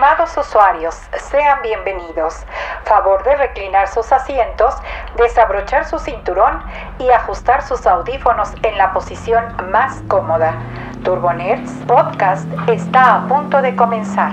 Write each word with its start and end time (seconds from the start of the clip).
Estimados 0.00 0.34
usuarios, 0.38 0.94
sean 1.30 1.60
bienvenidos. 1.60 2.36
Favor 2.84 3.22
de 3.22 3.36
reclinar 3.36 3.86
sus 3.86 4.10
asientos, 4.12 4.72
desabrochar 5.18 5.86
su 5.86 5.98
cinturón 5.98 6.62
y 6.98 7.10
ajustar 7.10 7.62
sus 7.62 7.86
audífonos 7.86 8.48
en 8.62 8.78
la 8.78 8.94
posición 8.94 9.44
más 9.70 10.00
cómoda. 10.08 10.54
Turbo 11.04 11.34
Nerds 11.34 11.70
Podcast 11.86 12.46
está 12.66 13.16
a 13.16 13.28
punto 13.28 13.60
de 13.60 13.76
comenzar. 13.76 14.32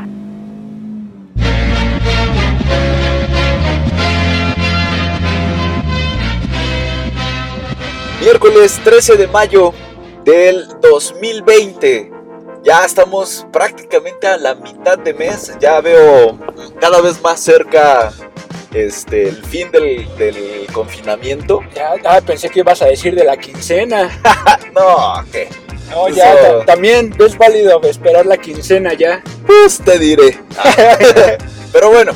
Miércoles 8.22 8.80
13 8.86 9.18
de 9.18 9.28
mayo 9.28 9.74
del 10.24 10.66
2020. 10.80 12.17
Ya 12.68 12.84
estamos 12.84 13.48
prácticamente 13.54 14.28
a 14.28 14.38
la 14.38 14.54
mitad 14.54 14.98
de 14.98 15.14
mes. 15.14 15.54
Ya 15.58 15.80
veo 15.80 16.38
cada 16.82 17.00
vez 17.00 17.22
más 17.22 17.40
cerca 17.40 18.12
este, 18.74 19.30
el 19.30 19.42
fin 19.46 19.72
del, 19.72 20.06
del 20.18 20.68
confinamiento. 20.74 21.62
Ya, 21.74 21.94
ah, 22.04 22.20
pensé 22.20 22.50
que 22.50 22.60
ibas 22.60 22.82
a 22.82 22.88
decir 22.88 23.16
de 23.16 23.24
la 23.24 23.38
quincena. 23.38 24.10
no, 24.76 25.24
¿qué? 25.32 25.48
No, 25.90 26.10
ya 26.10 26.34
Eso- 26.34 26.66
también 26.66 27.16
es 27.18 27.38
válido 27.38 27.82
esperar 27.84 28.26
la 28.26 28.36
quincena 28.36 28.94
ya. 28.94 29.24
Pues 29.46 29.80
te 29.80 29.98
diré. 29.98 30.38
Pero 31.72 31.90
bueno, 31.90 32.12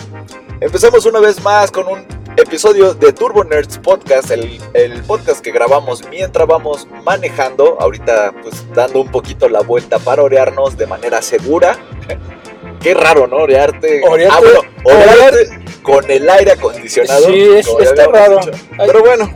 empezamos 0.60 1.06
una 1.06 1.22
vez 1.22 1.42
más 1.42 1.72
con 1.72 1.88
un 1.88 2.06
episodio 2.38 2.94
de 2.94 3.14
Turbo 3.14 3.44
Nerds 3.44 3.78
Podcast, 3.80 4.32
el, 4.32 4.60
el 4.74 5.02
podcast 5.04 5.42
que 5.42 5.52
grabamos 5.52 6.08
mientras 6.10 6.48
vamos 6.48 6.88
manejando, 7.04 7.78
ahorita 7.80 8.34
pues 8.42 8.66
dando 8.74 9.02
un 9.02 9.10
poquito 9.12 9.50
la 9.50 9.62
vuelta 9.62 10.00
para 10.00 10.24
orearnos 10.24 10.78
de 10.78 10.88
manera 10.88 11.22
segura. 11.22 11.78
Qué 12.82 12.94
raro, 12.96 13.28
¿no? 13.28 13.38
Orearte. 13.38 14.02
Orearte- 14.02 14.32
Ah, 14.32 14.40
bueno, 14.40 14.62
orearte 14.84 15.60
con 15.84 16.10
el 16.10 16.28
aire 16.30 16.54
acondicionado. 16.54 17.26
Sí, 17.28 17.40
es- 17.56 17.68
está 17.80 18.08
raro. 18.08 18.40
dicho. 18.40 18.52
Pero 18.78 19.02
bueno, 19.02 19.32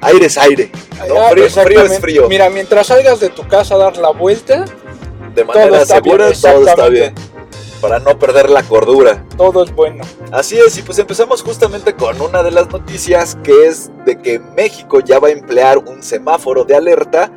aire 0.00 0.26
es 0.26 0.38
aire. 0.38 0.70
¿no? 1.06 1.20
Ah, 1.20 1.28
frío, 1.30 1.44
es 1.84 2.00
frío. 2.00 2.28
Mira, 2.28 2.48
mientras 2.48 2.86
salgas 2.86 3.20
de 3.20 3.28
tu 3.28 3.46
casa 3.46 3.74
a 3.74 3.78
dar 3.78 3.96
la 3.98 4.10
vuelta, 4.10 4.64
de 5.34 5.44
manera 5.44 5.66
bien, 5.70 5.86
segura, 5.86 6.32
todo 6.32 6.66
está 6.66 6.88
bien. 6.88 7.14
Para 7.80 7.98
no 8.00 8.18
perder 8.18 8.50
la 8.50 8.62
cordura. 8.62 9.24
todo 9.36 9.62
es 9.64 9.74
bueno. 9.74 10.04
Así 10.32 10.58
es, 10.58 10.76
y 10.78 10.82
pues 10.82 10.98
empezamos 10.98 11.42
justamente 11.42 11.94
con 11.94 12.20
una 12.20 12.42
de 12.42 12.50
las 12.50 12.68
noticias 12.70 13.36
que 13.44 13.66
es 13.66 13.90
de 14.04 14.18
que 14.18 14.38
México 14.38 15.00
ya 15.00 15.18
va 15.18 15.28
a 15.28 15.30
emplear 15.30 15.78
un 15.78 16.02
semáforo 16.02 16.64
de 16.64 16.76
alerta 16.76 17.30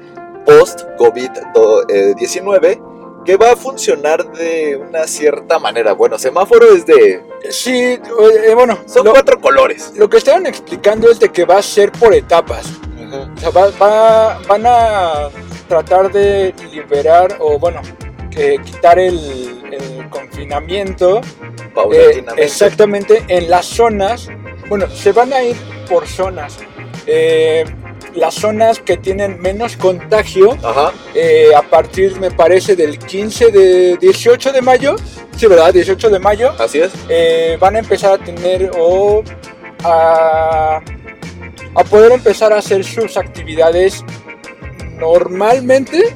post-COVID-19 0.45 2.87
que 3.23 3.37
va 3.37 3.51
a 3.51 3.55
funcionar 3.55 4.31
de 4.31 4.75
una 4.77 5.05
cierta 5.05 5.59
manera. 5.59 5.93
Bueno, 5.93 6.17
semáforo 6.17 6.73
es 6.73 6.87
de... 6.87 7.23
Sí, 7.51 7.71
eh, 7.73 7.99
bueno, 8.55 8.79
Son 8.87 9.05
lo, 9.05 9.11
cuatro 9.11 9.39
colores. 9.39 9.93
lo 9.95 10.09
que 10.09 10.17
estaban 10.17 10.47
explicando 10.47 11.07
es 11.11 11.19
de 11.19 11.29
que 11.29 11.45
va 11.45 11.57
a 11.57 11.61
ser 11.61 11.91
por 11.91 12.15
etapas. 12.15 12.65
O 13.35 13.39
sea, 13.39 13.49
va- 13.51 13.69
va- 13.79 14.39
van 14.47 14.63
a 14.65 15.29
tratar 15.67 16.11
de 16.11 16.51
liberar 16.71 17.37
o, 17.39 17.59
bueno, 17.59 17.81
quitar 18.31 18.97
el, 18.97 19.61
el 19.71 20.09
confinamiento 20.41 21.19
Eh, 21.19 21.69
Paulatinamente. 21.73 22.43
exactamente 22.43 23.23
en 23.27 23.49
las 23.49 23.65
zonas. 23.65 24.29
Bueno, 24.69 24.89
se 24.89 25.11
van 25.11 25.33
a 25.33 25.43
ir 25.43 25.55
por 25.89 26.07
zonas. 26.07 26.57
Eh, 27.07 27.65
las 28.15 28.35
zonas 28.35 28.79
que 28.79 28.97
tienen 28.97 29.39
menos 29.41 29.77
contagio 29.77 30.51
Ajá, 30.63 30.91
eh, 31.15 31.47
a 31.55 31.61
partir, 31.61 32.19
me 32.19 32.29
parece, 32.31 32.75
del 32.75 32.97
15 32.99 33.51
de 33.51 33.97
18 33.97 34.51
de 34.51 34.61
mayo. 34.61 34.95
Sí, 35.37 35.47
¿verdad? 35.47 35.73
18 35.73 36.09
de 36.09 36.19
mayo. 36.19 36.51
así 36.59 36.79
es. 36.79 36.91
eh, 37.09 37.57
van 37.59 37.75
a 37.75 37.79
empezar 37.79 38.13
a 38.13 38.17
tener 38.23 38.71
o 38.77 39.23
a, 39.83 40.81
a 41.75 41.83
poder 41.85 42.11
empezar 42.11 42.53
a 42.53 42.57
hacer 42.57 42.83
sus 42.83 43.17
actividades 43.17 44.03
normalmente, 44.99 46.15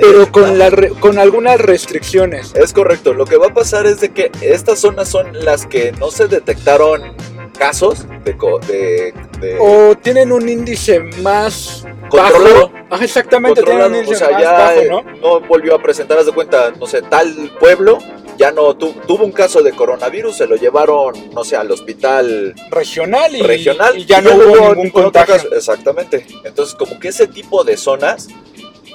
pero 0.00 0.30
con, 0.32 0.58
la 0.58 0.70
re- 0.70 0.90
con 0.90 1.18
algunas 1.18 1.60
restricciones. 1.60 2.52
Es 2.54 2.72
correcto, 2.72 3.12
lo 3.14 3.24
que 3.24 3.36
va 3.36 3.46
a 3.48 3.54
pasar 3.54 3.86
es 3.86 4.00
de 4.00 4.10
que 4.10 4.30
estas 4.40 4.78
zonas 4.80 5.08
son 5.08 5.44
las 5.44 5.66
que 5.66 5.92
no 5.92 6.10
se 6.10 6.26
detectaron 6.28 7.14
casos 7.58 8.06
de... 8.24 8.36
co- 8.36 8.58
de, 8.60 9.12
de- 9.40 9.58
O 9.60 9.94
tienen 9.96 10.32
un 10.32 10.48
índice 10.48 11.00
más 11.22 11.84
Controlado. 12.08 12.68
bajo. 12.68 12.72
Ajá, 12.90 13.04
exactamente, 13.04 13.62
tienen 13.62 13.84
un 13.86 13.92
controlado, 13.92 14.02
índice 14.04 14.24
o 14.24 14.28
sea, 14.28 14.30
más 14.36 14.42
ya 14.42 14.52
bajo, 14.52 14.80
eh, 14.80 14.88
¿no? 14.88 15.02
no 15.20 15.40
volvió 15.40 15.74
a 15.74 15.82
presentar, 15.82 16.18
haz 16.18 16.26
de 16.26 16.32
cuenta, 16.32 16.72
no 16.78 16.86
sé, 16.86 17.02
tal 17.02 17.50
pueblo 17.58 17.98
ya 18.38 18.50
no 18.50 18.74
tu- 18.76 18.92
tuvo 19.06 19.24
un 19.24 19.32
caso 19.32 19.62
de 19.62 19.72
coronavirus, 19.72 20.36
se 20.36 20.46
lo 20.46 20.56
llevaron, 20.56 21.14
no 21.32 21.44
sé, 21.44 21.54
al 21.56 21.70
hospital 21.70 22.54
Regional 22.70 23.36
y, 23.36 23.42
regional 23.42 23.96
y 23.98 24.06
ya 24.06 24.20
no 24.22 24.34
hubo 24.34 24.74
ningún 24.74 25.04
otro 25.04 25.24
contagio. 25.24 25.52
Exactamente. 25.54 26.26
Entonces, 26.44 26.74
como 26.74 26.98
que 26.98 27.08
ese 27.08 27.26
tipo 27.28 27.62
de 27.62 27.76
zonas 27.76 28.28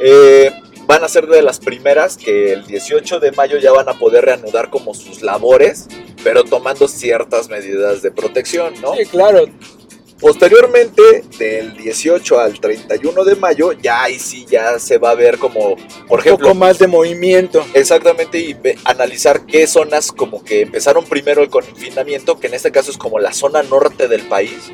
eh, 0.02 0.52
van 0.88 1.04
a 1.04 1.10
ser 1.10 1.28
de 1.28 1.42
las 1.42 1.60
primeras 1.60 2.18
que 2.18 2.54
el 2.54 2.66
18 2.66 3.20
de 3.20 3.34
mayo 3.34 3.58
ya 3.58 3.72
van 3.72 3.90
a 3.90 3.94
poder 3.94 4.26
reanudar 4.26 4.70
como 4.70 4.94
sus 4.94 5.22
labores, 5.22 5.88
pero 6.24 6.44
tomando 6.44 6.88
ciertas 6.88 7.50
medidas 7.50 8.02
de 8.02 8.10
protección, 8.10 8.74
¿no? 8.82 8.94
Sí, 8.96 9.06
claro. 9.06 9.46
Posteriormente, 10.20 11.24
del 11.38 11.78
18 11.78 12.40
al 12.40 12.60
31 12.60 13.24
de 13.24 13.36
mayo, 13.36 13.74
ya 13.74 14.04
ahí 14.04 14.18
sí 14.18 14.48
ya 14.50 14.80
se 14.80 14.98
va 14.98 15.12
a 15.12 15.16
ver 15.16 15.38
como, 15.38 15.76
por 16.08 16.20
un 16.20 16.26
ejemplo, 16.26 16.48
poco 16.48 16.56
más 16.56 16.80
de 16.80 16.88
movimiento. 16.88 17.64
exactamente 17.76 18.40
y 18.40 18.58
analizar 18.86 19.46
qué 19.46 19.68
zonas 19.68 20.12
como 20.12 20.44
que 20.44 20.62
empezaron 20.62 21.06
primero 21.06 21.44
el 21.44 21.50
confinamiento, 21.50 22.40
que 22.40 22.48
en 22.48 22.56
este 22.56 22.72
caso 22.72 22.90
es 22.90 22.98
como 22.98 23.20
la 23.20 23.32
zona 23.32 23.62
norte 23.62 24.08
del 24.08 24.24
país. 24.24 24.72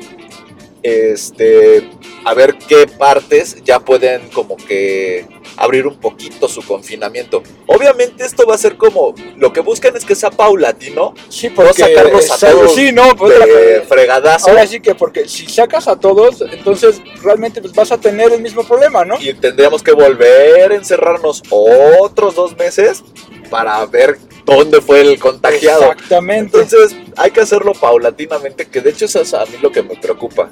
Este, 0.84 1.88
a 2.26 2.34
ver 2.34 2.58
qué 2.68 2.86
partes 2.86 3.56
ya 3.64 3.80
pueden 3.80 4.28
como 4.28 4.58
que 4.58 5.26
abrir 5.56 5.86
un 5.86 5.96
poquito 5.96 6.46
su 6.46 6.60
confinamiento. 6.60 7.42
Obviamente 7.66 8.22
esto 8.22 8.46
va 8.46 8.54
a 8.54 8.58
ser 8.58 8.76
como 8.76 9.14
lo 9.38 9.50
que 9.50 9.60
buscan 9.60 9.96
es 9.96 10.04
que 10.04 10.14
sea 10.14 10.30
paulatino, 10.30 11.14
Sí, 11.30 11.48
porque 11.48 11.72
sacarlos 11.72 12.30
a 12.30 12.50
todos 12.50 12.74
sí, 12.74 12.92
no, 12.92 13.16
pues, 13.16 13.38
de 13.38 13.82
fregadazo. 13.88 14.50
Ahora 14.50 14.66
sí 14.66 14.80
que 14.80 14.94
porque 14.94 15.26
si 15.26 15.46
sacas 15.46 15.88
a 15.88 15.98
todos, 15.98 16.42
entonces 16.52 17.00
realmente 17.22 17.62
pues 17.62 17.72
vas 17.72 17.90
a 17.90 17.98
tener 17.98 18.30
el 18.32 18.42
mismo 18.42 18.62
problema, 18.62 19.06
¿no? 19.06 19.18
y 19.18 19.32
tendríamos 19.32 19.82
que 19.82 19.92
volver 19.92 20.70
a 20.70 20.74
encerrarnos 20.74 21.42
otros 21.48 22.34
dos 22.34 22.54
meses 22.58 23.02
para 23.48 23.84
ver 23.86 24.18
dónde 24.44 24.82
fue 24.82 25.00
el 25.00 25.18
contagiado. 25.18 25.92
Exactamente. 25.92 26.58
Entonces 26.60 26.94
hay 27.16 27.30
que 27.30 27.40
hacerlo 27.40 27.72
paulatinamente, 27.72 28.66
que 28.66 28.80
de 28.80 28.90
hecho 28.90 29.04
eso 29.06 29.20
es 29.20 29.34
a 29.34 29.44
mí 29.46 29.56
lo 29.62 29.70
que 29.72 29.82
me 29.82 29.96
preocupa. 29.96 30.50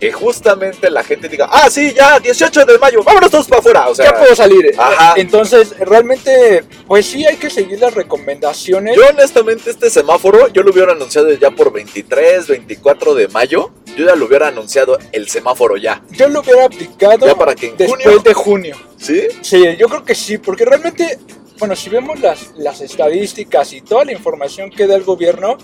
Que 0.00 0.10
justamente 0.12 0.90
la 0.90 1.04
gente 1.04 1.28
diga, 1.28 1.48
ah, 1.50 1.70
sí, 1.70 1.94
ya, 1.94 2.18
18 2.18 2.66
de 2.66 2.78
mayo, 2.78 3.02
vámonos 3.04 3.30
todos 3.30 3.46
para 3.46 3.60
afuera. 3.60 3.88
O 3.88 3.94
sea, 3.94 4.06
ya 4.06 4.18
puedo 4.18 4.34
salir. 4.34 4.74
Ajá. 4.76 5.14
Entonces, 5.16 5.72
realmente, 5.78 6.64
pues 6.86 7.06
sí 7.06 7.24
hay 7.24 7.36
que 7.36 7.48
seguir 7.48 7.78
las 7.80 7.94
recomendaciones. 7.94 8.96
yo 8.96 9.02
honestamente 9.08 9.70
este 9.70 9.88
semáforo, 9.88 10.48
yo 10.48 10.62
lo 10.62 10.72
hubiera 10.72 10.92
anunciado 10.92 11.30
ya 11.32 11.52
por 11.52 11.72
23, 11.72 12.48
24 12.48 13.14
de 13.14 13.28
mayo. 13.28 13.70
Yo 13.96 14.04
ya 14.04 14.16
lo 14.16 14.26
hubiera 14.26 14.48
anunciado 14.48 14.98
el 15.12 15.28
semáforo 15.28 15.76
ya. 15.76 16.02
Yo 16.10 16.28
lo 16.28 16.40
hubiera 16.40 16.64
aplicado 16.66 17.26
Ya 17.26 17.36
para 17.36 17.54
que 17.54 17.68
en 17.68 17.76
después 17.76 18.02
junio- 18.04 18.20
de 18.22 18.34
junio. 18.34 18.76
¿Sí? 18.98 19.22
Sí, 19.42 19.64
yo 19.78 19.88
creo 19.88 20.04
que 20.04 20.16
sí, 20.16 20.36
porque 20.38 20.64
realmente, 20.64 21.18
bueno, 21.64 21.76
si 21.76 21.88
vemos 21.88 22.20
las, 22.20 22.52
las 22.58 22.82
estadísticas 22.82 23.72
y 23.72 23.80
toda 23.80 24.04
la 24.04 24.12
información 24.12 24.68
que 24.68 24.86
da 24.86 24.96
el 24.96 25.02
gobierno, 25.02 25.56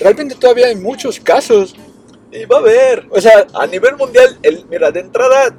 realmente 0.00 0.34
todavía 0.34 0.66
hay 0.66 0.74
muchos 0.74 1.20
casos. 1.20 1.76
Y 2.32 2.44
va 2.44 2.56
a 2.56 2.58
haber. 2.58 3.06
O 3.10 3.20
sea, 3.20 3.46
A 3.54 3.64
nivel 3.68 3.94
mundial, 3.96 4.36
el, 4.42 4.66
mira, 4.66 4.90
de 4.90 4.98
entrada, 4.98 5.56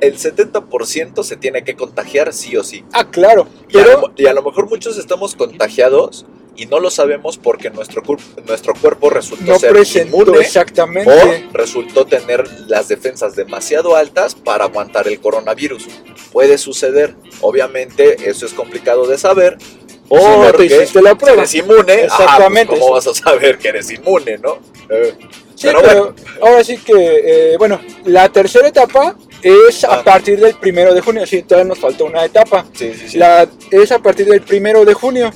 el 0.00 0.18
70% 0.18 1.22
se 1.22 1.36
tiene 1.36 1.62
que 1.62 1.76
contagiar 1.76 2.34
sí 2.34 2.56
o 2.56 2.64
sí. 2.64 2.84
ah, 2.92 3.08
claro, 3.08 3.46
Y 3.68 3.78
a, 3.78 3.84
pero 3.84 4.00
lo, 4.00 4.12
y 4.16 4.26
a 4.26 4.32
lo 4.32 4.42
mejor 4.42 4.68
muchos 4.68 4.98
estamos 4.98 5.36
contagiados 5.36 6.26
y 6.58 6.66
no 6.66 6.80
lo 6.80 6.90
sabemos 6.90 7.38
porque 7.38 7.70
nuestro, 7.70 8.02
nuestro 8.46 8.74
cuerpo 8.74 9.08
resultó 9.10 9.44
no 9.44 9.58
ser 9.58 9.72
presentó 9.72 10.22
inmune 10.22 10.40
exactamente. 10.40 11.10
o 11.10 11.52
resultó 11.56 12.04
tener 12.04 12.44
las 12.66 12.88
defensas 12.88 13.36
demasiado 13.36 13.94
altas 13.96 14.34
para 14.34 14.64
aguantar 14.64 15.06
el 15.08 15.20
coronavirus. 15.20 15.86
Puede 16.32 16.58
suceder, 16.58 17.14
obviamente 17.40 18.28
eso 18.28 18.44
es 18.44 18.52
complicado 18.52 19.06
de 19.06 19.16
saber. 19.16 19.56
Si 19.60 20.14
no 20.14 20.40
te 20.42 20.48
Porque 20.52 20.64
hiciste 20.66 21.00
la 21.02 21.14
prueba. 21.14 21.38
eres 21.38 21.54
inmune, 21.54 21.76
ajá, 21.78 21.86
pues, 21.86 22.02
Exactamente. 22.04 22.78
¿cómo 22.78 22.92
vas 22.92 23.06
a 23.06 23.14
saber 23.14 23.58
que 23.58 23.68
eres 23.68 23.90
inmune, 23.90 24.38
no? 24.38 24.58
Eh, 24.90 25.14
Sí, 25.54 25.66
pero 25.66 25.80
pero, 25.82 26.14
ahora 26.40 26.62
sí 26.62 26.78
que, 26.78 26.92
eh, 26.94 27.56
bueno, 27.58 27.80
la 28.04 28.28
tercera 28.28 28.68
etapa 28.68 29.16
es 29.42 29.82
Ah. 29.82 29.96
a 29.96 30.04
partir 30.04 30.38
del 30.38 30.54
primero 30.54 30.94
de 30.94 31.00
junio. 31.00 31.26
Sí, 31.26 31.42
todavía 31.42 31.68
nos 31.68 31.80
falta 31.80 32.04
una 32.04 32.24
etapa. 32.24 32.64
sí, 32.74 32.94
sí, 32.94 33.08
sí. 33.08 33.18
La, 33.18 33.48
es 33.72 33.90
a 33.90 33.98
partir 33.98 34.26
del 34.28 34.40
primero 34.42 34.84
de 34.84 34.94
junio. 34.94 35.32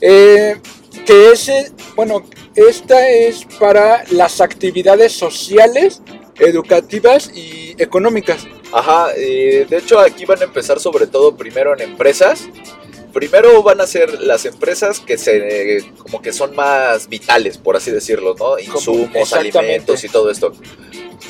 Eh, 0.00 0.56
que 1.06 1.32
ese, 1.32 1.72
bueno, 1.96 2.24
esta 2.54 3.08
es 3.08 3.44
para 3.58 4.04
las 4.10 4.40
actividades 4.40 5.12
sociales, 5.12 6.02
educativas 6.38 7.30
y 7.34 7.74
económicas. 7.78 8.46
Ajá, 8.72 9.12
eh, 9.16 9.66
de 9.68 9.78
hecho 9.78 9.98
aquí 9.98 10.24
van 10.24 10.40
a 10.40 10.44
empezar 10.44 10.78
sobre 10.80 11.06
todo 11.06 11.36
primero 11.36 11.72
en 11.74 11.82
empresas. 11.82 12.48
primero 13.12 13.62
van 13.62 13.80
a 13.80 13.86
ser 13.86 14.20
las 14.20 14.44
empresas 14.44 15.00
que 15.00 15.16
se 15.16 15.82
como 15.96 16.20
que 16.20 16.32
son 16.32 16.54
más 16.54 17.08
vitales, 17.08 17.56
por 17.56 17.74
así 17.76 17.90
decirlo, 17.90 18.36
¿no? 18.38 18.58
Insumos, 18.58 19.32
alimentos 19.32 20.04
y 20.04 20.08
todo 20.08 20.30
esto. 20.30 20.52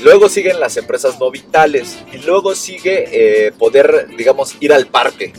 Luego 0.02 0.28
siguen 0.28 0.60
las 0.60 0.76
empresas 0.76 1.18
no 1.18 1.30
vitales 1.30 1.98
y 2.12 2.18
luego 2.18 2.54
sigue 2.54 3.06
eh, 3.10 3.52
poder, 3.52 4.08
digamos, 4.16 4.56
ir 4.60 4.72
al 4.72 4.86
parque. 4.86 5.32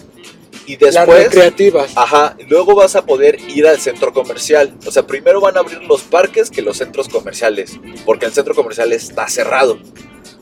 Y 0.69 0.77
Las 0.77 0.93
después, 0.93 1.23
recreativas. 1.23 1.91
ajá, 1.95 2.37
luego 2.47 2.75
vas 2.75 2.95
a 2.95 3.03
poder 3.03 3.39
ir 3.49 3.65
al 3.65 3.79
centro 3.79 4.13
comercial. 4.13 4.75
O 4.85 4.91
sea, 4.91 5.07
primero 5.07 5.41
van 5.41 5.57
a 5.57 5.61
abrir 5.61 5.81
los 5.83 6.01
parques 6.03 6.51
que 6.51 6.61
los 6.61 6.77
centros 6.77 7.09
comerciales, 7.09 7.79
porque 8.05 8.27
el 8.27 8.31
centro 8.33 8.53
comercial 8.53 8.93
está 8.93 9.27
cerrado. 9.27 9.79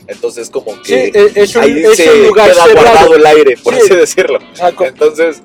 Entonces, 0.07 0.49
como 0.49 0.71
Sí, 0.83 1.11
que 1.11 1.11
e- 1.13 1.31
es 1.35 1.55
un, 1.55 1.61
ahí 1.63 1.83
es 1.83 1.95
se 1.95 2.11
un 2.11 2.27
lugar 2.27 2.51
queda 2.51 2.63
cerrado. 2.65 2.81
guardado 2.87 3.15
el 3.15 3.25
aire, 3.25 3.57
por 3.63 3.73
Sí. 3.73 3.79
así 3.85 3.95
decirlo. 3.95 4.39
Co- 4.75 4.85
Entonces, 4.85 5.41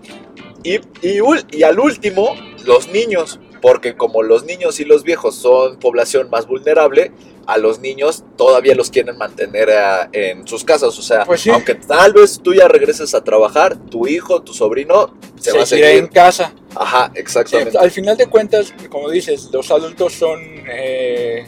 y, 0.64 0.76
y, 1.06 1.18
y 1.52 1.62
al 1.62 1.78
último, 1.78 2.34
los 2.64 2.88
niños, 2.88 3.38
porque 3.60 3.94
como 3.96 4.22
los 4.24 4.44
niños 4.44 4.80
y 4.80 4.84
los 4.84 5.04
viejos 5.04 5.36
son 5.36 5.78
población 5.78 6.28
más 6.30 6.46
vulnerable, 6.48 7.12
a 7.46 7.58
los 7.58 7.80
niños 7.80 8.24
todavía 8.36 8.74
los 8.74 8.90
quieren 8.90 9.16
mantener 9.18 9.70
ah, 9.70 10.08
en 10.12 10.46
sus 10.46 10.64
casas. 10.64 10.98
O 10.98 11.02
sea, 11.02 11.24
Pues 11.24 11.40
sí. 11.40 11.50
aunque 11.50 11.74
tal 11.74 12.12
vez 12.12 12.40
tú 12.42 12.54
ya 12.54 12.68
regreses 12.68 13.14
a 13.14 13.22
trabajar, 13.24 13.76
tu 13.76 14.06
hijo, 14.06 14.42
tu 14.42 14.52
sobrino, 14.54 15.14
se, 15.40 15.56
va 15.56 15.62
a 15.62 15.66
seguir. 15.66 15.84
en 15.86 16.06
casa. 16.08 16.54
Ajá, 16.74 17.10
Sí, 17.14 17.20
exactamente. 17.20 17.78
al 17.78 17.90
final 17.90 18.16
de 18.16 18.26
cuentas, 18.26 18.72
como 18.90 19.10
dices, 19.10 19.48
los 19.52 19.70
adultos 19.70 20.12
son 20.14 20.40
eh, 20.70 21.46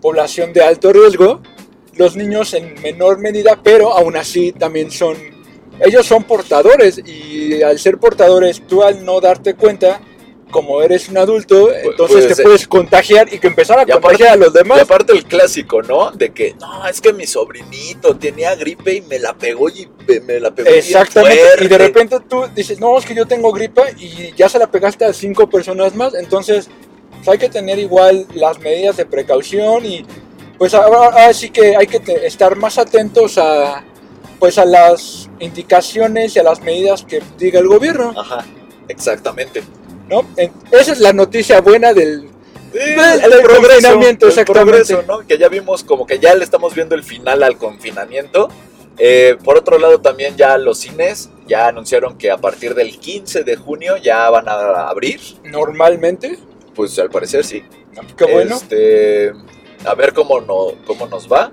población 0.00 0.52
de 0.52 0.62
alto 0.62 0.92
riesgo, 0.92 1.40
los 1.94 2.16
niños 2.16 2.52
en 2.54 2.74
menor 2.82 3.18
medida, 3.18 3.58
pero 3.62 3.92
aún 3.92 4.16
así 4.16 4.52
también 4.52 4.90
son, 4.90 5.16
ellos 5.80 6.06
son 6.06 6.24
portadores 6.24 6.98
y 6.98 7.62
al 7.62 7.78
ser 7.78 7.98
portadores, 7.98 8.62
tú 8.66 8.82
al 8.82 9.04
no 9.04 9.20
darte 9.20 9.54
cuenta, 9.54 10.00
como 10.56 10.80
eres 10.80 11.10
un 11.10 11.18
adulto, 11.18 11.70
entonces 11.70 12.24
pues, 12.24 12.34
te 12.36 12.42
eh, 12.42 12.44
puedes 12.46 12.66
contagiar 12.66 13.30
y 13.30 13.38
que 13.38 13.46
empezar 13.48 13.78
a 13.78 13.82
y 13.82 13.90
aparte- 13.90 14.00
contagiar 14.00 14.30
a 14.30 14.36
los 14.36 14.48
Y 14.54 14.58
demás. 14.58 14.80
aparte 14.80 15.12
el 15.12 15.24
clásico, 15.26 15.82
¿no? 15.82 16.12
De 16.12 16.30
que, 16.32 16.54
no, 16.58 16.88
es 16.88 16.98
que 17.02 17.12
mi 17.12 17.26
sobrinito 17.26 18.16
tenía 18.16 18.54
gripe 18.54 18.94
y 18.94 19.00
me 19.02 19.18
la 19.18 19.34
pegó 19.34 19.68
y 19.68 19.86
me- 20.26 20.40
la 20.40 20.50
pegó 20.54 20.68
bien 20.70 20.78
Exactamente, 20.78 21.36
y 21.36 21.62
de 21.64 21.68
fuerte". 21.68 21.78
repente 21.78 22.16
tú 22.26 22.46
dices, 22.54 22.80
no, 22.80 22.96
es 22.96 23.04
que 23.04 23.14
yo 23.14 23.26
tengo 23.26 23.52
gripa 23.52 23.82
y 23.98 24.32
ya 24.34 24.48
se 24.48 24.58
la 24.58 24.70
pegaste 24.70 25.04
a 25.04 25.12
cinco 25.12 25.46
personas 25.50 25.94
más, 25.94 26.14
entonces 26.14 26.70
pues, 27.16 27.28
hay 27.28 27.36
que 27.36 27.50
tener 27.50 27.78
igual 27.78 28.26
las 28.32 28.58
medidas 28.58 28.96
de 28.96 29.04
precaución 29.04 29.84
y 29.84 30.06
pues 30.56 30.72
ahora, 30.72 30.98
ahora 31.10 31.34
sí 31.34 31.50
que 31.50 31.76
hay 31.76 31.86
que 31.86 32.00
estar 32.26 32.56
más 32.56 32.78
atentos 32.78 33.36
a 33.36 33.84
pues 34.38 34.56
a 34.56 34.64
las 34.64 35.28
indicaciones 35.38 36.34
y 36.34 36.38
a 36.38 36.42
las 36.42 36.62
medidas 36.62 37.04
que 37.04 37.22
diga 37.38 37.60
el 37.60 37.68
gobierno, 37.68 38.14
Ajá, 38.16 38.44
exactamente. 38.88 39.62
¿No? 40.08 40.26
Esa 40.70 40.92
es 40.92 41.00
la 41.00 41.12
noticia 41.12 41.60
buena 41.60 41.92
del... 41.92 42.28
Sí, 42.72 42.80
el 42.82 43.32
el, 43.32 43.42
progreso, 43.42 43.88
confinamiento, 43.88 44.28
el 44.28 44.44
progreso, 44.44 45.02
¿no? 45.06 45.20
Que 45.26 45.38
ya 45.38 45.48
vimos 45.48 45.82
como 45.82 46.06
que 46.06 46.18
ya 46.18 46.34
le 46.34 46.44
estamos 46.44 46.74
viendo 46.74 46.94
el 46.94 47.04
final 47.04 47.42
al 47.42 47.56
confinamiento. 47.56 48.48
Eh, 48.98 49.36
por 49.44 49.56
otro 49.56 49.78
lado, 49.78 50.00
también 50.00 50.36
ya 50.36 50.58
los 50.58 50.78
cines 50.78 51.30
ya 51.46 51.68
anunciaron 51.68 52.18
que 52.18 52.30
a 52.30 52.38
partir 52.38 52.74
del 52.74 52.98
15 52.98 53.44
de 53.44 53.56
junio 53.56 53.96
ya 53.96 54.28
van 54.30 54.48
a 54.48 54.88
abrir. 54.88 55.20
Normalmente, 55.44 56.38
Pues 56.74 56.98
al 56.98 57.08
parecer 57.08 57.44
sí. 57.44 57.62
qué 58.16 58.24
bueno. 58.24 58.56
Este, 58.56 59.32
a 59.86 59.94
ver 59.94 60.12
cómo, 60.12 60.40
no, 60.40 60.72
cómo 60.86 61.06
nos 61.06 61.30
va. 61.30 61.52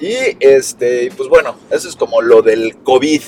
Y 0.00 0.14
este, 0.40 1.12
pues 1.16 1.28
bueno, 1.28 1.56
eso 1.70 1.88
es 1.88 1.94
como 1.94 2.22
lo 2.22 2.42
del 2.42 2.76
COVID. 2.78 3.22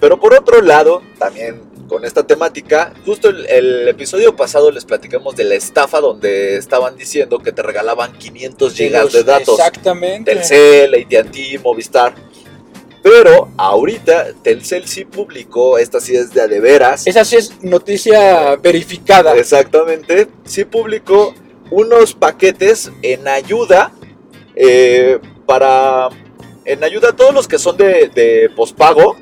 Pero 0.00 0.20
por 0.20 0.34
otro 0.34 0.60
lado, 0.60 1.02
también 1.18 1.62
con 1.90 2.04
esta 2.04 2.24
temática, 2.24 2.94
justo 3.04 3.28
el, 3.28 3.46
el 3.46 3.88
episodio 3.88 4.36
pasado 4.36 4.70
les 4.70 4.84
platicamos 4.84 5.34
de 5.34 5.42
la 5.42 5.56
estafa 5.56 6.00
donde 6.00 6.56
estaban 6.56 6.96
diciendo 6.96 7.40
que 7.40 7.50
te 7.50 7.62
regalaban 7.62 8.12
500 8.12 8.72
gigas 8.72 9.12
de 9.12 9.24
datos. 9.24 9.58
Exactamente. 9.58 10.32
Telcel, 10.32 10.94
AT&T, 10.94 11.58
Movistar. 11.58 12.14
Pero 13.02 13.48
ahorita 13.56 14.28
Telcel 14.44 14.86
sí 14.86 15.04
publicó, 15.04 15.78
esta 15.78 16.00
sí 16.00 16.14
es 16.14 16.32
de 16.32 16.42
a 16.42 16.46
de 16.46 16.60
veras. 16.60 17.08
Esa 17.08 17.24
sí 17.24 17.36
es 17.36 17.60
noticia 17.60 18.54
verificada. 18.54 19.34
Exactamente. 19.34 20.28
Sí 20.44 20.64
publicó 20.64 21.34
unos 21.72 22.14
paquetes 22.14 22.92
en 23.02 23.26
ayuda 23.26 23.92
eh, 24.54 25.18
para. 25.44 26.10
En 26.64 26.84
ayuda 26.84 27.08
a 27.08 27.16
todos 27.16 27.34
los 27.34 27.48
que 27.48 27.58
son 27.58 27.76
de, 27.76 28.10
de 28.14 28.48
pospago. 28.54 29.16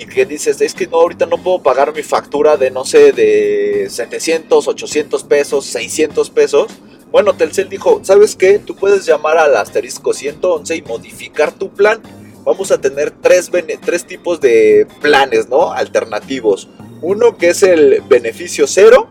Y 0.00 0.06
que 0.06 0.24
dices, 0.24 0.60
es 0.62 0.72
que 0.74 0.86
no, 0.86 0.96
ahorita 0.96 1.26
no 1.26 1.36
puedo 1.36 1.62
pagar 1.62 1.92
mi 1.94 2.02
factura 2.02 2.56
de, 2.56 2.70
no 2.70 2.86
sé, 2.86 3.12
de 3.12 3.86
700, 3.90 4.66
800 4.66 5.24
pesos, 5.24 5.66
600 5.66 6.30
pesos. 6.30 6.68
Bueno, 7.12 7.34
Telcel 7.34 7.68
dijo, 7.68 8.00
¿sabes 8.02 8.34
qué? 8.34 8.58
Tú 8.58 8.74
puedes 8.76 9.04
llamar 9.04 9.36
al 9.36 9.54
asterisco 9.56 10.14
111 10.14 10.76
y 10.76 10.82
modificar 10.82 11.52
tu 11.52 11.68
plan. 11.68 12.00
Vamos 12.44 12.70
a 12.70 12.80
tener 12.80 13.10
tres, 13.10 13.50
tres 13.84 14.06
tipos 14.06 14.40
de 14.40 14.86
planes, 15.02 15.50
¿no? 15.50 15.72
Alternativos. 15.72 16.68
Uno 17.02 17.36
que 17.36 17.50
es 17.50 17.62
el 17.62 18.00
beneficio 18.08 18.66
cero, 18.66 19.08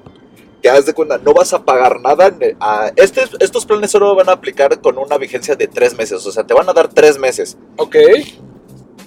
que 0.63 0.69
haz 0.69 0.87
de 0.87 0.93
cuenta, 0.93 1.19
no 1.19 1.33
vas 1.33 1.53
a 1.53 1.63
pagar 1.65 1.99
nada. 2.01 2.33
a- 2.59 2.91
este, 2.95 3.21
estos 3.41 3.65
planes 3.67 3.91
solo 3.91 4.15
van 4.15 4.29
a 4.29 4.33
aplicar 4.33 4.81
con 4.81 4.97
una 4.97 5.17
vigencia 5.19 5.55
de 5.55 5.67
tres 5.67 5.93
meses, 5.95 6.25
o 6.25 6.31
sea, 6.31 6.45
te 6.47 6.55
van 6.55 6.67
a 6.67 6.73
dar 6.73 6.87
tres 6.87 7.19
meses. 7.19 7.57
Ok. 7.77 7.95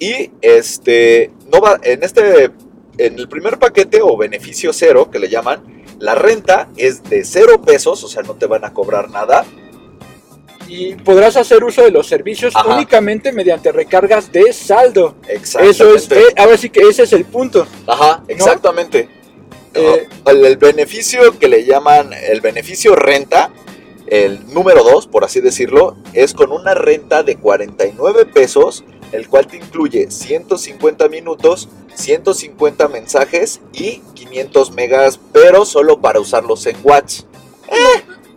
Y 0.03 0.31
este, 0.41 1.31
no 1.49 1.61
va, 1.61 1.79
en 1.81 2.03
este, 2.03 2.51
en 2.97 3.17
el 3.17 3.29
primer 3.29 3.57
paquete 3.57 4.01
o 4.01 4.17
beneficio 4.17 4.73
cero, 4.73 5.09
que 5.09 5.17
le 5.17 5.29
llaman, 5.29 5.85
la 5.97 6.13
renta 6.13 6.67
es 6.75 7.03
de 7.03 7.23
cero 7.23 7.61
pesos, 7.61 8.03
o 8.03 8.09
sea, 8.09 8.21
no 8.21 8.33
te 8.33 8.45
van 8.45 8.65
a 8.65 8.73
cobrar 8.73 9.09
nada. 9.09 9.45
y 10.67 10.95
podrás 10.95 11.37
hacer 11.37 11.63
uso 11.63 11.83
de 11.83 11.91
los 11.91 12.05
servicios 12.05 12.53
Ajá. 12.53 12.75
únicamente 12.75 13.31
mediante 13.31 13.71
recargas 13.71 14.29
de 14.29 14.51
saldo. 14.51 15.15
Exactamente. 15.29 15.71
Eso 15.71 15.95
es, 15.95 16.11
eh, 16.11 16.33
ahora 16.35 16.57
sí 16.57 16.69
que 16.69 16.81
ese 16.81 17.03
es 17.03 17.13
el 17.13 17.23
punto. 17.23 17.65
Ajá, 17.87 18.23
exactamente. 18.27 19.07
Eh, 19.73 20.07
el 20.25 20.57
beneficio 20.57 21.39
que 21.39 21.47
le 21.47 21.63
llaman 21.63 22.11
el 22.11 22.41
beneficio 22.41 22.93
renta, 22.97 23.51
el 24.07 24.53
número 24.53 24.83
2, 24.83 25.07
por 25.07 25.23
así 25.23 25.39
decirlo, 25.39 25.95
es 26.11 26.33
con 26.33 26.51
una 26.51 26.73
renta 26.73 27.23
de 27.23 27.37
49 27.37 28.25
pesos, 28.25 28.83
el 29.13 29.29
cual 29.29 29.47
te 29.47 29.57
incluye 29.57 30.09
150 30.11 31.07
minutos, 31.07 31.69
150 31.95 32.87
mensajes 32.89 33.61
y 33.71 34.01
500 34.13 34.71
megas, 34.71 35.19
pero 35.31 35.65
solo 35.65 35.99
para 36.01 36.19
usarlos 36.19 36.65
en 36.65 36.75
WhatsApp. 36.83 37.25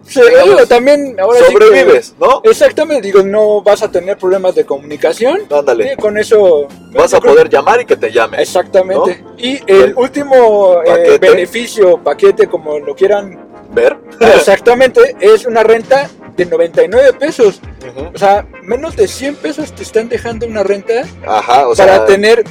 Sí, 0.08 0.20
digamos, 0.20 0.54
digo, 0.54 0.66
también 0.68 1.18
ahora 1.18 1.40
sí 1.40 1.46
que- 1.46 1.52
Sobrevives, 1.66 2.14
¿no? 2.20 2.40
exactamente, 2.44 3.04
digo, 3.08 3.24
no 3.24 3.60
vas 3.62 3.82
a 3.82 3.90
tener 3.90 4.16
problemas 4.16 4.54
de 4.54 4.64
comunicación. 4.64 5.40
Ándale. 5.50 5.90
Sí, 5.90 5.96
con 5.96 6.16
eso 6.16 6.68
Vas 6.92 7.12
a 7.12 7.18
creo- 7.18 7.32
poder 7.32 7.48
llamar 7.50 7.80
y 7.80 7.86
que 7.86 7.96
te 7.96 8.12
llamen. 8.12 8.38
Exactamente. 8.38 9.24
Y 9.36 9.56
el 9.66 9.86
El 9.86 9.94
último 9.96 10.80
eh, 10.86 11.18
beneficio, 11.18 11.98
paquete, 12.04 12.46
como 12.46 12.78
lo 12.78 12.94
quieran, 12.94 13.44
Ver. 13.74 13.96
exactamente, 14.20 15.16
es 15.20 15.44
una 15.44 15.64
renta 15.64 16.08
de 16.36 16.46
99 16.46 17.12
pesos. 17.14 17.60
Ujú. 17.88 18.10
O 18.14 18.18
sea, 18.18 18.46
menos 18.62 18.96
de 18.96 19.08
100 19.08 19.36
pesos 19.36 19.72
te 19.72 19.82
están 19.82 20.08
dejando 20.08 20.46
una 20.46 20.62
renta 20.62 21.04
Ajá, 21.26 21.68
o 21.68 21.74
sea, 21.74 21.86
para 21.86 22.06
tener 22.06 22.44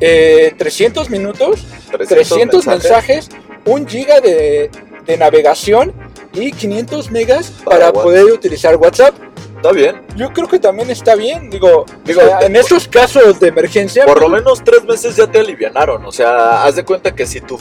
eh, 0.00 0.54
300 0.56 1.10
minutos, 1.10 1.66
300 1.96 2.66
mensajes, 2.66 3.28
1 3.64 3.86
giga 3.86 4.20
de, 4.20 4.70
de 5.06 5.16
navegación 5.16 5.92
y 6.32 6.52
500 6.52 7.10
megas 7.10 7.52
Para 7.64 7.92
poder 7.92 8.24
utilizar 8.24 8.76
WhatsApp. 8.76 9.14
Está 9.56 9.72
bien. 9.72 10.00
Yo 10.14 10.32
creo 10.32 10.46
que 10.46 10.60
también 10.60 10.88
está 10.88 11.16
bien, 11.16 11.50
digo, 11.50 11.84
Digo, 12.04 12.20
o 12.22 12.24
sea, 12.24 12.40
en 12.42 12.54
estos 12.54 12.86
casos 12.86 13.40
de 13.40 13.48
emergencia, 13.48 14.06
Por 14.06 14.20
lo 14.20 14.28
menos 14.28 14.62
tres 14.62 14.84
meses 14.84 15.16
ya 15.16 15.26
te 15.26 15.40
alivianaron. 15.40 16.04
O 16.06 16.12
sea, 16.12 16.62
haz 16.62 16.76
de 16.76 16.84
cuenta 16.84 17.12
que 17.12 17.26
si 17.26 17.40
tu, 17.40 17.58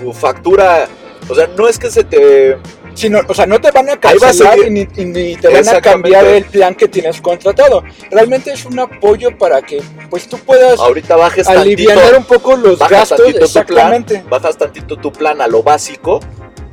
tu 0.00 0.12
factura. 0.12 0.86
O 1.28 1.34
sea, 1.34 1.48
no 1.48 1.66
es 1.66 1.78
que 1.78 1.90
se 1.90 2.04
te. 2.04 2.58
Si 2.94 3.08
no- 3.10 3.20
o 3.28 3.34
sea, 3.34 3.46
no 3.46 3.60
te 3.60 3.70
van 3.70 3.88
a 3.88 3.94
a 3.94 4.00
cancelar 4.00 4.34
y 4.58 4.62
seguir. 4.62 4.72
ni, 4.72 5.02
y 5.02 5.04
ni 5.06 5.36
te 5.36 5.48
van 5.48 5.68
a 5.68 5.80
cambiar 5.80 6.24
el 6.26 6.44
plan 6.44 6.74
que 6.74 6.88
tienes 6.88 7.20
contratado. 7.20 7.82
Realmente 8.10 8.52
es 8.52 8.64
un 8.64 8.78
apoyo 8.78 9.36
para 9.38 9.62
que 9.62 9.82
pues 10.10 10.28
tú 10.28 10.38
puedas 10.38 10.78
Ahorita 10.80 11.16
bajes 11.16 11.46
aliviar 11.48 11.96
tantito. 11.98 12.18
un 12.18 12.24
poco 12.24 12.56
los 12.56 12.78
bajas 12.78 12.98
gastos. 13.10 13.18
tantito 13.18 13.38
tu 13.40 13.44
Exactamente. 13.46 14.14
plan. 14.14 14.30
Bajas 14.30 14.56
tantito 14.58 14.96
tu 14.96 15.12
plan 15.12 15.40
a 15.40 15.46
lo 15.48 15.62
básico. 15.62 16.20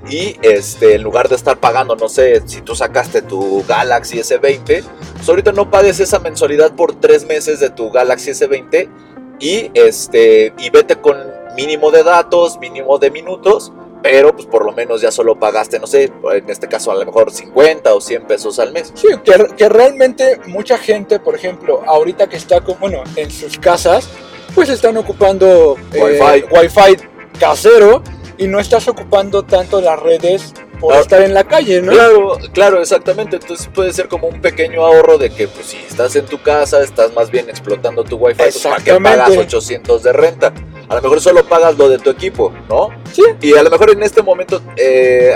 Y 0.10 0.38
este, 0.42 0.96
en 0.96 1.04
lugar 1.04 1.30
de 1.30 1.36
estar 1.36 1.58
pagando, 1.60 1.96
no 1.96 2.10
sé, 2.10 2.42
si 2.48 2.62
tú 2.62 2.74
sacaste 2.76 3.22
tu 3.22 3.64
Galaxy 3.68 4.18
S20, 4.20 4.84
pues 5.16 5.30
ahorita 5.30 5.52
no 5.52 5.70
pagues 5.70 6.00
esa 6.00 6.18
mensualidad 6.20 6.72
por 6.76 6.96
tres 7.00 7.26
meses 7.28 7.60
de 7.60 7.70
tu 7.70 7.92
Galaxy 7.92 8.32
S20 8.32 8.90
y 9.40 9.70
este 9.76 10.54
y 10.58 10.70
vete 10.72 10.96
con 10.96 11.18
mínimo 11.56 11.92
de 11.92 12.04
datos, 12.04 12.58
mínimo 12.60 12.98
de 12.98 13.12
minutos, 13.12 13.72
pero 14.02 14.34
pues 14.34 14.46
por 14.48 14.66
lo 14.66 14.72
menos 14.72 15.02
ya 15.02 15.12
solo 15.12 15.38
pagaste, 15.40 15.80
no 15.80 15.88
sé, 15.88 16.12
en 16.34 16.50
este 16.50 16.68
caso 16.68 16.92
a 16.92 16.96
lo 16.96 17.06
mejor 17.06 17.32
50 17.32 17.94
o 17.94 18.02
100 18.02 18.28
pesos 18.28 18.60
al 18.60 18.72
mes. 18.72 18.92
Sí, 18.96 19.08
que, 19.24 19.48
que 19.58 19.70
realmente 19.70 20.40
mucha 20.48 20.78
gente, 20.78 21.20
por 21.20 21.36
ejemplo, 21.36 21.82
ahorita 21.86 22.28
que 22.28 22.38
está 22.38 22.62
con, 22.62 22.80
bueno, 22.80 23.04
en 23.16 23.30
sus 23.30 23.58
casas, 23.60 24.08
pues 24.56 24.70
están 24.70 24.98
ocupando 24.98 25.78
eh, 25.94 26.02
Wi-Fi. 26.02 26.46
Wi-Fi 26.56 27.08
casero 27.40 28.02
y 28.38 28.48
no 28.48 28.60
estás 28.60 28.88
ocupando 28.88 29.44
tanto 29.44 29.82
las 29.82 30.00
redes 30.00 30.54
por 30.80 30.92
Claro. 30.92 31.02
estar 31.04 31.22
en 31.24 31.34
la 31.34 31.44
calle, 31.44 31.82
¿no? 31.82 31.92
Claro, 31.92 32.38
claro, 32.54 32.82
exactamente. 32.82 33.36
Entonces 33.36 33.70
puede 33.74 33.92
ser 33.92 34.08
como 34.08 34.28
un 34.28 34.40
pequeño 34.42 34.86
ahorro 34.86 35.18
de 35.18 35.30
que, 35.30 35.50
pues, 35.50 35.66
si 35.68 35.78
estás 35.78 36.16
en 36.16 36.26
tu 36.26 36.42
casa, 36.42 36.82
estás 36.82 37.14
más 37.14 37.30
bien 37.30 37.50
explotando 37.50 38.06
tu 38.06 38.16
wifi, 38.16 38.38
pues, 38.38 38.60
¿para 38.60 38.82
qué 38.82 38.94
pagas 38.98 39.36
800 39.38 40.04
de 40.04 40.14
renta? 40.14 40.54
A 40.90 40.96
lo 40.96 41.02
mejor 41.02 41.22
solo 41.22 41.46
pagas 41.48 41.78
lo 41.78 41.88
de 41.88 42.00
tu 42.00 42.10
equipo, 42.10 42.52
¿no? 42.68 42.90
Sí. 43.14 43.24
Y 43.42 43.54
a 43.56 43.62
lo 43.64 43.70
mejor 43.70 43.92
en 43.92 44.02
este 44.04 44.22
momento, 44.24 44.62
eh, 44.76 45.36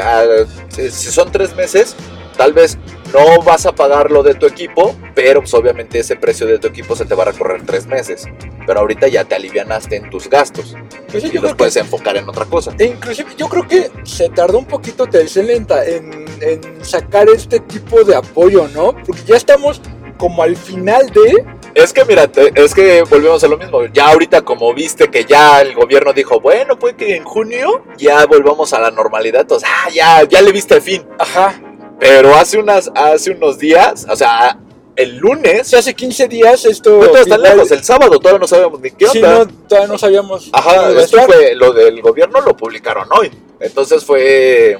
si 0.69 0.89
si 0.89 1.11
son 1.11 1.31
tres 1.31 1.55
meses, 1.55 1.95
tal 2.35 2.53
vez 2.53 2.77
no 3.13 3.39
vas 3.43 3.67
a 3.67 3.71
pagar 3.73 4.09
lo 4.09 4.23
de 4.23 4.33
tu 4.33 4.47
equipo, 4.47 4.95
pero 5.13 5.41
pues 5.41 5.53
obviamente 5.53 5.99
ese 5.99 6.15
precio 6.15 6.47
de 6.47 6.57
tu 6.57 6.67
equipo 6.67 6.95
se 6.95 7.05
te 7.05 7.13
va 7.13 7.21
a 7.21 7.25
recorrer 7.27 7.61
tres 7.65 7.85
meses. 7.85 8.25
Pero 8.65 8.79
ahorita 8.79 9.07
ya 9.07 9.23
te 9.25 9.35
alivianaste 9.35 9.97
en 9.97 10.09
tus 10.09 10.27
gastos 10.29 10.75
Pues 11.11 11.21
sí, 11.23 11.29
y 11.33 11.37
los 11.37 11.53
puedes 11.53 11.75
que- 11.75 11.81
enfocar 11.81 12.17
en 12.17 12.27
otra 12.27 12.45
cosa. 12.45 12.73
e 12.79 12.85
inclusive 12.85 13.29
yo 13.37 13.47
creo 13.47 13.67
que 13.67 13.91
se 14.03 14.29
tardó 14.29 14.57
un 14.57 14.65
poquito 14.65 15.05
Telcel 15.05 15.51
en, 15.51 15.67
en, 15.85 16.25
en 16.41 16.83
sacar 16.85 17.29
este 17.29 17.59
tipo 17.59 18.03
de 18.03 18.15
apoyo, 18.15 18.67
¿no? 18.69 18.93
Porque 19.05 19.21
ya 19.27 19.35
estamos 19.35 19.79
como 20.17 20.41
al 20.41 20.55
final 20.55 21.07
de... 21.11 21.45
Es 21.75 21.91
que 21.91 22.05
mira, 22.05 22.27
te- 22.31 22.51
es 22.55 22.73
que 22.75 23.01
volvemos 23.03 23.43
a 23.43 23.47
lo 23.47 23.57
mismo. 23.57 23.85
Ya 23.91 24.09
ahorita 24.09 24.41
como 24.43 24.73
viste 24.73 25.09
que 25.09 25.25
ya 25.25 25.61
el 25.61 25.73
gobierno 25.73 26.13
dijo, 26.13 26.39
bueno, 26.39 26.77
puede 26.77 26.95
que 26.95 27.15
en 27.15 27.23
junio 27.23 27.83
ya 27.97 28.25
volvamos 28.25 28.73
a 28.73 28.79
la 28.79 28.91
normalidad. 28.91 29.41
Entonces, 29.41 29.67
ah, 29.71 29.89
ya, 29.91 30.23
ya 30.23 30.41
le 30.41 30.51
viste 30.51 30.75
el 30.75 30.81
fin. 30.81 31.03
Ajá. 31.17 31.59
Pero 31.99 32.35
hace 32.35 32.57
unas, 32.59 32.91
hace 32.95 33.31
unos 33.31 33.57
días, 33.57 34.05
o 34.09 34.15
sea, 34.15 34.59
el 34.95 35.17
lunes, 35.17 35.67
Si 35.67 35.75
hace 35.75 35.93
15 35.95 36.27
días 36.27 36.65
esto... 36.65 36.99
no 37.01 37.07
todo 37.07 37.37
lejos, 37.37 37.71
el 37.71 37.83
sábado 37.83 38.19
todavía 38.19 38.39
no 38.39 38.47
sabíamos 38.47 38.79
ni 38.79 38.91
qué 38.91 39.07
Sí, 39.07 39.17
onda. 39.23 39.45
no, 39.45 39.47
todavía 39.67 39.87
no 39.87 39.97
sabíamos. 39.97 40.49
Ajá, 40.53 40.91
esto 40.91 41.21
fue, 41.23 41.55
lo 41.55 41.73
del 41.73 42.01
gobierno 42.01 42.41
lo 42.41 42.55
publicaron 42.55 43.07
hoy. 43.11 43.31
Entonces 43.59 44.03
fue, 44.03 44.77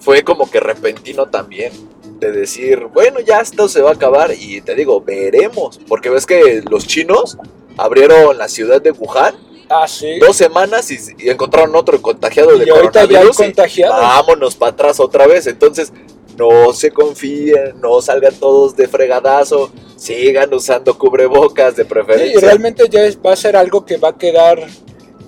fue 0.00 0.22
como 0.22 0.50
que 0.50 0.60
repentino 0.60 1.26
también. 1.26 1.72
De 2.18 2.32
decir, 2.32 2.86
bueno, 2.94 3.20
ya 3.20 3.40
esto 3.40 3.68
se 3.68 3.82
va 3.82 3.90
a 3.90 3.94
acabar. 3.94 4.32
Y 4.38 4.60
te 4.62 4.74
digo, 4.74 5.00
veremos. 5.00 5.78
Porque 5.88 6.08
ves 6.10 6.24
que 6.26 6.62
los 6.70 6.86
chinos 6.86 7.36
abrieron 7.76 8.36
la 8.38 8.48
ciudad 8.48 8.80
de 8.80 8.90
Wuhan 8.92 9.34
Ah, 9.68 9.86
sí. 9.88 10.18
dos 10.20 10.36
semanas 10.36 10.90
y, 10.92 10.98
y 11.18 11.28
encontraron 11.28 11.74
otro 11.74 12.00
contagiado 12.00 12.56
de 12.56 12.64
Y 12.66 12.70
ahorita 12.70 13.00
ya 13.00 13.00
hay 13.00 13.06
coronavirus. 13.08 13.40
y 13.40 13.42
contagiados. 13.44 13.96
vámonos 14.00 14.54
para 14.54 14.72
atrás 14.72 15.00
otra 15.00 15.26
vez. 15.26 15.46
Entonces, 15.46 15.92
no 16.38 16.72
se 16.72 16.90
confíen, 16.90 17.80
no 17.82 18.00
salgan 18.00 18.34
todos 18.36 18.76
de 18.76 18.86
fregadazo. 18.88 19.70
Sigan 19.96 20.52
usando 20.54 20.96
cubrebocas 20.96 21.74
de 21.76 21.82
Sí, 21.82 21.88
preferencia. 21.88 22.38
y 22.38 22.40
realmente 22.40 22.84
ya 22.88 23.04
es- 23.04 23.18
va 23.18 23.32
a 23.32 23.36
ser 23.36 23.56
algo 23.56 23.84
que 23.84 23.96
va 23.96 24.10
a 24.10 24.16
quedar 24.18 24.66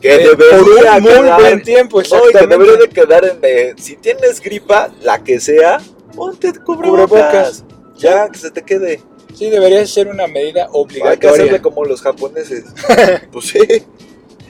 que 0.00 0.14
eh, 0.14 0.28
por 0.28 0.37
debería 0.38 0.97
un 0.97 1.02
muy 1.02 1.11
quedar- 1.12 1.40
buen 1.40 1.62
tiempo, 1.62 1.97
No, 1.97 2.02
y 2.02 2.09
que 2.09 2.14
exactamente. 2.28 2.47
debería 2.57 2.76
de 2.76 2.88
quedar 2.88 3.25
en... 3.25 3.38
eh, 3.42 3.75
si 3.78 3.97
tienes 3.97 4.40
gripa, 4.40 4.90
la 5.02 5.25
que 5.25 5.40
sea, 5.40 5.80
ponte 6.18 6.52
cubrebocas. 6.60 7.08
Cubrebocas. 7.08 7.64
Ya, 7.96 8.28
que 8.28 8.38
se 8.38 8.50
te 8.50 8.62
quede. 8.62 9.02
Sí, 9.34 9.50
debería 9.50 9.87
ser 9.87 10.08
una 10.08 10.26
medida 10.26 10.64
Hay 10.64 10.70
que 10.72 10.78
obligatoria. 10.78 11.30
hacerle 11.30 11.62
como 11.62 11.84
los 11.84 12.00
japoneses. 12.02 12.64
pues 13.32 13.46
sí. 13.46 13.60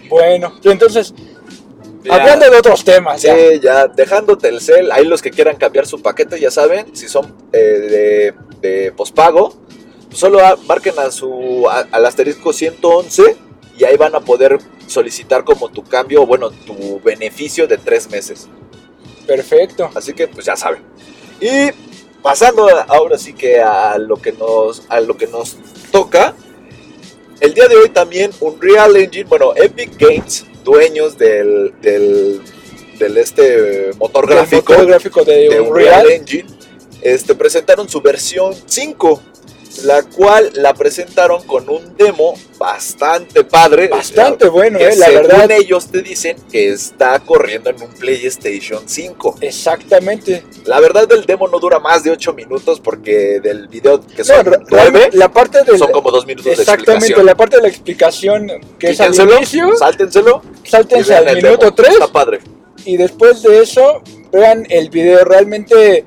Bueno, 0.08 0.54
entonces, 0.64 1.12
Ya. 2.04 2.14
hablando 2.14 2.50
de 2.50 2.56
otros 2.56 2.84
temas, 2.84 3.22
ya. 3.22 3.34
Sí, 3.36 3.60
ya 3.60 3.86
dejando 3.88 4.38
Telcel, 4.38 4.90
ahí 4.92 5.04
los 5.04 5.20
que 5.20 5.30
quieran 5.30 5.56
cambiar 5.56 5.86
su 5.86 6.00
paquete, 6.00 6.40
ya 6.40 6.50
saben, 6.50 6.94
si 6.96 7.08
son 7.08 7.34
eh, 7.52 8.34
de, 8.62 8.68
de 8.68 8.92
pospago, 8.92 9.54
pues 10.08 10.18
solo 10.18 10.40
a- 10.44 10.56
marquen 10.66 10.98
a 10.98 11.10
su, 11.10 11.68
a- 11.68 11.86
al 11.90 12.06
asterisco 12.06 12.52
111 12.52 13.36
y 13.76 13.84
ahí 13.84 13.96
van 13.96 14.14
a 14.14 14.20
poder 14.20 14.58
solicitar 14.86 15.44
como 15.44 15.68
tu 15.68 15.82
cambio, 15.84 16.24
bueno, 16.24 16.50
tu 16.50 17.00
beneficio 17.04 17.66
de 17.66 17.76
tres 17.78 18.08
meses. 18.10 18.48
perfecto. 19.26 19.90
Así 19.94 20.14
que 20.14 20.28
pues 20.28 20.46
ya 20.46 20.56
saben. 20.56 20.82
Y 21.40 21.70
pasando 22.22 22.68
ahora 22.88 23.18
sí 23.18 23.32
que 23.32 23.60
a 23.60 23.96
lo 23.98 24.16
que 24.16 24.32
nos, 24.32 24.82
a 24.88 25.00
lo 25.00 25.16
que 25.16 25.26
nos 25.26 25.56
toca, 25.90 26.34
el 27.40 27.54
día 27.54 27.68
de 27.68 27.76
hoy 27.76 27.88
también 27.90 28.32
Unreal 28.40 28.96
Engine, 28.96 29.28
bueno, 29.28 29.52
Epic 29.54 29.96
Games, 29.98 30.44
dueños 30.64 31.16
del, 31.16 31.72
del, 31.80 32.42
del 32.98 33.16
este 33.16 33.90
motor 33.98 34.28
gráfico 34.28 34.72
motor 34.72 34.86
gráfico 34.86 35.24
de, 35.24 35.48
de 35.48 35.60
Unreal. 35.60 35.70
Unreal 35.70 36.10
Engine, 36.10 36.46
este, 37.00 37.34
presentaron 37.34 37.88
su 37.88 38.00
versión 38.00 38.54
5, 38.66 39.22
la 39.84 40.02
cual 40.02 40.50
la 40.54 40.74
presentaron 40.74 41.42
con 41.46 41.68
un 41.68 41.96
demo 41.96 42.34
bastante 42.58 43.44
padre. 43.44 43.88
Bastante 43.88 44.48
bueno, 44.48 44.78
que 44.78 44.88
eh, 44.88 44.96
la 44.96 45.06
según 45.06 45.22
verdad. 45.28 45.50
ellos 45.52 45.86
te 45.90 46.02
dicen 46.02 46.36
que 46.50 46.70
está 46.70 47.18
corriendo 47.20 47.70
en 47.70 47.80
un 47.82 47.88
PlayStation 47.88 48.82
5. 48.86 49.36
Exactamente. 49.40 50.44
La 50.64 50.80
verdad 50.80 51.06
del 51.06 51.24
demo 51.24 51.48
no 51.48 51.58
dura 51.58 51.78
más 51.78 52.02
de 52.02 52.10
8 52.10 52.32
minutos 52.34 52.80
porque 52.80 53.40
del 53.40 53.68
video 53.68 54.00
que 54.00 54.18
No, 54.18 54.24
son 54.24 54.44
re- 54.44 54.58
9 54.58 54.64
realmente, 54.70 55.16
la 55.16 55.30
parte 55.32 55.62
del... 55.64 55.78
son 55.78 55.92
como 55.92 56.10
2 56.10 56.26
minutos 56.26 56.44
de 56.46 56.52
Exactamente, 56.52 56.92
explicación. 57.06 57.26
la 57.26 57.34
parte 57.36 57.56
de 57.56 57.62
la 57.62 57.68
explicación 57.68 58.48
que 58.78 58.90
es 58.90 59.00
al 59.00 59.14
inicio, 59.14 59.76
sáltenselo 59.76 60.42
sáltense 60.64 61.14
al 61.14 61.28
el 61.28 61.36
minuto 61.42 61.66
demo. 61.66 61.74
3 61.74 61.92
Está 61.92 62.08
padre. 62.08 62.40
y 62.84 62.96
después 62.96 63.42
de 63.42 63.62
eso 63.62 64.02
vean 64.32 64.66
el 64.68 64.90
video. 64.90 65.24
Realmente 65.24 66.04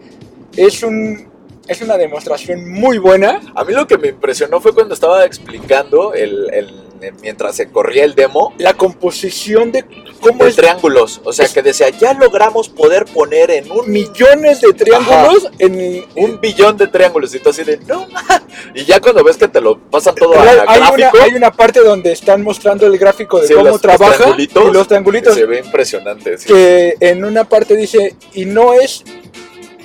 es 0.56 0.84
un 0.84 1.31
es 1.72 1.82
una 1.82 1.98
demostración 1.98 2.70
muy 2.70 2.98
buena. 2.98 3.40
A 3.56 3.63
mí 3.63 3.74
lo 3.74 3.88
que 3.88 3.98
me 3.98 4.10
impresionó 4.10 4.60
fue 4.62 4.74
cuando 4.74 4.94
estaba 4.94 5.25
explicando 5.25 6.13
el, 6.13 6.54
el- 6.54 6.82
mientras 7.24 7.56
se 7.56 7.68
corría 7.68 8.04
el 8.06 8.13
demo 8.13 8.54
La 8.60 8.75
composición 8.75 9.72
de 9.72 9.84
cómo 10.20 10.44
de 10.44 10.51
es 10.51 10.56
triángulos. 10.56 11.20
O 11.24 11.34
sea, 11.34 11.48
que 11.48 11.63
decía, 11.63 11.90
ya 11.90 12.13
logramos 12.13 12.70
poder 12.70 13.06
poner 13.06 13.50
en 13.50 13.72
un, 13.72 13.90
millones 13.90 14.62
de 14.62 14.72
triángulos 14.74 15.50
en 15.58 16.06
un 16.16 16.40
billón 16.40 16.78
de 16.78 16.86
triángulos. 16.88 17.34
Y 17.34 17.40
tú 17.40 17.50
así 17.50 17.63
de, 17.63 17.78
no, 17.88 18.08
ma". 18.08 18.44
Y 18.75 18.86
ya 18.86 19.00
cuando 19.00 19.24
ves 19.24 19.38
que 19.38 19.48
te 19.48 19.60
lo 19.60 19.80
pasan 19.80 20.13
todo 20.13 20.40
a 20.40 20.44
Real- 20.44 20.66
hay, 20.68 20.80
una, 20.80 20.92
gráfico, 20.92 21.24
hay 21.24 21.34
una 21.34 21.51
parte 21.51 21.80
donde 21.80 22.12
están 22.12 22.44
mostrando 22.44 22.86
el 22.86 22.98
gráfico 23.00 23.40
de 23.42 23.48
sí, 23.48 23.54
cómo 23.54 23.63
los- 23.66 23.74
los 23.74 23.82
trabaja 23.82 24.16
triangulitos, 24.18 24.70
y 24.70 24.72
los 24.74 24.88
triangulitos 24.88 25.34
se 25.34 25.46
ve 25.46 25.60
impresionante. 25.66 26.38
sí. 26.38 26.48
que 26.54 26.96
en 27.00 27.25
una 27.25 27.46
parte 27.46 27.75
dice 27.75 28.16
y 28.34 28.46
no 28.46 28.74
es 28.74 29.04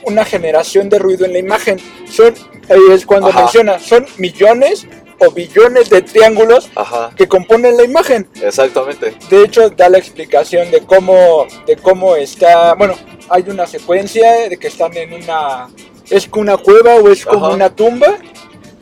una 0.06 0.24
generación 0.24 0.88
de 0.88 0.98
ruido 0.98 1.26
en 1.26 1.32
la 1.34 1.38
imagen 1.38 1.78
son 2.10 2.34
ahí 2.70 2.80
es 2.92 3.04
cuando 3.04 3.28
Ajá. 3.28 3.42
menciona 3.42 3.78
son 3.78 4.06
millones 4.18 4.86
o 5.18 5.30
billones 5.30 5.90
de 5.90 6.02
triángulos 6.02 6.70
Ajá, 6.74 7.10
que 7.16 7.26
componen 7.26 7.76
la 7.76 7.84
imagen 7.84 8.28
exactamente. 8.42 9.14
de 9.28 9.42
hecho 9.44 9.70
da 9.70 9.88
la 9.88 9.98
explicación 9.98 10.70
de 10.70 10.80
cómo 10.80 11.46
de 11.66 11.76
cómo 11.76 12.16
está 12.16 12.74
bueno 12.74 12.94
hay 13.28 13.44
una 13.48 13.66
secuencia 13.66 14.48
de 14.48 14.56
que 14.56 14.68
están 14.68 14.96
en 14.96 15.12
una 15.12 15.68
es 16.08 16.28
una 16.34 16.56
cueva 16.56 16.94
o 16.96 17.08
es 17.10 17.24
como 17.26 17.46
Ajá. 17.46 17.54
una 17.54 17.74
tumba 17.74 18.16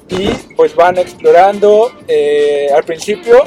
y 0.09 0.29
pues 0.57 0.75
van 0.75 0.99
explorando 0.99 1.91
eh, 2.07 2.69
al 2.75 2.85
principio 2.85 3.45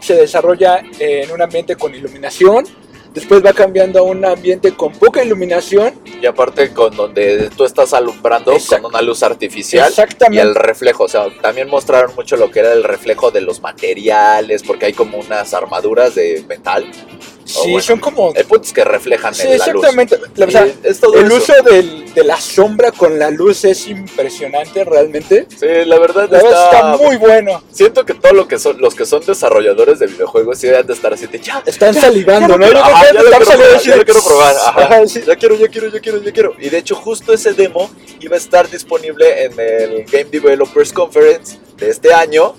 se 0.00 0.14
desarrolla 0.14 0.82
en 0.98 1.30
un 1.30 1.42
ambiente 1.42 1.76
con 1.76 1.94
iluminación 1.94 2.64
después 3.14 3.44
va 3.44 3.52
cambiando 3.52 4.00
a 4.00 4.02
un 4.02 4.24
ambiente 4.24 4.72
con 4.72 4.92
poca 4.92 5.24
iluminación. 5.24 5.94
Y 6.20 6.26
aparte 6.26 6.72
con 6.72 6.94
donde 6.94 7.50
tú 7.56 7.64
estás 7.64 7.94
alumbrando 7.94 8.52
con 8.68 8.84
una 8.84 9.00
luz 9.00 9.22
artificial 9.22 9.86
y 9.86 9.90
exactamente. 9.90 10.42
el 10.42 10.54
reflejo, 10.54 11.04
o 11.04 11.08
sea, 11.08 11.26
también 11.40 11.68
mostraron 11.68 12.14
mucho 12.14 12.36
lo 12.36 12.50
que 12.50 12.60
era 12.60 12.72
el 12.72 12.84
reflejo 12.84 13.30
de 13.30 13.40
los 13.40 13.60
materiales, 13.62 14.62
porque 14.62 14.86
hay 14.86 14.92
como 14.92 15.18
unas 15.18 15.54
armaduras 15.54 16.14
de 16.14 16.44
metal. 16.48 16.84
Sí 17.44 17.60
bueno. 17.72 17.80
son 17.82 18.00
como 18.00 18.32
El 18.34 18.44
punto 18.46 18.64
es 18.66 18.72
que 18.72 18.84
reflejan 18.84 19.34
sí 19.34 19.42
en 19.42 19.58
la 19.58 19.66
luz. 19.68 19.84
exactamente 19.84 20.18
La- 20.36 20.46
o 20.46 20.50
sea, 20.50 20.66
es 20.82 21.00
todo 21.00 21.14
el 21.18 21.26
eso. 21.26 21.36
uso 21.36 21.52
del- 21.62 22.14
de 22.14 22.24
la 22.24 22.40
sombra 22.40 22.92
con 22.92 23.18
la 23.18 23.30
luz 23.30 23.64
es 23.64 23.86
impresionante 23.88 24.84
realmente 24.84 25.46
Sí, 25.50 25.66
la 25.84 25.98
verdad 25.98 26.28
la 26.30 26.38
está, 26.38 26.64
está 26.70 26.96
muy 26.96 27.16
bueno 27.16 27.62
Siento 27.72 28.04
que 28.06 28.14
todo 28.14 28.32
lo 28.32 28.46
que 28.48 28.58
son 28.58 28.80
los 28.80 28.94
que 28.94 29.04
son 29.04 29.24
desarrolladores 29.26 29.98
de 29.98 30.06
videojuegos 30.06 30.58
sí 30.58 30.68
deben 30.68 30.86
de 30.86 30.92
estar 30.94 31.12
así 31.12 31.26
de 31.26 31.38
ya. 31.40 31.62
están 31.66 31.92
salivando 31.94 32.56
no 32.56 32.64
Ajá, 32.66 32.72
Yo 32.74 32.80
creo 32.80 32.84
que 32.84 33.04
ya, 33.04 33.12
lo 33.12 33.20
están 33.24 33.40
quiero 33.42 33.56
probar, 33.58 33.82
ya 33.82 33.96
lo 33.96 34.04
quiero 34.04 34.22
probar, 34.22 34.56
ajá. 34.56 34.82
Ajá, 34.84 35.06
sí. 35.06 35.22
Ya 35.26 35.36
quiero, 35.36 35.54
ya 35.56 35.68
quiero, 35.68 35.88
ya 35.88 36.00
quiero, 36.00 36.22
ya 36.22 36.32
quiero. 36.32 36.52
Y 36.58 36.68
de 36.70 36.78
hecho, 36.78 36.94
justo 36.94 37.32
ese 37.32 37.52
demo 37.52 37.90
iba 38.20 38.34
a 38.36 38.38
estar 38.38 38.68
disponible 38.70 39.44
en 39.44 39.52
el 39.58 40.04
Game 40.04 40.24
Developers 40.30 40.92
Conference 40.92 41.58
de 41.76 41.90
este 41.90 42.12
año. 42.14 42.54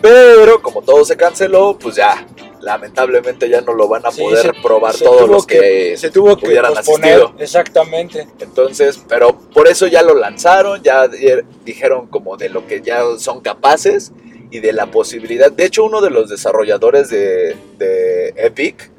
Pero 0.00 0.60
como 0.62 0.82
todo 0.82 1.04
se 1.04 1.16
canceló, 1.16 1.76
pues 1.78 1.96
ya, 1.96 2.26
lamentablemente 2.62 3.48
ya 3.48 3.60
no 3.60 3.74
lo 3.74 3.88
van 3.88 4.06
a 4.06 4.10
Sí, 4.10 4.22
poder 4.22 4.42
se- 4.42 4.52
probar 4.62 4.94
se 4.94 5.04
todos 5.04 5.28
los 5.28 5.46
que, 5.46 5.96
se 5.96 6.10
tuvo 6.10 6.36
que 6.36 6.46
hubieran 6.46 6.72
posponer 6.74 7.14
asistido. 7.14 7.34
exactamente 7.38 8.26
Entonces, 8.40 9.00
pero 9.08 9.36
por 9.52 9.68
eso 9.68 9.86
ya 9.86 10.02
lo 10.02 10.14
lanzaron, 10.14 10.82
ya 10.82 11.08
di- 11.08 11.26
dijeron 11.64 12.06
como 12.06 12.36
de 12.36 12.48
lo 12.48 12.66
que 12.66 12.80
ya 12.80 13.02
son 13.18 13.40
capaces 13.40 14.12
y 14.50 14.60
de 14.60 14.72
la 14.72 14.86
posibilidad. 14.86 15.50
De 15.50 15.64
hecho, 15.64 15.84
uno 15.84 16.00
de 16.00 16.10
los 16.10 16.28
desarrolladores 16.30 17.08
de, 17.10 17.56
de 17.78 18.28
Epic 18.36 18.90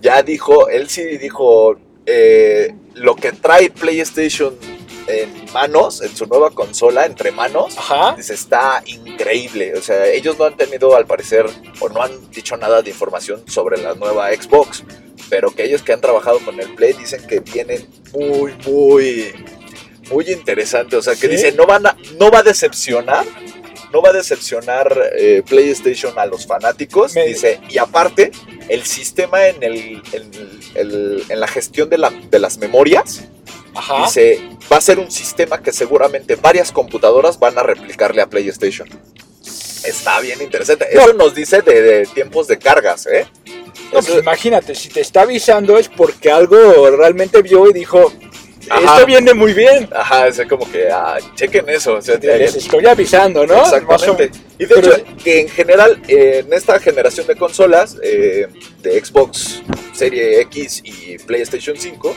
ya 0.00 0.22
dijo, 0.22 0.68
él 0.68 0.88
sí 0.88 1.02
dijo, 1.18 1.76
eh, 2.06 2.74
lo 2.94 3.14
que 3.16 3.32
trae 3.32 3.70
PlayStation 3.70 4.54
en 5.06 5.46
manos, 5.52 6.00
en 6.02 6.14
su 6.16 6.26
nueva 6.26 6.50
consola, 6.50 7.06
entre 7.06 7.30
manos, 7.32 7.76
ajá 7.78 8.14
dice, 8.16 8.34
está 8.34 8.82
increíble. 8.86 9.74
O 9.76 9.82
sea, 9.82 10.06
ellos 10.08 10.38
no 10.38 10.44
han 10.44 10.56
tenido, 10.56 10.94
al 10.96 11.06
parecer, 11.06 11.46
o 11.80 11.88
no 11.88 12.02
han 12.02 12.30
dicho 12.30 12.56
nada 12.56 12.82
de 12.82 12.90
información 12.90 13.42
sobre 13.48 13.80
la 13.80 13.94
nueva 13.94 14.28
Xbox. 14.32 14.82
pero 15.30 15.50
que 15.50 15.64
ellos 15.64 15.82
que 15.82 15.92
han 15.92 16.00
trabajado 16.00 16.38
con 16.40 16.60
el 16.60 16.74
Play 16.74 16.92
dicen 16.92 17.26
que 17.26 17.40
viene 17.40 17.86
muy, 18.12 18.52
muy, 18.66 19.32
muy 20.10 20.24
interesante. 20.30 20.96
O 20.96 21.02
sea, 21.02 21.14
que 21.14 21.22
¿Sí? 21.28 21.28
dicen, 21.28 21.56
no, 21.56 21.66
van 21.66 21.86
a, 21.86 21.96
no 22.18 22.30
va 22.30 22.40
a 22.40 22.42
decepcionar. 22.42 23.24
No 23.92 24.02
va 24.02 24.10
a 24.10 24.12
decepcionar 24.12 25.12
eh, 25.16 25.42
PlayStation 25.48 26.18
a 26.18 26.26
los 26.26 26.46
fanáticos. 26.46 27.14
Me- 27.14 27.26
Dice, 27.28 27.60
y 27.68 27.78
aparte, 27.78 28.32
el 28.68 28.84
sistema 28.84 29.46
en, 29.46 29.62
el, 29.62 30.02
en, 30.12 30.30
el- 30.74 31.24
en 31.28 31.40
la 31.40 31.46
gestión 31.46 31.88
de, 31.88 31.98
la- 31.98 32.10
de 32.10 32.38
las 32.40 32.58
memorias, 32.58 33.22
Ajá. 33.74 34.02
dice, 34.04 34.40
va 34.72 34.76
a 34.76 34.80
ser 34.80 34.98
un 34.98 35.10
sistema 35.10 35.62
que 35.62 35.72
seguramente 35.72 36.36
varias 36.36 36.70
computadoras 36.72 37.38
van 37.38 37.58
a 37.58 37.62
replicarle 37.62 38.22
a 38.22 38.26
PlayStation. 38.28 38.88
Está 39.84 40.20
bien 40.20 40.40
interesante. 40.40 40.86
Eso 40.90 41.12
nos 41.12 41.34
dice 41.34 41.60
de, 41.60 41.82
de 41.82 42.06
tiempos 42.06 42.48
de 42.48 42.58
cargas, 42.58 43.06
¿eh? 43.06 43.26
No, 43.92 43.98
Eso- 43.98 44.08
pues 44.12 44.22
imagínate, 44.22 44.74
si 44.74 44.88
te 44.88 45.00
está 45.00 45.22
avisando 45.22 45.76
es 45.78 45.88
porque 45.88 46.30
algo 46.30 46.90
realmente 46.90 47.42
vio 47.42 47.68
y 47.68 47.72
dijo, 47.74 48.10
Ajá. 48.70 48.80
esto 48.94 49.06
viene 49.06 49.34
muy 49.34 49.52
bien. 49.52 49.88
Ajá, 49.94 50.26
es 50.28 50.40
como 50.48 50.70
que, 50.72 50.88
ah, 50.90 51.18
chequen 51.34 51.68
eso. 51.68 51.96
o 51.96 52.02
sea, 52.02 52.16
Les 52.16 52.56
estoy 52.56 52.86
avisando, 52.86 53.46
¿no? 53.46 53.56
Exactamente. 53.60 54.30
Y 54.58 54.64
de 54.64 54.74
pero- 54.74 54.94
hecho, 54.96 55.04
que 55.22 55.40
en 55.40 55.48
general, 55.50 56.00
eh, 56.08 56.44
en 56.46 56.52
esta 56.54 56.78
generación 56.80 57.26
de 57.26 57.36
consolas, 57.36 57.96
eh, 58.02 58.46
de 58.80 59.04
Xbox 59.04 59.60
Serie 59.92 60.40
X 60.42 60.80
y 60.82 61.18
PlayStation 61.18 61.76
5, 61.76 62.16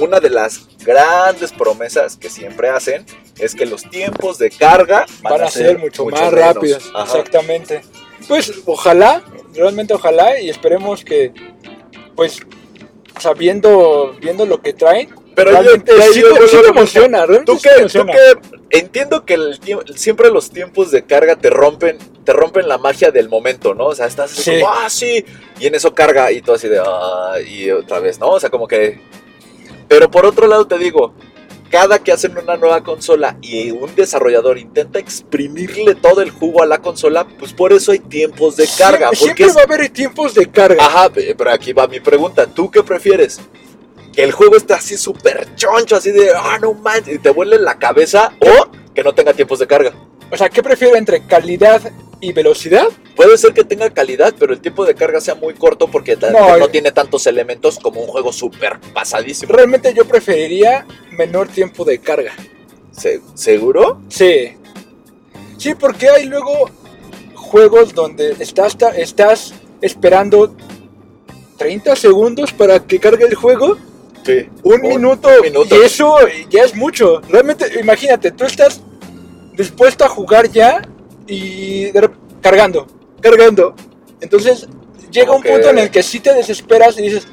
una 0.00 0.20
de 0.20 0.30
las 0.30 0.66
grandes 0.84 1.52
promesas 1.52 2.16
que 2.16 2.28
siempre 2.30 2.68
hacen 2.68 3.04
es 3.38 3.54
que 3.54 3.66
los 3.66 3.82
tiempos 3.90 4.38
de 4.38 4.50
carga 4.50 5.06
van 5.22 5.42
a 5.42 5.48
ser 5.48 5.78
mucho, 5.78 6.04
más 6.06 6.20
menos. 6.32 6.34
rápidos. 6.34 6.90
Ajá. 6.94 7.04
Exactamente. 7.18 7.82
Pues 8.28 8.52
ojalá, 8.64 9.22
realmente 9.54 9.94
ojalá 9.94 10.40
y 10.40 10.48
esperemos 10.50 11.04
que, 11.04 11.32
pues, 12.14 12.40
o 13.16 13.20
sea, 13.20 13.32
viendo, 13.34 14.16
viendo 14.20 14.44
lo 14.46 14.60
que 14.60 14.72
traen, 14.72 15.14
Pero 15.34 15.50
realmente 15.50 15.92
sí, 16.12 16.20
yo- 16.20 16.34
sí 16.46 16.52
yo- 16.56 16.62
te 16.62 16.68
emociona, 16.68 17.26
realmente 17.26 17.52
¿Tú 17.52 17.58
sí 17.58 17.68
te 17.68 17.82
qué, 17.86 17.98
tú 17.98 18.06
qué? 18.06 18.78
Entiendo 18.78 19.24
que 19.24 19.34
el 19.34 19.60
siempre 19.94 20.30
los 20.30 20.50
tiempos 20.50 20.90
de 20.90 21.04
carga 21.04 21.36
te 21.36 21.50
rompen, 21.50 21.98
te 22.24 22.32
rompen 22.32 22.68
la 22.68 22.78
magia 22.78 23.10
del 23.10 23.28
momento, 23.28 23.74
¿no? 23.74 23.86
O 23.86 23.94
sea, 23.94 24.06
estás 24.06 24.32
así 24.32 24.60
como, 24.60 24.72
ah, 24.72 24.88
sí, 24.90 25.24
y 25.60 25.66
en 25.66 25.74
eso 25.74 25.94
carga 25.94 26.32
y 26.32 26.40
todo 26.42 26.56
así 26.56 26.68
de, 26.68 26.80
ah, 26.84 27.34
y 27.46 27.70
otra 27.70 28.00
vez, 28.00 28.18
¿no? 28.18 28.28
O 28.28 28.40
sea, 28.40 28.50
como 28.50 28.66
que... 28.66 29.00
Pero 29.88 30.10
por 30.10 30.26
otro 30.26 30.46
lado 30.46 30.66
te 30.66 30.78
digo, 30.78 31.14
cada 31.70 31.98
que 31.98 32.12
hacen 32.12 32.36
una 32.38 32.56
nueva 32.56 32.82
consola 32.82 33.36
y 33.42 33.70
un 33.70 33.94
desarrollador 33.94 34.58
intenta 34.58 34.98
exprimirle 34.98 35.94
todo 35.94 36.22
el 36.22 36.30
jugo 36.30 36.62
a 36.62 36.66
la 36.66 36.78
consola, 36.78 37.26
pues 37.38 37.52
por 37.52 37.72
eso 37.72 37.92
hay 37.92 37.98
tiempos 37.98 38.56
de 38.56 38.66
carga. 38.78 39.10
Siempre, 39.10 39.18
porque 39.18 39.18
siempre 39.18 39.46
es- 39.46 39.56
va 39.56 39.60
a 39.60 39.64
haber 39.64 39.88
tiempos 39.90 40.34
de 40.34 40.46
carga. 40.50 40.84
Ajá, 40.86 41.08
pe- 41.10 41.34
pero 41.36 41.50
aquí 41.50 41.72
va 41.72 41.86
mi 41.88 42.00
pregunta. 42.00 42.46
¿Tú 42.46 42.70
qué 42.70 42.82
prefieres? 42.82 43.40
¿Que 44.12 44.22
el 44.24 44.32
juego 44.32 44.56
esté 44.56 44.74
así 44.74 44.96
súper 44.96 45.54
choncho, 45.56 45.96
así 45.96 46.10
de, 46.10 46.30
ah, 46.34 46.58
no 46.60 46.72
manches, 46.74 47.16
y 47.16 47.18
te 47.18 47.30
vuele 47.30 47.58
la 47.58 47.78
cabeza? 47.78 48.32
¿O 48.40 48.68
que 48.94 49.02
no 49.04 49.12
tenga 49.14 49.34
tiempos 49.34 49.58
de 49.58 49.66
carga? 49.66 49.92
O 50.32 50.36
sea, 50.36 50.48
¿qué 50.48 50.62
prefiero 50.62 50.96
entre 50.96 51.26
calidad 51.26 51.82
y 52.20 52.32
velocidad? 52.32 52.86
Puede 53.14 53.36
ser 53.38 53.52
que 53.52 53.64
tenga 53.64 53.90
calidad, 53.90 54.34
pero 54.38 54.52
el 54.52 54.60
tiempo 54.60 54.84
de 54.84 54.94
carga 54.94 55.20
sea 55.20 55.34
muy 55.34 55.54
corto 55.54 55.88
porque 55.88 56.16
No, 56.16 56.56
no, 56.58 56.64
eh. 56.66 56.68
tiene 56.70 56.92
tantos 56.92 57.26
elementos 57.26 57.78
como 57.78 58.00
un 58.00 58.06
juego 58.08 58.32
súper 58.32 58.78
pasadísimo. 58.94 59.52
Realmente 59.52 59.92
yo 59.94 60.04
preferiría 60.06 60.86
menor 61.12 61.48
tiempo 61.48 61.84
de 61.84 61.98
carga. 61.98 62.32
Se- 62.92 63.20
¿Seguro? 63.34 64.00
Sí. 64.08 64.52
Sí, 65.58 65.74
porque 65.74 66.08
hay 66.08 66.26
luego 66.26 66.70
juegos 67.34 67.94
donde 67.94 68.36
estás, 68.40 68.76
estás 68.96 69.54
esperando 69.80 70.54
30 71.58 71.96
segundos 71.96 72.52
para 72.52 72.80
que 72.80 72.98
cargue 72.98 73.24
el 73.26 73.34
juego, 73.34 73.76
Sí. 74.24 74.48
un 74.62 74.80
minuto, 74.82 75.28
minuto. 75.42 75.74
y 75.76 75.84
eso 75.84 76.16
ya 76.50 76.64
es 76.64 76.74
mucho. 76.74 77.20
Realmente, 77.28 77.78
imagínate, 77.80 78.32
tú 78.32 78.44
estás 78.44 78.80
dispuesto 79.54 80.04
a 80.04 80.08
jugar 80.08 80.50
ya 80.50 80.82
y 81.26 81.90
de 81.90 82.10
cargando, 82.40 82.86
cargando. 83.20 83.74
Entonces 84.20 84.66
llega 85.10 85.32
un 85.32 85.42
punto 85.42 85.70
en 85.70 85.78
el 85.78 85.90
que 85.90 86.02
sí 86.02 86.20
te 86.20 86.32
desesperas 86.34 86.98
y 86.98 87.02
dices, 87.02 87.26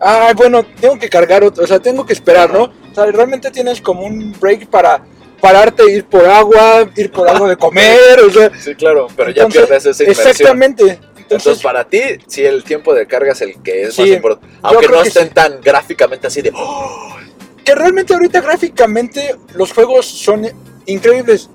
ah, 0.00 0.32
bueno, 0.36 0.64
tengo 0.80 0.98
que 0.98 1.08
cargar 1.08 1.42
otro, 1.44 1.64
o 1.64 1.66
sea, 1.66 1.78
tengo 1.80 2.04
que 2.06 2.12
esperar, 2.12 2.52
¿no? 2.52 2.64
O 2.64 2.94
sea, 2.94 3.06
realmente 3.06 3.50
tienes 3.50 3.80
como 3.80 4.02
un 4.02 4.32
break 4.38 4.68
para 4.68 5.04
pararte, 5.40 5.90
ir 5.90 6.04
por 6.04 6.24
agua, 6.26 6.88
ir 6.96 7.10
por 7.10 7.28
algo 7.28 7.48
de 7.48 7.56
comer, 7.58 8.20
o 8.26 8.30
sea, 8.30 8.50
Sí, 8.58 8.74
claro, 8.74 9.06
pero 9.16 9.30
ya 9.30 9.46
pierdes 9.48 9.86
esa 9.86 10.02
inversión. 10.02 10.28
Exactamente. 10.28 10.82
Entonces, 10.82 11.46
Entonces, 11.46 11.62
para 11.62 11.84
ti, 11.88 12.00
sí, 12.26 12.44
el 12.44 12.64
tiempo 12.64 12.92
de 12.92 13.06
carga 13.06 13.32
es 13.32 13.40
el 13.40 13.62
que 13.62 13.82
es 13.82 13.94
Sí, 13.94 14.02
más 14.02 14.10
importante. 14.10 14.56
Aunque 14.62 14.88
no 14.88 15.02
estén 15.02 15.28
sí. 15.28 15.34
tan 15.34 15.60
gráficamente 15.60 16.26
así 16.26 16.42
de, 16.42 16.50
"Oh, 16.54 17.16
que 17.64 17.74
realmente 17.74 18.12
ahorita 18.14 18.40
gráficamente 18.40 19.36
los 19.54 19.72
juegos 19.72 20.06
son 20.06 20.46
increíbles. 20.86 21.48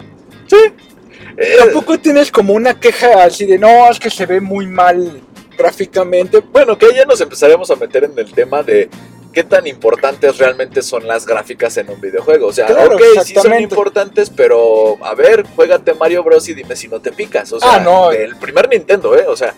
Sí. 0.47 0.55
Tampoco 1.59 1.97
tienes 1.99 2.31
como 2.31 2.53
una 2.53 2.79
queja 2.79 3.23
así 3.23 3.45
de, 3.45 3.57
no, 3.57 3.89
es 3.89 3.99
que 3.99 4.09
se 4.09 4.25
ve 4.25 4.39
muy 4.41 4.67
mal 4.67 5.21
gráficamente. 5.57 6.39
Bueno, 6.39 6.77
que 6.77 6.93
ya 6.93 7.05
nos 7.05 7.19
empezaremos 7.21 7.69
a 7.71 7.75
meter 7.75 8.03
en 8.05 8.17
el 8.17 8.31
tema 8.33 8.61
de 8.63 8.89
qué 9.33 9.43
tan 9.43 9.67
importantes 9.67 10.37
realmente 10.37 10.81
son 10.81 11.05
las 11.07 11.25
gráficas 11.25 11.75
en 11.77 11.89
un 11.89 11.99
videojuego. 11.99 12.47
O 12.47 12.53
sea, 12.53 12.67
Claro, 12.67 12.95
ok, 12.95 13.01
sí 13.23 13.33
son 13.35 13.59
importantes, 13.59 14.29
pero 14.29 14.97
a 15.03 15.13
ver, 15.15 15.43
juégate 15.55 15.93
Mario 15.93 16.23
Bros. 16.23 16.47
y 16.47 16.53
dime 16.53 16.75
si 16.75 16.87
no 16.87 16.99
te 17.01 17.11
picas. 17.11 17.51
O 17.51 17.59
sea, 17.59 17.75
Ah, 17.75 17.79
no. 17.79 18.11
el 18.11 18.35
primer 18.37 18.69
Nintendo, 18.69 19.15
¿eh? 19.17 19.25
O 19.27 19.35
sea, 19.35 19.53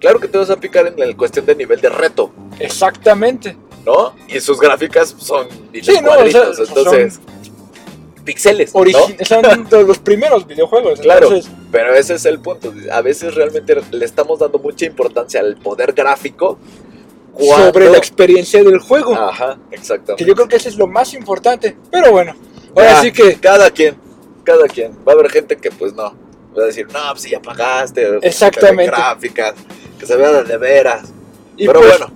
claro 0.00 0.18
que 0.18 0.26
te 0.28 0.36
vas 0.38 0.50
a 0.50 0.56
picar 0.56 0.86
en 0.88 0.98
la 0.98 1.16
cuestión 1.16 1.46
de 1.46 1.54
nivel 1.54 1.80
de 1.80 1.88
reto, 1.90 2.32
Exactamente. 2.58 3.56
¿no? 3.86 4.14
Y 4.28 4.40
sus 4.40 4.60
gráficas 4.60 5.14
son 5.18 5.48
Sí, 5.80 5.92
no, 6.02 6.10
o 6.12 6.26
sea, 6.30 6.52
son- 6.54 6.66
entonces, 6.68 7.20
píxeles, 8.32 8.72
¿no? 8.74 8.84
Son 9.24 9.42
de 9.68 9.82
los 9.84 9.98
primeros 9.98 10.46
videojuegos. 10.46 11.00
Claro. 11.00 11.26
Entonces, 11.26 11.50
Pero 11.72 11.94
ese 11.94 12.14
es 12.14 12.24
el 12.24 12.38
punto. 12.38 12.72
A 12.92 13.00
veces 13.02 13.34
realmente 13.34 13.76
le 13.90 14.04
estamos 14.04 14.38
dando 14.38 14.58
mucha 14.58 14.86
importancia 14.86 15.40
al 15.40 15.56
poder 15.56 15.92
gráfico. 15.92 16.58
sobre 17.38 17.72
cuando- 17.72 17.92
la 17.92 17.98
experiencia 17.98 18.62
del 18.62 18.78
juego. 18.80 19.14
Ajá, 19.14 19.56
exactamente. 19.70 20.22
Que 20.24 20.28
yo 20.28 20.34
creo 20.34 20.46
que 20.48 20.56
eso 20.56 20.68
es 20.68 20.76
lo 20.76 20.86
más 20.86 21.14
importante. 21.14 21.74
Pero 21.90 22.10
bueno, 22.12 22.34
ahora 22.76 22.98
Ah, 22.98 23.02
sí 23.02 23.12
que 23.12 23.36
Cada 23.36 23.70
quien, 23.70 23.96
cada 24.44 24.66
quien. 24.68 24.92
Va 25.08 25.12
a 25.12 25.14
haber 25.14 25.30
gente 25.30 25.56
que 25.56 25.70
pues 25.70 25.94
no. 25.94 26.12
Va 26.58 26.64
a 26.64 26.66
decir, 26.66 26.86
no, 26.92 26.98
pues 27.12 27.22
si 27.22 27.30
ya 27.30 27.40
pagaste. 27.40 28.04
pues, 28.08 28.24
Exactamente. 28.24 28.90
Gráficas, 28.90 29.54
que 29.98 30.04
se 30.06 30.16
vea 30.16 30.42
de, 30.42 30.56
veras. 30.58 31.08
Y 31.56 31.66
Pero 31.66 31.80
pues, 31.80 31.98
bueno. 31.98 32.12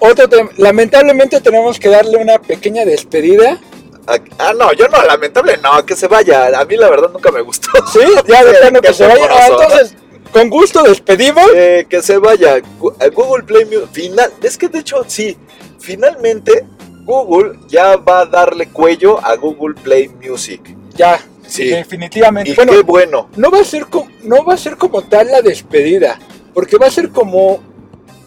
otro 0.00 0.50
lamentablemente 0.56 1.40
tenemos 1.40 1.78
que 1.78 1.90
darle 1.90 2.16
una 2.16 2.38
pequeña 2.40 2.84
despedida. 2.84 3.60
Ah, 4.06 4.52
no, 4.56 4.72
yo 4.72 4.86
no, 4.88 5.02
lamentable, 5.02 5.56
no, 5.58 5.84
que 5.86 5.96
se 5.96 6.06
vaya. 6.08 6.58
A 6.58 6.64
mí 6.64 6.76
la 6.76 6.90
verdad 6.90 7.10
nunca 7.12 7.30
me 7.30 7.40
gustó. 7.40 7.68
Sí, 7.92 8.00
ya 8.26 8.44
de 8.44 8.52
plano 8.60 8.80
que 8.80 8.92
se 8.92 9.06
vaya. 9.06 9.26
Ah, 9.30 9.46
entonces, 9.48 9.96
con 10.32 10.50
gusto 10.50 10.82
despedimos. 10.82 11.44
Eh, 11.54 11.86
que 11.88 12.02
se 12.02 12.18
vaya. 12.18 12.56
A 13.00 13.08
Google 13.08 13.44
Play 13.44 13.64
Music. 13.64 13.88
Final, 13.92 14.30
es 14.42 14.58
que 14.58 14.68
de 14.68 14.80
hecho, 14.80 15.04
sí. 15.06 15.36
Finalmente, 15.78 16.64
Google 17.04 17.58
ya 17.68 17.96
va 17.96 18.20
a 18.20 18.26
darle 18.26 18.68
cuello 18.68 19.24
a 19.24 19.36
Google 19.36 19.74
Play 19.82 20.08
Music. 20.08 20.60
Ya, 20.94 21.20
Sí. 21.46 21.66
definitivamente. 21.68 22.50
Y 22.50 22.54
bueno, 22.54 22.72
qué 22.72 22.82
bueno. 22.82 23.28
no 23.36 23.50
va 23.50 23.60
a 23.60 23.64
ser 23.64 23.86
como, 23.86 24.08
no 24.22 24.44
va 24.44 24.54
a 24.54 24.56
ser 24.56 24.76
como 24.78 25.02
tal 25.02 25.30
la 25.30 25.42
despedida, 25.42 26.18
porque 26.54 26.78
va 26.78 26.86
a 26.86 26.90
ser 26.90 27.10
como 27.10 27.60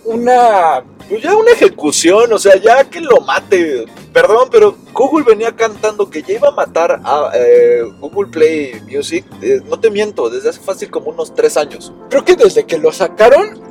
una 0.06 0.84
Pues 1.10 1.22
ya 1.24 1.36
una 1.36 1.52
ejecución, 1.52 2.34
o 2.34 2.38
sea, 2.38 2.58
ya 2.58 2.84
que 2.84 3.00
lo 3.00 3.22
mate. 3.22 3.86
Perdón, 4.12 4.50
pero 4.52 4.76
Google 4.94 5.24
venía 5.24 5.56
cantando 5.56 6.10
que 6.10 6.22
ya 6.22 6.34
iba 6.34 6.50
a 6.50 6.52
matar 6.52 7.00
a 7.04 7.32
eh, 7.34 7.82
Google 8.00 8.30
Play 8.30 8.82
Music. 8.92 9.26
eh, 9.42 9.62
no 9.70 9.80
te 9.80 9.90
miento, 9.90 10.30
desde 10.30 10.50
hace 10.50 10.60
fácil 10.60 10.90
como 10.90 11.12
unos 11.12 11.34
tres 11.34 11.56
años. 11.56 11.94
creo 12.10 12.26
que 12.26 12.36
desde 12.36 12.66
que 12.66 12.78
lo 12.78 12.92
sacaron 12.92 13.62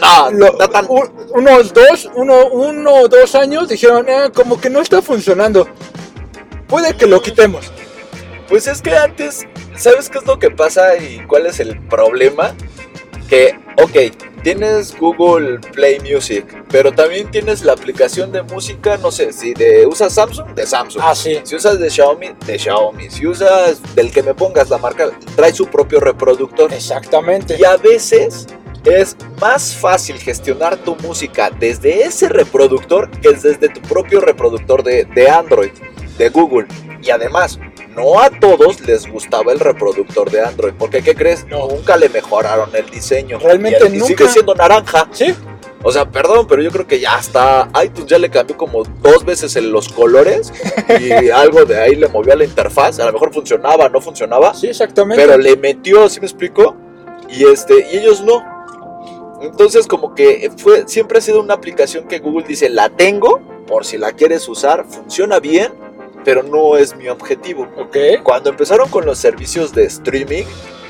No, 0.00 0.30
lo- 0.30 0.52
no 0.52 0.68
tan- 0.68 0.86
u- 0.88 1.10
unos 1.34 1.72
dos, 1.72 2.10
uno, 2.16 2.46
uno 2.48 2.94
o 2.94 3.08
dos 3.08 3.34
años 3.34 3.68
dijeron, 3.68 4.06
"Ah, 4.08 4.30
como 4.34 4.58
que 4.60 4.68
no 4.70 4.80
está 4.80 5.00
funcionando. 5.02 5.68
Puede 6.66 6.94
que 6.96 7.06
lo 7.06 7.20
quitemos. 7.20 7.70
Pues 8.48 8.66
es 8.66 8.80
que 8.82 8.96
antes, 8.96 9.46
¿sabes 9.76 10.08
qué 10.08 10.18
es 10.18 10.26
lo 10.26 10.38
que 10.38 10.50
pasa 10.50 10.96
y 10.96 11.24
cuál 11.26 11.46
es 11.46 11.60
el 11.60 11.78
problema? 11.88 12.54
Que, 13.28 13.58
ok, 13.82 14.42
tienes 14.42 14.96
Google 14.98 15.58
Play 15.72 15.98
Music, 16.00 16.44
pero 16.70 16.92
también 16.92 17.30
tienes 17.30 17.64
la 17.64 17.72
aplicación 17.72 18.30
de 18.30 18.42
música, 18.42 18.98
no 18.98 19.10
sé, 19.10 19.32
si 19.32 19.54
de, 19.54 19.86
usas 19.86 20.12
Samsung, 20.12 20.54
de 20.54 20.66
Samsung. 20.66 21.02
Ah, 21.04 21.14
sí. 21.14 21.40
Si 21.42 21.56
usas 21.56 21.78
de 21.78 21.90
Xiaomi, 21.90 22.28
de 22.46 22.58
Xiaomi. 22.58 23.10
Si 23.10 23.26
usas 23.26 23.80
del 23.94 24.12
que 24.12 24.22
me 24.22 24.34
pongas 24.34 24.68
la 24.70 24.78
marca, 24.78 25.10
trae 25.34 25.52
su 25.52 25.66
propio 25.66 26.00
reproductor. 26.00 26.72
Exactamente. 26.72 27.56
Y 27.58 27.64
a 27.64 27.76
veces 27.76 28.46
es 28.84 29.16
más 29.40 29.74
fácil 29.74 30.18
gestionar 30.18 30.76
tu 30.76 30.94
música 30.96 31.50
desde 31.50 32.02
ese 32.02 32.28
reproductor 32.28 33.10
que 33.10 33.30
desde 33.30 33.68
tu 33.68 33.80
propio 33.80 34.20
reproductor 34.20 34.82
de, 34.82 35.04
de 35.06 35.28
Android, 35.28 35.72
de 36.18 36.28
Google. 36.28 36.66
Y 37.02 37.10
además, 37.10 37.58
no 37.96 38.20
a 38.20 38.30
todos 38.30 38.80
les 38.80 39.06
gustaba 39.10 39.52
el 39.52 39.60
reproductor 39.60 40.30
de 40.30 40.40
Android. 40.42 40.74
Porque, 40.78 41.02
¿qué 41.02 41.14
crees? 41.14 41.46
No. 41.46 41.68
Nunca 41.68 41.96
le 41.96 42.08
mejoraron 42.08 42.70
el 42.74 42.88
diseño. 42.90 43.38
Realmente 43.38 43.78
y, 43.82 43.86
el- 43.86 43.94
y 43.94 43.98
nunca. 43.98 44.08
sigue 44.16 44.28
siendo 44.28 44.54
naranja. 44.54 45.08
Sí, 45.12 45.34
O 45.82 45.92
sea, 45.92 46.10
perdón, 46.10 46.46
pero 46.48 46.62
yo 46.62 46.70
creo 46.70 46.86
que 46.86 46.98
ya 46.98 47.18
está. 47.18 47.68
iTunes 47.84 48.06
ya 48.10 48.18
le 48.18 48.30
cambió 48.30 48.56
como 48.56 48.84
dos 49.02 49.24
veces 49.24 49.54
en 49.56 49.70
los 49.70 49.88
colores 49.88 50.52
y 51.00 51.28
algo 51.30 51.64
de 51.64 51.78
ahí 51.80 51.94
le 51.94 52.08
movió 52.08 52.32
a 52.32 52.36
la 52.36 52.44
interfaz. 52.44 52.98
A 53.00 53.06
lo 53.06 53.12
mejor 53.12 53.32
funcionaba, 53.34 53.88
no 53.88 54.00
funcionaba. 54.00 54.54
Sí, 54.54 54.68
exactamente. 54.68 55.22
Pero 55.22 55.36
le 55.38 55.56
metió, 55.56 56.08
¿sí 56.08 56.20
me 56.20 56.26
explico? 56.26 56.74
Y 57.30 57.44
este, 57.44 57.86
y 57.92 57.98
ellos 57.98 58.22
no. 58.22 58.42
Entonces, 59.42 59.86
como 59.86 60.14
que 60.14 60.50
fue, 60.56 60.84
siempre 60.86 61.18
ha 61.18 61.20
sido 61.20 61.40
una 61.40 61.54
aplicación 61.54 62.08
que 62.08 62.18
Google 62.18 62.46
dice, 62.48 62.70
la 62.70 62.88
tengo, 62.88 63.40
por 63.66 63.84
si 63.84 63.98
la 63.98 64.12
quieres 64.12 64.48
usar, 64.48 64.86
funciona 64.88 65.38
bien, 65.38 65.72
pero 66.24 66.42
no 66.42 66.76
es 66.76 66.94
mi 66.96 67.08
objetivo. 67.08 67.68
Ok. 67.78 67.96
Cuando 68.22 68.50
empezaron 68.50 68.88
con 68.88 69.04
los 69.06 69.18
servicios 69.18 69.72
de 69.72 69.84
streaming 69.84 70.44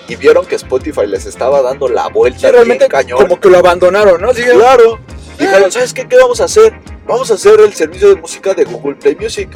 y 0.09 0.16
vieron 0.16 0.44
que 0.47 0.55
Spotify 0.57 1.07
les 1.07 1.27
estaba 1.27 1.62
dando 1.62 1.88
la 1.88 2.09
vuelta 2.09 2.38
Sí, 2.38 2.44
bien 2.47 2.55
realmente 2.55 2.88
cañón. 2.88 3.18
como 3.18 3.40
que 3.40 3.49
lo 3.49 3.59
abandonaron, 3.59 4.20
¿no? 4.20 4.33
Sí, 4.35 4.42
Claro. 4.42 4.99
Dijeron, 5.38 5.73
¿sabes 5.73 5.92
qué? 5.92 6.07
¿Qué 6.07 6.16
vamos 6.16 6.40
a 6.40 6.44
hacer? 6.44 6.79
Vamos 7.07 7.31
a 7.31 7.35
hacer 7.35 7.59
el 7.61 7.73
servicio 7.75 8.09
de 8.09 8.16
música 8.20 8.55
de 8.55 8.64
Google 8.64 8.94
Play 8.94 9.16
Music. 9.20 9.49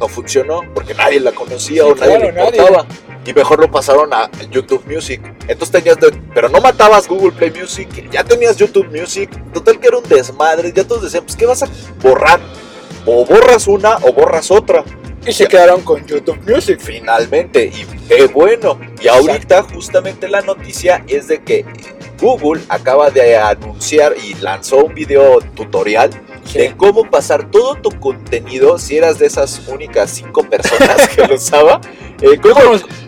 No 0.00 0.08
funcionó 0.08 0.62
porque 0.74 0.94
nadie 0.94 1.20
la 1.20 1.30
conocía 1.32 1.84
Sí, 1.84 1.88
o 1.90 1.94
nadie 1.94 2.18
le 2.18 2.32
claro, 2.32 2.34
nadie. 2.50 2.58
importaba. 2.58 2.86
Y 3.24 3.32
mejor 3.34 3.60
lo 3.60 3.70
pasaron 3.70 4.12
a 4.14 4.28
YouTube 4.50 4.82
Music. 4.90 5.20
Entonces 5.46 5.70
tenías, 5.70 6.00
de- 6.00 6.10
pero 6.34 6.48
no 6.48 6.60
matabas 6.60 7.06
Google 7.06 7.32
Play 7.32 7.50
Music, 7.52 7.88
ya 8.10 8.24
tenías 8.24 8.56
YouTube 8.56 8.88
Music. 8.90 9.30
Total 9.52 9.78
que 9.78 9.88
era 9.88 9.98
un 9.98 10.08
desmadre. 10.08 10.72
Ya 10.74 10.84
todos 10.84 11.02
decían, 11.02 11.22
pues 11.24 11.36
¿qué 11.36 11.44
vas 11.46 11.62
a 11.62 11.68
borrar? 12.02 12.40
O 13.06 13.24
borras 13.24 13.66
una 13.68 13.96
o 14.02 14.12
borras 14.12 14.50
otra. 14.50 14.82
Y 15.26 15.32
se 15.32 15.46
quedaron 15.46 15.82
con 15.82 16.04
YouTube 16.06 16.38
Music. 16.50 16.78
Finalmente, 16.80 17.64
y 17.66 17.84
qué 18.08 18.26
bueno. 18.26 18.78
Y 19.02 19.08
ahorita 19.08 19.62
justamente 19.64 20.28
la 20.28 20.40
noticia 20.40 21.04
es 21.08 21.28
de 21.28 21.42
que 21.42 21.64
Google 22.20 22.62
acaba 22.68 23.10
de 23.10 23.36
anunciar 23.36 24.14
y 24.22 24.34
lanzó 24.34 24.84
un 24.84 24.94
video 24.94 25.40
tutorial 25.54 26.10
de 26.54 26.74
cómo 26.76 27.08
pasar 27.08 27.50
todo 27.50 27.74
tu 27.76 27.90
contenido 28.00 28.78
si 28.78 28.96
eras 28.96 29.18
de 29.18 29.26
esas 29.26 29.60
únicas 29.68 30.10
cinco 30.10 30.42
personas 30.42 31.08
que 31.14 31.26
lo 31.26 31.34
usaba. 31.34 31.80
eh, 32.22 32.38
Yo, 32.42 32.54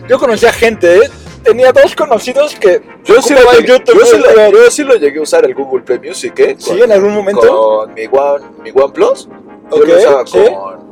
yo 0.07 0.19
conocía 0.19 0.53
gente, 0.53 0.97
¿eh? 0.97 1.09
Tenía 1.43 1.73
dos 1.73 1.93
conocidos 1.93 2.55
que 2.55 2.81
yo, 3.03 3.21
sí 3.21 3.33
lo 3.33 3.51
llegué, 3.51 3.67
YouTube 3.67 3.99
yo 3.99 4.05
sí 4.05 4.17
lo- 4.17 4.27
Music. 4.27 4.53
yo 4.53 4.71
sí 4.71 4.83
lo 4.83 4.95
llegué 4.95 5.19
a 5.19 5.21
usar 5.23 5.43
el 5.45 5.53
Google 5.53 5.83
Play 5.83 5.99
Music, 5.99 6.39
¿eh? 6.39 6.55
Sí, 6.57 6.79
en 6.81 6.91
algún 6.91 7.13
momento. 7.13 7.41
con 7.85 7.93
mi 7.93 8.05
One, 8.09 8.45
mi 8.63 8.71
OnePlus. 8.73 9.27
Yo 9.27 9.77
Ok, 9.77 9.87
lo 9.87 9.97
usaba 9.97 10.25
sí. 10.25 10.37
con. 10.53 10.82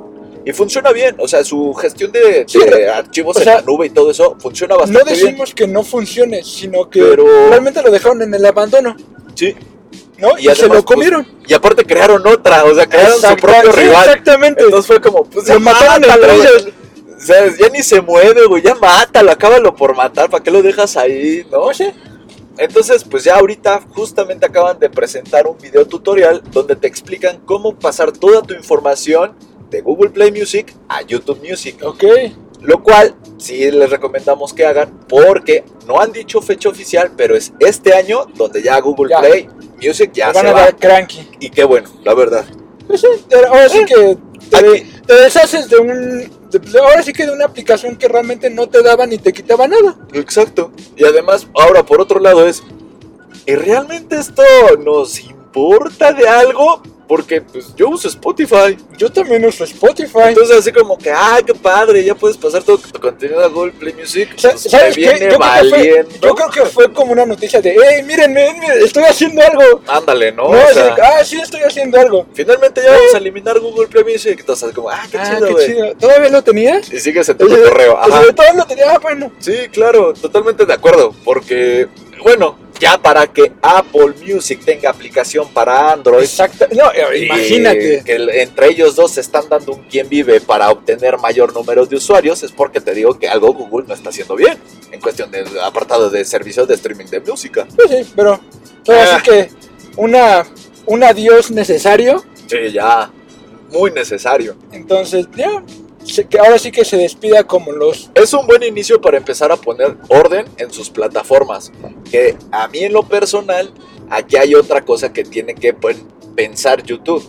Y 0.45 0.53
funciona 0.53 0.91
bien, 0.91 1.15
o 1.19 1.27
sea, 1.27 1.43
su 1.43 1.73
gestión 1.75 2.11
de, 2.11 2.45
Sí, 2.47 2.59
de 2.59 2.89
archivos 2.89 3.37
en 3.37 3.43
sea, 3.43 3.55
la 3.55 3.61
nube 3.61 3.85
y 3.87 3.89
todo 3.91 4.09
eso 4.11 4.35
funciona 4.39 4.73
No 4.73 4.79
bastante 4.81 5.13
bien. 5.13 5.25
decimos 5.25 5.53
que 5.53 5.67
no 5.67 5.83
funcione, 5.83 6.43
sino 6.43 6.89
que 6.89 7.01
Pero- 7.01 7.25
realmente 7.49 7.81
lo 7.81 7.91
dejaron 7.91 8.21
en 8.23 8.33
el 8.33 8.45
abandono, 8.45 8.95
Sí, 9.35 9.55
¿no? 10.17 10.37
Y, 10.39 10.49
Y 10.49 10.55
se 10.55 10.67
lo 10.67 10.83
comieron. 10.83 11.27
Y 11.47 11.53
aparte 11.53 11.85
crearon 11.85 12.25
otra, 12.25 12.63
o 12.65 12.73
sea, 12.75 12.87
crearon 12.87 13.19
su 13.21 13.35
propio 13.37 13.71
sí, 13.73 13.79
rival. 13.81 14.03
Exactamente. 14.09 14.63
Entonces 14.63 14.87
fue 14.87 14.99
como, 15.01 15.23
pues 15.25 15.45
ya 15.45 15.59
mataron 15.59 16.03
entre 16.03 16.35
ellos. 16.35 16.67
O 17.17 17.23
sea, 17.23 17.55
ya 17.55 17.69
ni 17.69 17.83
se 17.83 18.01
mueve, 18.01 18.45
güey, 18.47 18.63
ya 18.63 18.73
mátalo, 18.73 19.29
acábalo 19.31 19.75
por 19.75 19.95
matar, 19.95 20.27
¿para 20.29 20.43
qué 20.43 20.49
lo 20.49 20.63
dejas 20.63 20.97
ahí, 20.97 21.45
no? 21.51 21.67
No 21.67 21.73
sé. 21.73 21.93
Entonces, 22.57 23.03
pues 23.03 23.23
ya 23.23 23.35
ahorita 23.35 23.81
justamente 23.93 24.45
acaban 24.45 24.77
de 24.79 24.89
presentar 24.89 25.45
un 25.47 25.57
video 25.57 25.85
tutorial 25.85 26.41
donde 26.51 26.75
te 26.75 26.87
explican 26.87 27.37
cómo 27.45 27.77
pasar 27.77 28.11
toda 28.11 28.41
tu 28.41 28.53
información 28.55 29.33
de 29.71 29.81
Google 29.81 30.11
Play 30.11 30.31
Music 30.31 30.75
a 30.89 31.01
YouTube 31.01 31.39
Music. 31.47 31.77
Ok. 31.83 32.03
Lo 32.61 32.83
cual 32.83 33.15
sí 33.39 33.71
les 33.71 33.89
recomendamos 33.89 34.53
que 34.53 34.63
hagan 34.67 34.99
porque 35.09 35.63
no 35.87 35.99
han 35.99 36.11
dicho 36.11 36.41
fecha 36.43 36.69
oficial, 36.69 37.11
pero 37.17 37.35
es 37.35 37.51
este 37.59 37.95
año 37.95 38.25
donde 38.35 38.61
ya 38.61 38.79
Google 38.79 39.09
Ya. 39.09 39.19
Play 39.19 39.49
Music 39.81 40.11
ya 40.13 40.31
van 40.31 40.43
se 40.45 40.49
a 40.49 40.53
va. 40.53 40.71
cranky. 40.73 41.27
Y 41.39 41.49
qué 41.49 41.63
bueno, 41.63 41.89
la 42.03 42.13
verdad. 42.13 42.45
Pues 42.87 43.01
sí, 43.01 43.07
ahora 43.47 43.67
sí 43.69 43.79
Eh, 43.79 43.85
que 43.87 44.17
te, 45.07 45.13
deshaces 45.15 45.69
de 45.69 45.77
un. 45.77 45.89
de- 46.51 46.79
ahora 46.79 47.01
sí 47.01 47.13
que 47.13 47.25
de 47.25 47.31
una 47.31 47.45
aplicación 47.45 47.95
que 47.95 48.07
realmente 48.07 48.49
no 48.51 48.67
te 48.69 48.83
daba 48.83 49.07
ni 49.07 49.17
te 49.17 49.33
quitaba 49.33 49.67
nada. 49.67 49.97
Exacto. 50.13 50.71
Y 50.95 51.03
además, 51.05 51.47
ahora 51.59 51.83
por 51.83 51.99
otro 52.01 52.19
lado 52.19 52.45
es, 52.47 52.61
¿y 53.47 53.55
realmente 53.55 54.17
esto 54.19 54.43
nos 54.83 55.19
importa 55.21 56.11
de 56.13 56.27
algo? 56.27 56.83
Porque 57.11 57.41
pues 57.41 57.75
yo 57.75 57.89
uso 57.89 58.07
Spotify. 58.07 58.77
Yo 58.97 59.11
también 59.11 59.43
uso 59.43 59.65
Spotify. 59.65 60.29
Entonces 60.29 60.59
así 60.59 60.71
como 60.71 60.97
que, 60.97 61.11
ah, 61.11 61.41
qué 61.45 61.53
padre, 61.53 62.05
ya 62.05 62.15
puedes 62.15 62.37
pasar 62.37 62.63
todo 62.63 62.77
tu 62.77 62.97
contenido 63.01 63.43
a 63.43 63.47
Google 63.49 63.73
Play 63.73 63.93
Music. 63.95 64.29
Pues, 64.41 64.61
¿Sabes 64.61 64.95
me 64.97 65.03
qué? 65.03 65.09
viene 65.09 65.29
Yo 65.33 65.37
creo, 65.37 65.69
fue, 65.69 66.05
yo 66.21 66.35
creo 66.35 66.49
que 66.49 66.65
fue 66.67 66.93
como 66.93 67.11
una 67.11 67.25
noticia 67.25 67.59
de, 67.59 67.75
hey, 67.75 68.01
miren, 68.03 68.31
miren, 68.31 68.57
miren, 68.61 68.81
estoy 68.81 69.03
haciendo 69.03 69.41
algo. 69.41 69.81
Ándale, 69.87 70.31
¿no? 70.31 70.43
No, 70.43 70.57
O 70.57 70.73
sea, 70.73 70.95
de 70.95 71.01
ah, 71.01 71.25
sí, 71.25 71.37
estoy 71.37 71.59
haciendo 71.63 71.99
algo. 71.99 72.25
finalmente 72.33 72.81
ya 72.81 72.91
vamos 72.93 73.13
a 73.13 73.17
eliminar 73.17 73.59
Google 73.59 73.87
Play 73.89 74.05
Music. 74.05 74.37
Entonces 74.39 74.63
así 74.63 74.73
como, 74.73 74.89
ah, 74.89 75.03
qué 75.11 75.17
ah, 75.17 75.35
chido, 75.35 75.53
qué 75.57 75.65
chido. 75.65 75.95
¿Todavía 75.95 76.29
lo 76.29 76.41
tenías? 76.41 76.93
Y 76.93 76.99
sigues 77.01 77.27
en 77.27 77.37
tu 77.37 77.45
O 77.45 77.49
correo. 77.49 77.99
o 78.01 78.05
sea, 78.05 78.19
Ajá. 78.19 78.33
todavía 78.33 78.61
lo 78.61 78.65
tenía, 78.65 78.85
ah, 78.89 78.99
bueno. 78.99 79.33
Sí, 79.39 79.67
claro, 79.73 80.13
totalmente 80.13 80.65
de 80.65 80.73
acuerdo. 80.73 81.13
Porque, 81.25 81.89
bueno, 82.23 82.57
ya 82.81 82.97
para 82.97 83.27
que 83.27 83.53
Apple 83.61 84.13
Music 84.25 84.59
tenga 84.65 84.89
aplicación 84.89 85.47
para 85.53 85.91
Android. 85.93 86.23
Exacto. 86.23 86.65
No, 86.75 86.91
eh, 86.91 87.25
imagínate. 87.25 88.03
Que 88.03 88.15
entre 88.41 88.69
ellos 88.69 88.95
dos 88.95 89.11
se 89.11 89.21
están 89.21 89.47
dando 89.47 89.73
un 89.73 89.83
quien 89.83 90.09
vive 90.09 90.41
para 90.41 90.69
obtener 90.71 91.17
mayor 91.19 91.53
número 91.53 91.85
de 91.85 91.95
usuarios. 91.95 92.41
Es 92.41 92.51
porque 92.51 92.81
te 92.81 92.93
digo 92.95 93.17
que 93.19 93.27
algo 93.29 93.53
Google 93.53 93.85
no 93.87 93.93
está 93.93 94.09
haciendo 94.09 94.35
bien. 94.35 94.57
En 94.91 94.99
cuestión 94.99 95.29
del 95.29 95.45
apartado 95.59 96.09
de 96.09 96.25
servicios 96.25 96.67
de 96.67 96.73
streaming 96.73 97.05
de 97.05 97.19
música. 97.21 97.67
Pues 97.75 97.89
sí, 97.91 98.11
pero 98.15 98.31
ahora 98.87 99.15
Ah. 99.15 99.21
sí 99.23 99.29
que 99.31 99.49
una, 99.97 100.43
un 100.87 101.03
adiós 101.03 101.51
necesario. 101.51 102.23
Sí, 102.47 102.57
ya. 102.73 103.11
Muy 103.69 103.91
necesario. 103.91 104.57
Entonces, 104.73 105.27
ya, 105.37 105.63
que 106.29 106.39
ahora 106.39 106.57
sí 106.57 106.71
que 106.71 106.83
se 106.83 106.97
despida 106.97 107.43
como 107.43 107.71
los... 107.71 108.09
Es 108.15 108.33
un 108.33 108.47
buen 108.47 108.63
inicio 108.63 108.99
para 108.99 109.17
empezar 109.17 109.51
a 109.51 109.57
poner 109.57 109.97
orden 110.09 110.45
en 110.57 110.71
sus 110.71 110.89
plataformas. 110.89 111.71
Que 112.09 112.35
a 112.51 112.67
mí 112.67 112.79
en 112.79 112.93
lo 112.93 113.03
personal, 113.03 113.71
aquí 114.09 114.35
hay 114.35 114.55
otra 114.55 114.83
cosa 114.83 115.13
que 115.13 115.23
tiene 115.23 115.53
que 115.53 115.75
pensar 116.35 116.83
YouTube. 116.83 117.23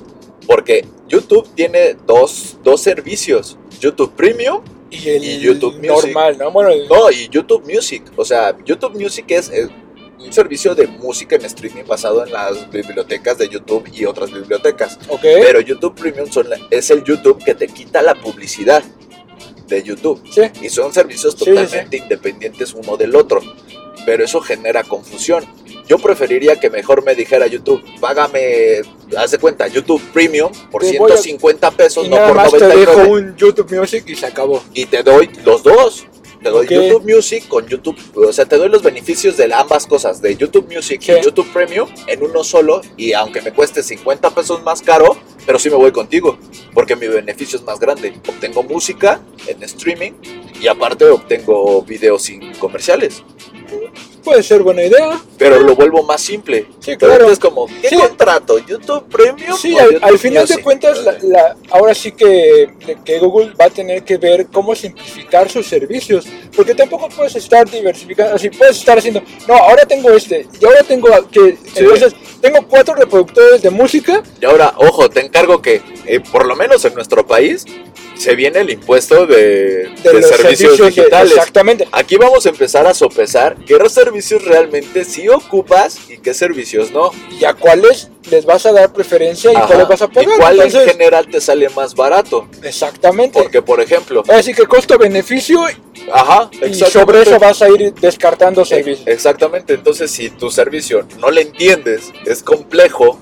Porque 0.47 0.85
YouTube 1.09 1.49
tiene 1.55 1.97
dos, 2.07 2.57
dos 2.63 2.81
servicios. 2.81 3.59
YouTube 3.81 4.13
Premium 4.15 4.63
Y 4.91 5.09
el 5.09 5.25
Y 5.25 5.41
YouTube 5.41 5.75
Music. 5.75 5.89
normal, 5.89 6.39
¿no? 6.39 6.51
Bueno, 6.51 6.71
el, 6.71 6.89
no, 6.89 7.11
y 7.11 7.29
YouTube 7.29 7.65
Music. 7.71 8.03
O 8.17 8.25
sea, 8.25 8.57
YouTube 8.65 8.99
Music 8.99 9.27
es 9.29 9.51
un 10.25 10.33
servicio 10.33 10.75
de 10.75 10.87
música 10.87 11.37
en 11.37 11.45
streaming 11.45 11.85
basado 11.87 12.25
en 12.25 12.33
las 12.33 12.71
bibliotecas 12.71 13.39
de 13.39 13.49
YouTube 13.49 13.89
y 13.93 14.05
otras 14.05 14.33
bibliotecas. 14.33 14.99
ok. 15.09 15.21
Pero 15.23 15.61
YouTube 15.61 15.95
Premium 15.95 16.31
son 16.31 16.49
la- 16.51 16.59
es 16.71 16.91
el 16.91 17.03
YouTube 17.05 17.43
que 17.45 17.55
te 17.55 17.67
quita 17.69 18.03
la 18.03 18.15
publicidad 18.15 18.83
de 19.69 19.83
YouTube. 19.83 20.23
Sí. 20.31 20.43
Y 20.63 20.69
son 20.69 20.93
servicios 20.93 21.35
Sí, 21.35 21.45
sí, 21.45 21.51
totalmente 21.51 21.97
independientes 21.97 22.75
uno 22.75 22.97
del 22.97 23.15
otro. 23.17 23.41
Pero 24.05 24.25
eso 24.25 24.41
genera 24.41 24.83
confusión. 24.83 25.45
Yo 25.89 25.99
preferiría 25.99 26.59
que 26.59 26.71
mejor 26.71 27.05
me 27.05 27.15
dijera 27.15 27.47
YouTube, 27.47 27.83
págame, 28.01 28.81
haz 29.17 29.31
de 29.33 29.39
cuenta, 29.39 29.67
YouTube 29.69 30.01
Premium 30.13 30.51
por 30.71 30.83
Te 30.83 30.99
voy 30.99 31.13
a- 31.13 31.17
150 31.17 31.71
pesos, 31.73 32.07
Y 32.07 32.09
no 32.09 32.17
nada 32.17 32.29
por 32.29 32.37
más 32.37 32.51
te 32.53 32.59
dejo 32.67 32.93
99. 32.93 33.11
un 33.11 33.37
YouTube 33.37 33.77
Music 33.79 34.05
y 34.09 34.15
se 34.17 34.27
acabó. 34.27 34.63
Y 34.75 34.87
te 34.87 35.03
doy 35.03 35.31
los 35.45 35.63
dos. 35.63 36.07
Te 36.43 36.49
doy. 36.51 36.67
YouTube 36.67 37.05
Music 37.05 37.47
con 37.49 37.67
YouTube, 37.69 37.97
o 38.17 38.33
sea, 38.33 38.45
te 38.45 38.57
doy 38.57 38.69
los 38.69 38.83
beneficios 38.83 39.37
de 39.37 39.53
ambas 39.53 39.87
cosas, 39.87 40.21
de 40.21 40.37
YouTube 40.37 40.73
Music 40.73 41.01
y 41.09 41.25
YouTube 41.25 41.51
Premium 41.53 41.89
en 42.07 42.23
uno 42.23 42.43
solo. 42.43 42.81
Y 42.97 43.13
aunque 43.13 43.41
me 43.43 43.53
cueste 43.53 43.83
50 43.83 44.31
pesos 44.35 44.63
más 44.63 44.83
caro, 44.83 45.17
pero 45.47 45.59
sí 45.59 45.71
me 45.71 45.77
voy 45.77 45.93
contigo, 45.93 46.39
porque 46.75 46.97
mi 46.97 47.07
beneficio 47.07 47.59
es 47.59 47.65
más 47.65 47.79
grande. 47.79 48.21
Obtengo 48.29 48.63
música 48.63 49.21
en 49.47 49.63
streaming 49.63 50.13
y 50.61 50.67
aparte 50.67 51.05
obtengo 51.07 51.83
videos 51.83 52.23
sin 52.23 52.53
comerciales. 52.55 53.23
Puede 54.23 54.43
ser 54.43 54.63
buena 54.63 54.85
idea. 54.85 55.21
Pero 55.37 55.59
lo 55.61 55.75
vuelvo 55.75 56.03
más 56.05 56.21
simple. 56.21 56.67
Sí, 56.81 56.97
claro. 56.97 57.31
es 57.31 57.39
como, 57.39 57.67
¿qué 57.67 57.89
Sí. 57.89 57.97
contrato? 57.97 58.59
¿YouTube 58.59 59.05
Premium? 59.09 59.57
Sí, 59.59 59.77
al, 59.79 59.87
YouTube 59.95 60.05
al 60.05 60.19
final 60.19 60.47
de 60.47 60.53
Music? 60.55 60.65
cuentas, 60.65 60.99
la- 61.05 61.19
la- 61.23 61.57
ahora 61.71 61.95
sí 61.95 62.13
que, 62.13 62.73
que 63.05 63.19
Google 63.19 63.53
va 63.61 63.65
a 63.67 63.71
tener 63.71 64.05
que 64.05 64.17
ver 64.19 64.47
cómo 64.47 64.75
simplificar 64.77 65.51
sus 65.51 65.67
servicios, 65.67 66.27
porque 66.55 66.75
tampoco 66.75 67.09
puedes 67.09 67.35
estar 67.35 67.69
diversificando, 67.69 68.37
así 68.37 68.49
puedes 68.51 68.77
estar 68.79 68.99
haciendo, 68.99 69.23
no, 69.49 69.55
ahora 69.55 69.85
tengo 69.87 70.11
este, 70.11 70.47
y 70.61 70.65
ahora 70.65 70.83
tengo 70.85 71.09
que, 71.31 71.57
Sí. 71.57 71.81
entonces, 71.81 72.15
tengo 72.41 72.67
cuatro 72.69 72.95
reproductores 72.95 73.63
de 73.63 73.71
música, 73.71 74.23
Y 74.41 74.45
ahora, 74.45 74.73
ojo, 74.77 75.09
te 75.11 75.21
encargo 75.25 75.61
que, 75.61 75.83
eh, 76.07 76.21
por 76.21 76.47
lo 76.47 76.55
menos 76.57 76.85
en 76.85 76.95
nuestro 76.95 77.27
país, 77.27 77.65
se 78.23 78.35
viene 78.37 78.61
el 78.61 78.71
impuesto 78.71 79.27
de, 79.27 79.91
de, 80.03 80.23
servicios, 80.23 80.79
de- 80.79 80.87
digitales. 80.87 81.33
exactamente. 81.33 81.89
Aquí 81.93 82.17
vamos 82.17 82.47
a 82.47 82.51
empezar 82.51 82.87
a 82.87 82.95
sopesar 82.95 83.57
qué 83.67 83.77
servicios 83.89 84.45
realmente 84.45 85.05
sí 85.05 85.29
ocupas 85.29 85.99
y 86.09 86.19
qué 86.19 86.33
servicios 86.35 86.91
no. 86.93 87.11
Y 87.39 87.45
a 87.45 87.55
cuáles 87.55 88.09
les 88.31 88.45
vas 88.45 88.65
a 88.67 88.73
dar 88.73 88.93
preferencia 88.93 89.53
y 89.53 89.57
Ajá. 89.57 89.67
cuáles 89.67 89.89
vas 89.89 90.03
a 90.03 90.09
pagar. 90.09 90.31
¿Y 90.35 90.39
cuál 90.39 90.55
Entonces, 90.55 90.83
en 90.83 90.89
general 90.91 91.27
te 91.29 91.41
sale 91.41 91.69
más 91.71 91.95
barato? 91.95 92.49
exactamente. 92.63 93.41
Porque, 93.43 93.61
por 93.61 93.81
ejemplo, 93.81 94.23
Así 94.29 94.55
que 94.55 94.65
costo-beneficio 94.67 95.65
ajá, 96.13 96.51
y 96.67 96.75
sobre 96.75 97.23
eso 97.23 97.39
vas 97.39 97.61
a 97.63 97.69
ir 97.69 97.93
descartando 97.95 98.63
Eh, 98.63 98.67
servicios. 98.67 99.07
Exactamente, 99.09 99.75
entonces 99.75 100.11
si 100.11 100.31
tu 100.31 100.51
servicio 100.51 101.07
no 101.19 101.31
le 101.31 101.43
entiendes, 101.43 102.13
es 102.25 102.43
complejo 102.43 103.19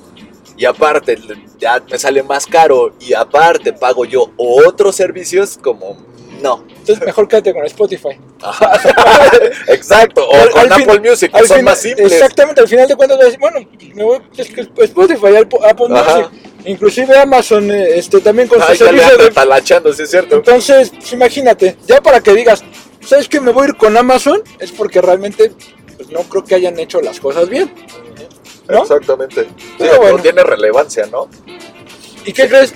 y 0.60 0.66
aparte 0.66 1.16
ya 1.58 1.82
me 1.90 1.98
sale 1.98 2.22
más 2.22 2.44
caro 2.44 2.92
y 3.00 3.14
aparte 3.14 3.72
pago 3.72 4.04
yo 4.04 4.30
otros 4.36 4.94
servicios 4.94 5.58
como 5.62 5.96
no. 6.42 6.64
Entonces 6.68 7.00
mejor 7.04 7.26
quédate 7.28 7.54
con 7.54 7.64
Spotify. 7.64 8.18
Exacto, 9.68 10.28
o 10.28 10.34
Al- 10.34 10.50
con 10.50 10.60
al 10.60 10.72
fin- 10.74 10.90
Apple 10.90 11.10
Music, 11.10 11.32
que 11.32 11.38
son 11.38 11.46
final- 11.48 11.62
más 11.64 11.80
simples. 11.80 12.12
Exactamente, 12.12 12.60
al 12.60 12.68
final 12.68 12.86
de 12.88 12.94
cuentas 12.96 13.18
a 13.18 13.38
bueno, 13.38 13.66
me 13.94 14.04
voy 14.04 14.18
que 14.36 14.42
Spotify, 14.84 15.36
Apple 15.36 15.88
Ajá. 15.92 16.16
Music, 16.18 16.30
inclusive 16.66 17.16
Amazon 17.18 17.70
eh, 17.70 17.98
este, 17.98 18.20
también 18.20 18.46
con 18.48 18.58
su 18.58 18.64
Ay, 18.66 18.72
le 18.72 18.76
servicio 18.84 19.16
de... 19.16 19.30
talachando, 19.30 19.92
sí 19.94 20.02
es 20.02 20.10
cierto. 20.10 20.36
Entonces, 20.36 20.90
pues, 20.90 21.12
imagínate, 21.12 21.76
ya 21.86 22.02
para 22.02 22.20
que 22.20 22.34
digas, 22.34 22.62
¿sabes 23.06 23.28
qué? 23.28 23.40
Me 23.40 23.52
voy 23.52 23.64
a 23.64 23.68
ir 23.70 23.76
con 23.76 23.96
Amazon, 23.96 24.42
es 24.58 24.72
porque 24.72 25.00
realmente 25.00 25.52
pues, 25.96 26.10
no 26.10 26.20
creo 26.22 26.44
que 26.44 26.54
hayan 26.54 26.78
hecho 26.78 27.00
las 27.00 27.18
cosas 27.18 27.48
bien. 27.48 27.72
¿No? 28.68 28.82
Exactamente. 28.82 29.44
Sí, 29.44 29.74
Pero 29.78 29.94
no 29.94 30.00
bueno. 30.00 30.18
tiene 30.18 30.42
relevancia, 30.42 31.06
¿no? 31.06 31.28
¿Y 32.24 32.32
qué 32.32 32.48
crees? 32.48 32.74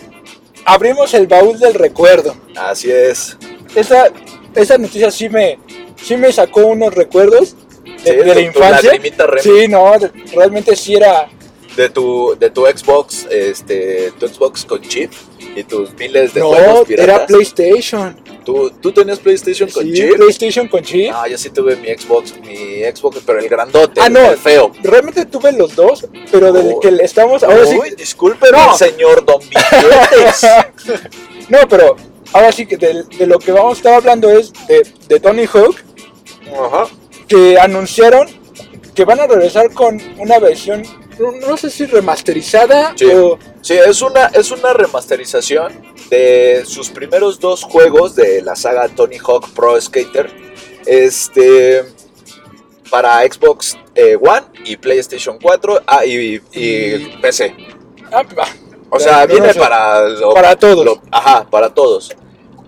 Abrimos 0.64 1.12
el 1.14 1.27
baúl 1.27 1.59
del 1.59 1.75
recuerdo. 1.75 2.35
Así 2.57 2.90
es. 2.90 3.37
Esa, 3.75 4.09
esa 4.55 4.79
noticia 4.79 5.11
sí 5.11 5.29
me, 5.29 5.59
sí 6.03 6.16
me 6.16 6.33
sacó 6.33 6.66
unos 6.66 6.94
recuerdos 6.94 7.55
de, 7.85 7.99
Sí, 7.99 8.16
de 8.16 8.35
la 8.35 8.40
infancia. 8.40 8.92
Sí, 9.40 9.68
no, 9.68 9.92
realmente 10.35 10.75
sí 10.77 10.94
era... 10.94 11.29
de 11.77 11.89
tu 11.91 12.37
de 12.39 12.51
tu 12.51 12.67
Xbox, 12.67 13.27
este, 13.31 14.13
tu 14.19 14.29
Xbox 14.29 14.65
con 14.65 14.81
chip 14.83 15.13
y 15.57 15.63
tus 15.65 15.93
miles 15.95 16.35
de 16.35 16.41
no, 16.41 16.49
juegos 16.49 16.87
piratas. 16.89 17.15
era 17.17 17.27
PlayStation. 17.27 18.21
¿Tú, 18.45 18.71
tú 18.83 18.93
tenías 18.93 19.19
PlayStation 19.21 19.71
con 19.71 19.85
Sí, 19.85 19.93
chip? 19.95 20.17
PlayStation 20.17 20.69
con 20.69 20.83
chip. 20.83 21.11
Ah, 21.15 21.27
yo 21.29 21.39
sí 21.39 21.51
tuve 21.51 21.77
mi 21.77 21.89
Xbox, 21.89 22.35
mi 22.41 22.83
Xbox, 22.85 23.19
pero 23.25 23.39
el 23.39 23.49
grandote, 23.49 24.01
Ah, 24.01 24.09
no. 24.09 24.31
el 24.33 24.37
feo. 24.37 24.73
Realmente 24.83 25.25
tuve 25.27 25.53
los 25.53 25.75
dos, 25.75 26.07
pero 26.31 26.53
del 26.53 26.67
Uy. 26.67 26.75
que 26.83 26.89
estamos 27.05 27.43
ahora 27.43 27.65
sí. 27.67 27.77
Uy, 27.81 27.95
discúlpeme, 27.97 28.57
No. 28.59 28.77
señor 28.77 29.25
Don 29.25 29.41
Billetes. 29.41 30.47
No, 31.49 31.59
pero 31.69 31.97
ahora 32.33 32.51
sí 32.53 32.65
que 32.67 32.77
de, 32.79 33.03
de 33.19 33.27
lo 33.27 33.39
que 33.39 33.53
vamos 33.53 33.75
a 33.75 33.77
estar 33.77 33.95
hablando 33.95 34.31
es 34.31 34.51
de, 34.67 34.87
de 35.09 35.21
Tony 35.21 35.45
Hawk, 35.47 35.77
Ajá. 36.59 36.87
que 37.29 37.59
anunciaron 37.59 38.29
que 38.95 39.05
van 39.05 39.21
a 39.21 39.27
regresar 39.27 39.73
con 39.73 40.01
una 40.19 40.39
versión, 40.39 40.83
no, 41.18 41.33
no 41.33 41.57
sé 41.57 41.70
si 41.70 41.87
remasterizada 41.87 42.92
Sí. 42.96 43.07
o... 43.07 43.38
Sí, 43.61 43.74
es 43.74 44.03
una, 44.03 44.27
es 44.27 44.50
una 44.50 44.72
remasterización 44.72 45.83
de 46.11 46.64
sus 46.66 46.90
primeros 46.90 47.40
dos 47.40 47.62
juegos 47.64 48.14
de 48.14 48.42
la 48.42 48.55
saga 48.57 48.88
Tony 48.88 49.18
Hawk 49.18 49.50
Pro 49.55 49.81
Skater. 49.81 50.31
Este. 50.87 51.85
Para 52.90 53.22
Xbox 53.22 53.77
eh, 53.94 54.16
One 54.20 54.42
y 54.64 54.77
PlayStation 54.77 55.38
4 55.42 55.83
ah, 55.87 56.05
y, 56.05 56.40
y 56.53 56.98
PC. 57.22 57.55
Ah, 58.12 58.22
va, 58.38 58.46
O 58.90 59.00
sea, 59.00 59.27
viene 59.27 59.48
no 59.48 59.53
sé. 59.53 59.59
para. 59.59 60.09
lo- 60.09 60.35
para 60.35 60.55
todos. 60.57 60.85
lo- 60.85 61.00
ajá, 61.11 61.46
para 61.50 61.72
todos. 61.72 62.11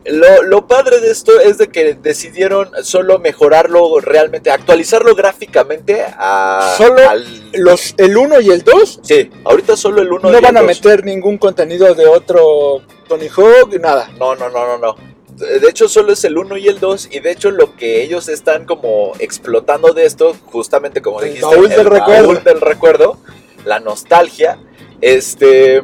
Lo, 0.09 0.42
lo 0.42 0.66
padre 0.66 1.01
de 1.01 1.11
esto 1.11 1.38
es 1.40 1.59
de 1.59 1.69
que 1.69 1.95
decidieron 1.95 2.71
solo 2.83 3.19
mejorarlo 3.19 3.99
realmente, 4.01 4.51
actualizarlo 4.51 5.14
gráficamente 5.14 6.05
a, 6.16 6.75
Solo 6.77 7.09
al- 7.09 7.51
Los, 7.55 7.95
el 7.97 8.16
1 8.16 8.40
y 8.40 8.51
el 8.51 8.62
2 8.62 9.01
Sí, 9.03 9.31
ahorita 9.45 9.77
solo 9.77 10.03
el 10.03 10.12
1 10.12 10.31
no 10.31 10.40
van 10.40 10.57
a 10.57 10.62
meter 10.62 11.05
ningún 11.05 11.38
contenido 11.38 11.95
de 11.95 12.07
otro 12.07 12.83
Tony 13.09 13.29
Hawk, 13.29 13.73
nada. 13.81 14.11
No, 14.19 14.35
no, 14.37 14.49
no, 14.49 14.66
no, 14.66 14.79
no. 14.79 14.97
De 15.37 15.69
hecho, 15.69 15.87
solo 15.88 16.12
es 16.14 16.25
el 16.25 16.38
1 16.38 16.57
y 16.57 16.66
el 16.69 16.81
2. 16.81 17.09
Y 17.12 17.21
de 17.21 17.31
hecho, 17.31 17.51
lo 17.51 17.77
que 17.77 18.03
ellos 18.03 18.29
están 18.29 18.64
como 18.64 19.12
explotando 19.19 19.92
de 19.92 20.07
esto, 20.07 20.35
justamente 20.47 21.03
como 21.03 21.21
El 21.21 21.27
dijiste, 21.35 21.47
baúl 21.47 21.69
del 21.69 21.85
recuerdo. 21.85 22.35
del 22.37 22.61
recuerdo, 22.61 23.19
la 23.66 23.79
nostalgia. 23.81 24.59
Este. 25.03 25.83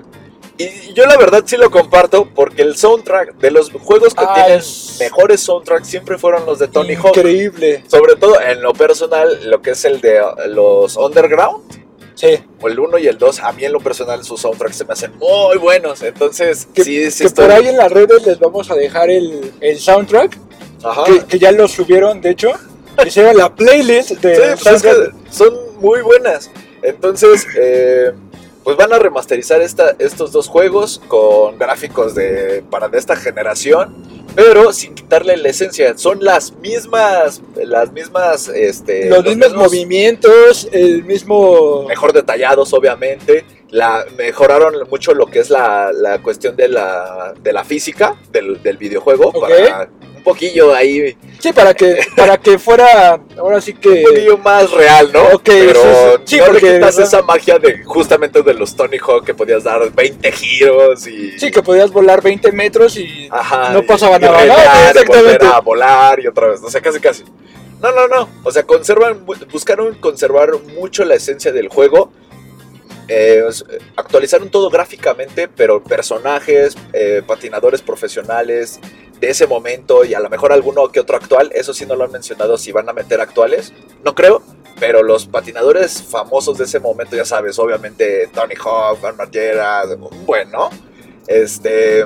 Y 0.58 0.92
yo 0.92 1.06
la 1.06 1.16
verdad 1.16 1.42
sí 1.46 1.56
lo 1.56 1.70
comparto 1.70 2.28
porque 2.34 2.62
el 2.62 2.76
soundtrack 2.76 3.36
de 3.38 3.50
los 3.50 3.70
juegos 3.72 4.14
que 4.14 4.24
tienen 4.34 4.58
es 4.58 4.96
mejores 5.00 5.40
soundtracks 5.40 5.88
siempre 5.88 6.18
fueron 6.18 6.44
los 6.46 6.58
de 6.58 6.68
Tony 6.68 6.94
Hawk. 6.94 7.16
Increíble. 7.16 7.82
Sobre 7.88 8.16
todo 8.16 8.40
en 8.40 8.62
lo 8.62 8.72
personal, 8.74 9.38
lo 9.50 9.62
que 9.62 9.70
es 9.70 9.84
el 9.84 10.00
de 10.00 10.20
uh, 10.20 10.48
los 10.48 10.96
Underground, 10.96 11.62
Sí. 12.14 12.38
o 12.60 12.68
el 12.68 12.78
1 12.78 12.98
y 12.98 13.08
el 13.08 13.16
2, 13.18 13.40
a 13.40 13.52
mí 13.52 13.64
en 13.64 13.72
lo 13.72 13.80
personal 13.80 14.22
sus 14.22 14.40
soundtracks 14.42 14.76
se 14.76 14.84
me 14.84 14.92
hacen 14.92 15.12
muy 15.16 15.56
buenos. 15.58 16.02
Entonces, 16.02 16.68
Que, 16.74 16.84
sí, 16.84 17.10
sí 17.10 17.24
que 17.24 17.28
estoy- 17.28 17.46
por 17.46 17.54
ahí 17.54 17.68
en 17.68 17.78
las 17.78 17.90
redes 17.90 18.24
les 18.26 18.38
vamos 18.38 18.70
a 18.70 18.74
dejar 18.74 19.10
el, 19.10 19.52
el 19.60 19.78
soundtrack, 19.78 20.38
Ajá. 20.84 21.04
que, 21.04 21.24
que 21.24 21.38
ya 21.38 21.50
lo 21.52 21.66
subieron, 21.66 22.20
de 22.20 22.30
hecho. 22.30 22.52
Hicieron 23.04 23.38
la 23.38 23.52
playlist 23.54 24.10
de 24.10 24.34
Sí, 24.36 24.40
pues 24.42 24.52
es 24.52 24.60
soundtrack. 24.82 25.12
que 25.24 25.32
son 25.32 25.54
muy 25.80 26.02
buenas. 26.02 26.50
Entonces, 26.82 27.46
eh, 27.58 28.12
pues 28.64 28.76
van 28.76 28.92
a 28.92 28.98
remasterizar 28.98 29.60
esta, 29.60 29.96
estos 29.98 30.32
dos 30.32 30.48
juegos 30.48 31.00
con 31.08 31.58
gráficos 31.58 32.14
de, 32.14 32.62
para 32.70 32.88
de 32.88 32.98
esta 32.98 33.16
generación, 33.16 33.94
pero 34.34 34.72
sin 34.72 34.94
quitarle 34.94 35.36
la 35.36 35.48
esencia. 35.48 35.96
Son 35.98 36.22
las 36.22 36.52
mismas, 36.52 37.42
las 37.56 37.92
mismas, 37.92 38.48
este, 38.48 39.08
los 39.08 39.24
mismos 39.24 39.54
movimientos, 39.54 40.68
el 40.72 41.04
mismo... 41.04 41.84
mejor 41.88 42.12
detallados, 42.12 42.72
obviamente. 42.72 43.44
La, 43.70 44.04
mejoraron 44.16 44.74
mucho 44.90 45.14
lo 45.14 45.26
que 45.26 45.40
es 45.40 45.48
la, 45.48 45.90
la 45.92 46.20
cuestión 46.22 46.54
de 46.56 46.68
la, 46.68 47.34
de 47.42 47.52
la 47.52 47.64
física 47.64 48.16
del, 48.30 48.62
del 48.62 48.76
videojuego. 48.76 49.32
Para 49.32 49.88
un 50.22 50.24
poquillo 50.24 50.72
ahí, 50.72 51.16
Sí, 51.40 51.52
para 51.52 51.74
que, 51.74 51.98
para 52.16 52.38
que 52.38 52.56
fuera, 52.56 53.20
ahora 53.36 53.60
sí 53.60 53.74
que... 53.74 53.88
un 53.88 54.02
poquillo 54.04 54.38
más 54.38 54.70
real, 54.70 55.10
¿no? 55.12 55.22
Ok, 55.32 55.42
Pero 55.44 55.80
sí, 56.18 56.22
sí. 56.26 56.36
No 56.38 56.44
porque- 56.46 56.66
le 56.66 56.74
quitas 56.74 56.98
esa 57.00 57.22
magia 57.22 57.58
de 57.58 57.82
justamente 57.82 58.42
de 58.42 58.54
los 58.54 58.76
Tony 58.76 58.98
Hawk 58.98 59.24
que 59.26 59.34
podías 59.34 59.64
dar 59.64 59.90
20 59.92 60.30
giros 60.30 61.04
y... 61.08 61.36
Sí, 61.40 61.50
que 61.50 61.60
podías 61.60 61.90
volar 61.90 62.22
20 62.22 62.52
metros 62.52 62.96
y 62.96 63.26
Ajá, 63.32 63.72
no 63.72 63.82
pasaba 63.84 64.18
y 64.18 64.20
nada. 64.20 64.46
y 64.46 64.90
exactamente. 64.90 65.44
a 65.46 65.58
volar 65.60 66.20
y 66.20 66.28
otra 66.28 66.46
vez, 66.46 66.60
o 66.62 66.70
sea, 66.70 66.80
casi 66.80 67.00
casi. 67.00 67.24
No, 67.80 67.90
no, 67.90 68.06
no, 68.06 68.28
o 68.44 68.52
sea, 68.52 68.62
conservan, 68.62 69.26
buscaron 69.50 69.96
conservar 69.96 70.50
mucho 70.78 71.04
la 71.04 71.14
esencia 71.16 71.50
del 71.50 71.68
juego. 71.68 72.12
Eh, 73.08 73.42
actualizaron 73.96 74.48
todo 74.48 74.70
gráficamente, 74.70 75.48
pero 75.48 75.82
personajes, 75.82 76.76
eh, 76.92 77.20
patinadores 77.26 77.82
profesionales 77.82 78.78
de 79.22 79.30
ese 79.30 79.46
momento 79.46 80.04
y 80.04 80.14
a 80.14 80.20
lo 80.20 80.28
mejor 80.28 80.52
alguno 80.52 80.88
que 80.90 80.98
otro 80.98 81.16
actual, 81.16 81.52
eso 81.54 81.72
sí 81.72 81.86
no 81.86 81.94
lo 81.94 82.02
han 82.02 82.10
mencionado 82.10 82.58
si 82.58 82.72
van 82.72 82.88
a 82.88 82.92
meter 82.92 83.20
actuales, 83.20 83.72
no 84.04 84.16
creo, 84.16 84.42
pero 84.80 85.04
los 85.04 85.26
patinadores 85.26 86.02
famosos 86.02 86.58
de 86.58 86.64
ese 86.64 86.80
momento, 86.80 87.14
ya 87.14 87.24
sabes, 87.24 87.56
obviamente 87.60 88.28
Tony 88.34 88.56
Hawk, 88.56 89.00
Van 89.00 89.16
Margera, 89.16 89.84
bueno, 90.26 90.70
este, 91.28 92.04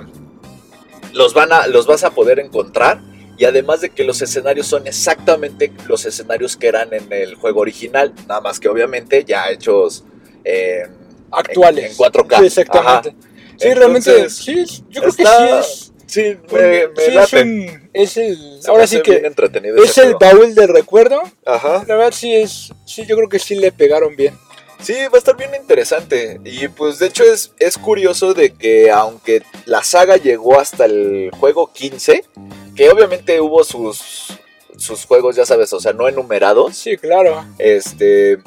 los, 1.15 1.33
van 1.33 1.55
a, 1.55 1.67
los 1.69 1.87
vas 1.87 2.05
a 2.05 2.11
poder 2.11 2.39
encontrar 2.39 3.01
y 3.39 3.47
además 3.47 3.81
de 3.81 3.89
que 3.89 4.05
los 4.05 4.21
escenarios 4.21 4.67
son 4.67 4.87
exactamente 4.87 5.73
los 5.87 6.05
escenarios 6.05 6.55
que 6.59 6.69
eran 6.69 6.93
en 6.93 7.11
el 7.11 7.35
juego 7.37 7.61
original, 7.61 8.13
nada 8.29 8.43
más 8.43 8.61
que 8.61 8.69
obviamente 8.69 9.25
ya 9.25 9.49
hechos 9.49 10.05
en, 10.45 10.95
Actuales. 11.33 11.83
en, 11.87 11.91
en 11.93 11.97
4K. 11.97 12.39
Sí, 12.41 12.45
exactamente. 12.47 13.17
Sí, 13.57 13.73
realmente, 13.73 14.29
sí, 14.29 14.65
yo 14.91 15.01
creo 15.01 15.09
está- 15.09 15.39
que 15.39 15.47
sí 15.47 15.55
es... 15.61 15.86
Sí, 16.07 16.37
me, 16.53 16.89
me 16.89 17.03
sí, 17.03 17.17
es, 17.17 17.33
un- 17.33 17.91
es 17.93 18.17
el... 18.17 18.63
Se 18.63 18.71
ahora 18.71 18.87
sí 18.87 19.03
que 19.03 19.17
es 19.17 19.99
el 19.99 20.15
juego. 20.15 20.19
baúl 20.21 20.55
de 20.55 20.67
recuerdo. 20.67 21.21
Ajá. 21.45 21.85
La 21.87 21.97
verdad 21.97 22.13
sí 22.13 22.35
es... 22.35 22.73
Sí, 22.85 23.05
yo 23.07 23.17
creo 23.17 23.29
que 23.29 23.39
sí 23.39 23.57
le 23.57 23.73
pegaron 23.73 24.15
bien. 24.17 24.35
Sí, 24.81 24.93
va 24.93 25.15
a 25.15 25.19
estar 25.19 25.37
bien 25.37 25.51
interesante. 25.55 26.39
Y 26.45 26.69
pues 26.69 26.99
de 26.99 27.07
hecho 27.07 27.25
es, 27.25 27.53
es 27.59 27.77
curioso 27.79 28.35
de 28.35 28.53
que 28.55 28.91
aunque 28.91 29.43
la 29.65 29.83
saga 29.83 30.17
llegó 30.17 30.61
hasta 30.61 30.85
el 30.85 31.31
juego 31.41 31.73
15, 31.73 32.25
que 32.77 32.89
obviamente 32.91 33.41
hubo 33.41 33.65
sus, 33.65 34.39
sus 34.77 35.05
juegos, 35.07 35.35
ya 35.35 35.47
sabes, 35.47 35.73
o 35.73 35.81
sea, 35.81 35.93
no 35.93 36.09
enumerados. 36.09 36.77
Sí, 36.77 36.97
claro. 36.99 37.45
Este. 37.59 38.39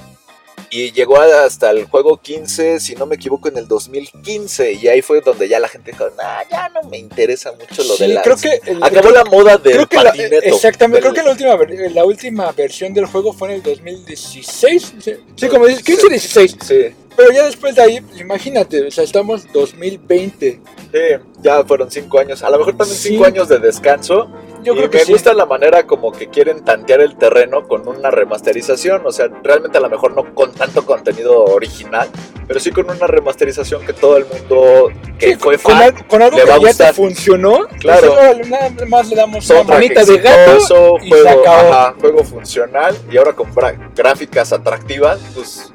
Y 0.71 0.91
llegó 0.91 1.17
hasta 1.19 1.71
el 1.71 1.85
juego 1.85 2.17
15, 2.21 2.79
si 2.79 2.95
no 2.95 3.05
me 3.05 3.15
equivoco, 3.15 3.49
en 3.49 3.57
el 3.57 3.67
2015. 3.67 4.73
Y 4.73 4.87
ahí 4.87 5.01
fue 5.01 5.21
donde 5.21 5.47
ya 5.47 5.59
la 5.59 5.67
gente 5.67 5.91
dijo, 5.91 6.05
nah, 6.17 6.41
ya 6.49 6.69
no 6.69 6.87
me 6.89 6.97
interesa 6.99 7.51
mucho 7.53 7.83
lo 7.83 7.95
Sí, 7.95 8.03
de 8.07 8.13
la... 8.13 8.21
creo 8.21 8.37
que... 8.37 8.59
el- 8.65 8.83
Acabó 8.83 9.09
la 9.09 9.23
moda 9.25 9.57
del 9.57 9.87
creo 9.87 10.03
la- 10.03 10.11
patineto. 10.11 10.37
exactamente, 10.45 11.01
del- 11.01 11.13
creo 11.13 11.13
que 11.13 11.23
la 11.27 11.31
última, 11.31 11.55
ver- 11.55 11.91
la 11.91 12.05
última 12.05 12.51
versión 12.51 12.93
del 12.93 13.05
juego 13.07 13.33
fue 13.33 13.49
en 13.49 13.55
el 13.55 13.63
2016. 13.63 14.93
Sí, 14.99 15.13
sí, 15.35 15.47
como 15.47 15.65
dices, 15.65 15.83
15 15.83 16.01
Sí. 16.01 16.09
16. 16.09 16.55
Sí, 16.61 16.75
Pero 17.19 17.33
ya 17.33 17.43
después 17.45 17.75
de 17.75 17.81
ahí, 17.81 17.99
pues, 17.99 18.21
imagínate, 18.21 18.87
o 18.87 18.91
sea, 18.91 19.03
estamos 19.03 19.45
2020. 19.51 20.61
sí, 20.91 20.97
ya 21.41 21.63
fueron 21.65 21.91
cinco 21.91 22.17
años. 22.19 22.41
A 22.43 22.49
lo 22.49 22.57
mejor 22.59 22.77
también 22.77 22.97
Sí. 22.97 23.09
cinco 23.09 23.25
años 23.25 23.49
de 23.49 23.59
descanso. 23.59 24.29
Yo 24.63 24.73
y 24.73 24.77
creo 24.77 24.89
que 24.89 24.97
me 24.99 25.05
sí. 25.05 25.11
gusta 25.13 25.33
la 25.33 25.45
manera 25.45 25.85
como 25.85 26.11
que 26.13 26.29
quieren 26.29 26.63
tantear 26.65 27.01
el 27.01 27.17
terreno 27.17 27.67
con 27.67 27.87
una 27.87 28.09
remasterización. 28.11 29.05
O 29.05 29.11
sea, 29.11 29.27
realmente 29.43 29.77
a 29.77 29.81
lo 29.81 29.89
mejor 29.89 30.13
no 30.15 30.33
con 30.33 30.51
tanto 30.53 30.85
contenido 30.85 31.43
original, 31.45 32.09
pero 32.47 32.59
sí 32.59 32.71
con 32.71 32.89
una 32.89 33.05
remasterización 33.07 33.85
que 33.85 33.93
todo 33.93 34.17
el 34.17 34.25
mundo 34.25 34.89
que 35.17 35.33
Sí, 35.33 35.35
fue 35.39 35.57
con, 35.57 35.73
fan 35.75 35.83
al- 35.83 36.07
con 36.07 36.21
algo 36.21 36.37
le 36.37 36.43
que 36.45 36.49
va 36.49 36.57
ya 36.71 36.87
te 36.87 36.93
funcionó, 36.93 37.67
Claro. 37.79 38.07
pues, 38.07 38.11
órale, 38.19 38.49
nada 38.49 38.71
más 38.87 39.09
le 39.09 39.15
damos 39.17 39.49
una 39.49 39.63
manita 39.63 40.03
de 40.05 40.17
gato 40.17 40.57
y 40.57 41.09
se 41.09 41.09
juego, 41.09 41.29
acabó. 41.41 41.73
ajá, 41.73 41.95
juego 41.99 42.23
funcional 42.23 42.95
y 43.11 43.17
ahora 43.17 43.33
con 43.33 43.49
gráficas 43.95 44.51
atractivas, 44.53 45.19
pues 45.35 45.71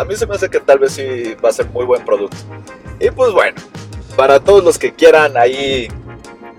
A 0.00 0.04
mí 0.06 0.16
se 0.16 0.26
me 0.26 0.34
hace 0.34 0.48
que 0.48 0.60
tal 0.60 0.78
vez 0.78 0.92
sí 0.92 1.36
va 1.44 1.50
a 1.50 1.52
ser 1.52 1.66
muy 1.66 1.84
buen 1.84 2.02
producto. 2.06 2.34
Y 2.98 3.10
pues 3.10 3.32
bueno, 3.32 3.60
para 4.16 4.40
todos 4.40 4.64
los 4.64 4.78
que 4.78 4.94
quieran 4.94 5.36
ahí 5.36 5.88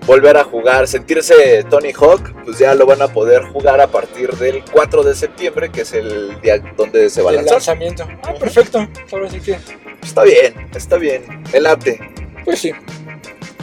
volver 0.06 0.36
a 0.36 0.44
jugar, 0.44 0.86
sentirse 0.86 1.64
Tony 1.68 1.90
Hawk, 1.92 2.32
pues 2.44 2.60
ya 2.60 2.72
lo 2.76 2.86
van 2.86 3.02
a 3.02 3.08
poder 3.08 3.42
jugar 3.46 3.80
a 3.80 3.88
partir 3.88 4.30
del 4.36 4.62
4 4.70 5.02
de 5.02 5.16
septiembre, 5.16 5.72
que 5.72 5.80
es 5.80 5.92
el 5.92 6.40
día 6.40 6.62
donde 6.76 7.10
se 7.10 7.20
va 7.20 7.30
a 7.30 7.32
El 7.32 7.36
lanzar. 7.38 7.54
lanzamiento. 7.54 8.06
Ah, 8.22 8.32
perfecto. 8.38 8.86
Ahora 9.10 9.28
sí 9.28 9.40
que. 9.40 9.58
Está 10.00 10.22
bien, 10.22 10.70
está 10.72 10.96
bien, 10.96 11.42
me 11.52 11.60
late. 11.60 11.98
Pues 12.44 12.60
sí. 12.60 12.70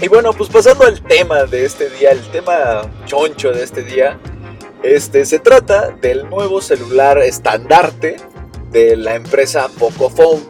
Y 0.01 0.09
bueno, 0.09 0.33
pues 0.33 0.49
pasando 0.49 0.83
al 0.83 1.01
tema 1.03 1.45
de 1.45 1.63
este 1.63 1.89
día, 1.91 2.11
el 2.11 2.29
tema 2.31 2.81
choncho 3.05 3.53
de 3.53 3.63
este 3.63 3.83
día, 3.83 4.19
este 4.83 5.25
se 5.25 5.39
trata 5.39 5.91
del 6.01 6.29
nuevo 6.29 6.59
celular 6.59 7.17
estandarte 7.19 8.17
de 8.71 8.95
la 8.95 9.15
empresa 9.15 9.69
Pocophone. 9.77 10.41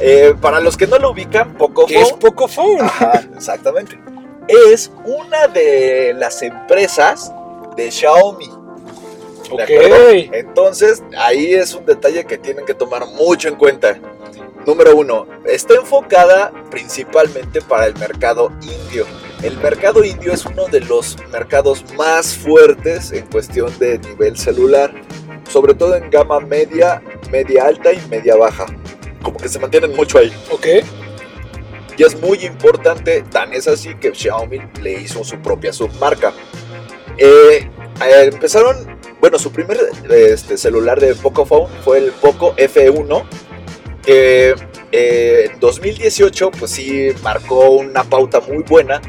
Eh, 0.00 0.34
para 0.40 0.60
los 0.60 0.76
que 0.76 0.86
no 0.86 0.98
lo 0.98 1.10
ubican, 1.10 1.48
Que 1.48 1.54
es 1.54 1.58
Pocophone 1.58 2.16
poco 2.20 2.48
phone. 2.48 2.80
Ajá, 2.80 3.22
exactamente. 3.36 3.98
Es 4.48 4.90
una 5.04 5.46
de 5.48 6.14
las 6.16 6.40
empresas 6.42 7.32
de 7.76 7.90
Xiaomi. 7.90 8.46
¿de 8.48 9.54
Ok. 9.54 9.60
acuerdo? 9.62 10.10
Entonces, 10.32 11.02
ahí 11.18 11.52
es 11.54 11.74
un 11.74 11.84
detalle 11.84 12.24
que 12.24 12.38
tienen 12.38 12.64
que 12.64 12.72
tomar 12.74 13.04
mucho 13.06 13.48
en 13.48 13.56
cuenta. 13.56 13.98
Número 14.66 14.94
uno, 14.94 15.26
está 15.46 15.74
enfocada 15.74 16.52
principalmente 16.70 17.60
para 17.60 17.86
el 17.86 17.94
mercado 17.96 18.52
indio. 18.62 19.06
El 19.42 19.56
mercado 19.58 20.04
indio 20.04 20.32
es 20.32 20.44
uno 20.44 20.66
de 20.68 20.80
los 20.80 21.16
mercados 21.32 21.82
más 21.96 22.34
fuertes 22.34 23.10
en 23.12 23.26
cuestión 23.26 23.76
de 23.78 23.98
nivel 23.98 24.36
celular, 24.36 24.92
sobre 25.48 25.74
todo 25.74 25.96
en 25.96 26.10
gama 26.10 26.40
media, 26.40 27.02
media 27.30 27.66
alta 27.66 27.92
y 27.92 28.00
media 28.08 28.36
baja. 28.36 28.66
Como 29.22 29.38
que 29.38 29.48
se 29.48 29.58
mantienen 29.58 29.94
mucho 29.94 30.18
ahí. 30.18 30.32
Ok. 30.50 30.66
Y 31.96 32.02
es 32.02 32.18
muy 32.20 32.44
importante, 32.46 33.22
tan 33.30 33.52
es 33.52 33.68
así 33.68 33.94
que 33.94 34.14
Xiaomi 34.14 34.58
le 34.80 35.02
hizo 35.02 35.22
su 35.22 35.38
propia 35.40 35.72
submarca. 35.72 36.32
Eh, 37.18 37.68
eh, 38.02 38.30
empezaron, 38.32 38.98
bueno, 39.20 39.38
su 39.38 39.52
primer 39.52 39.78
este, 40.08 40.56
celular 40.56 40.98
de 40.98 41.14
Pocophone 41.14 41.68
fue 41.84 41.98
el 41.98 42.12
Poco 42.12 42.56
F1, 42.56 43.24
que 44.02 44.54
eh, 44.92 45.50
en 45.52 45.60
2018 45.60 46.50
pues 46.52 46.70
sí 46.70 47.10
marcó 47.22 47.68
una 47.70 48.04
pauta 48.04 48.40
muy 48.40 48.62
buena, 48.62 49.02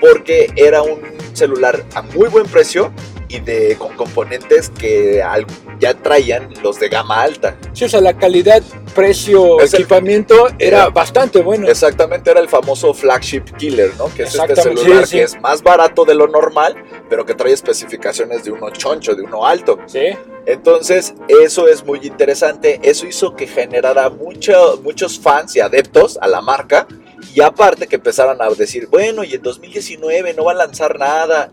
porque 0.00 0.52
era 0.54 0.82
un 0.82 1.00
celular 1.32 1.84
a 1.94 2.02
muy 2.02 2.28
buen 2.28 2.46
precio 2.46 2.92
y 3.28 3.40
de, 3.40 3.76
con 3.78 3.94
componentes 3.96 4.70
que 4.70 5.22
al- 5.22 5.46
ya 5.78 5.94
traían 5.94 6.48
los 6.62 6.80
de 6.80 6.88
gama 6.88 7.22
alta. 7.22 7.56
Sí, 7.72 7.84
o 7.84 7.88
sea, 7.88 8.00
la 8.00 8.16
calidad, 8.16 8.62
precio, 8.94 9.60
Es 9.60 9.74
el- 9.74 9.80
equipamiento 9.82 10.48
era 10.58 10.78
Era- 10.78 10.88
bastante 10.90 11.40
bueno. 11.40 11.68
Exactamente, 11.68 12.30
era 12.30 12.40
el 12.40 12.48
famoso 12.48 12.94
flagship 12.94 13.42
killer, 13.58 13.92
¿no? 13.98 14.06
Que 14.14 14.22
es 14.24 14.34
este 14.34 14.56
celular 14.56 15.04
sí, 15.06 15.10
sí. 15.10 15.16
que 15.18 15.22
es 15.24 15.40
más 15.40 15.62
barato 15.62 16.04
de 16.04 16.14
lo 16.14 16.26
normal, 16.26 16.74
pero 17.08 17.24
que 17.26 17.34
trae 17.34 17.52
especificaciones 17.52 18.44
de 18.44 18.50
uno 18.52 18.70
choncho, 18.70 19.14
de 19.14 19.22
uno 19.22 19.44
alto. 19.46 19.78
Sí. 19.86 20.06
Entonces, 20.46 21.14
eso 21.28 21.68
es 21.68 21.84
muy 21.84 22.00
interesante. 22.02 22.80
Eso 22.82 23.06
hizo 23.06 23.36
que 23.36 23.46
generara 23.46 24.08
mucho- 24.08 24.80
muchos 24.82 25.18
fans 25.20 25.54
y 25.56 25.60
adeptos 25.60 26.18
a 26.20 26.26
la 26.26 26.40
marca. 26.40 26.86
Y 27.34 27.42
aparte 27.42 27.86
que 27.86 27.96
empezaran 27.96 28.40
a 28.40 28.48
decir, 28.50 28.88
bueno, 28.90 29.22
y 29.24 29.34
en 29.34 29.42
2019 29.42 30.32
no 30.34 30.44
va 30.44 30.52
a 30.52 30.54
lanzar 30.54 30.98
nada. 30.98 31.50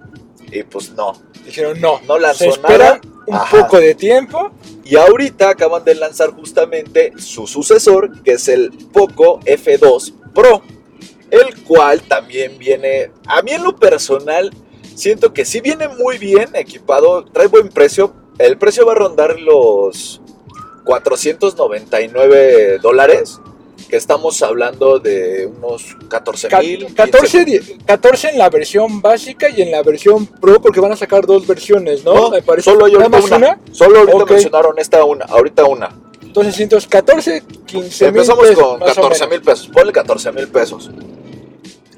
Y 0.51 0.63
pues 0.63 0.91
no, 0.91 1.13
Dijeron 1.45 1.79
no. 1.79 1.99
no 2.07 2.15
Se 2.15 2.21
lanzó 2.21 2.61
nada. 2.61 3.01
un 3.27 3.35
Ajá. 3.35 3.57
poco 3.61 3.77
de 3.79 3.95
tiempo. 3.95 4.51
Y 4.83 4.95
ahorita 4.97 5.49
acaban 5.49 5.83
de 5.83 5.95
lanzar 5.95 6.31
justamente 6.31 7.13
su 7.17 7.47
sucesor, 7.47 8.21
que 8.23 8.33
es 8.33 8.47
el 8.47 8.71
Poco 8.93 9.39
F2 9.41 10.13
Pro, 10.33 10.61
el 11.31 11.63
cual 11.63 12.01
también 12.03 12.57
viene, 12.59 13.11
a 13.25 13.41
mí 13.41 13.51
en 13.51 13.63
lo 13.63 13.75
personal, 13.75 14.51
siento 14.95 15.33
que 15.33 15.43
sí 15.45 15.61
viene 15.61 15.87
muy 15.87 16.17
bien 16.19 16.49
equipado, 16.55 17.25
trae 17.25 17.47
buen 17.47 17.69
precio, 17.69 18.13
el 18.37 18.57
precio 18.57 18.85
va 18.85 18.91
a 18.91 18.95
rondar 18.95 19.39
los 19.39 20.21
499 20.83 22.79
dólares, 22.79 23.39
que 23.89 23.97
estamos 23.97 24.41
hablando 24.41 24.99
de 24.99 25.45
unos 25.47 25.95
14 26.09 26.47
Ca- 26.47 26.59
mil. 26.59 26.93
14, 26.93 27.45
di- 27.45 27.59
14 27.85 28.29
en 28.29 28.37
la 28.37 28.49
versión 28.49 29.01
básica 29.01 29.49
y 29.49 29.61
en 29.61 29.71
la 29.71 29.81
versión 29.83 30.25
Pro, 30.25 30.61
porque 30.61 30.79
van 30.79 30.91
a 30.91 30.95
sacar 30.95 31.25
dos 31.25 31.45
versiones, 31.45 32.03
¿no? 32.03 32.13
No, 32.13 32.29
Me 32.31 32.41
parece. 32.41 32.69
solo 32.69 32.85
hay 32.85 32.93
¿Nada 32.93 33.05
ahorita 33.05 33.19
más 33.21 33.31
una. 33.31 33.37
una? 33.37 33.59
Solo 33.71 33.99
ahorita 33.99 34.17
Ok. 34.23 34.31
mencionaron 34.31 34.79
esta 34.79 35.03
una, 35.03 35.25
ahorita 35.25 35.65
una. 35.65 35.89
Entonces, 36.21 36.59
entonces 36.59 36.89
14, 36.89 37.43
15 37.65 38.05
mil 38.05 38.15
Empezamos 38.15 38.47
pesos, 38.47 38.63
con 38.63 38.79
más 38.79 38.91
o 38.91 38.95
14 38.95 39.19
menos. 39.25 39.29
mil 39.31 39.41
pesos, 39.41 39.67
ponle 39.73 39.91
14 39.93 40.31
mil 40.31 40.47
pesos. 40.49 40.89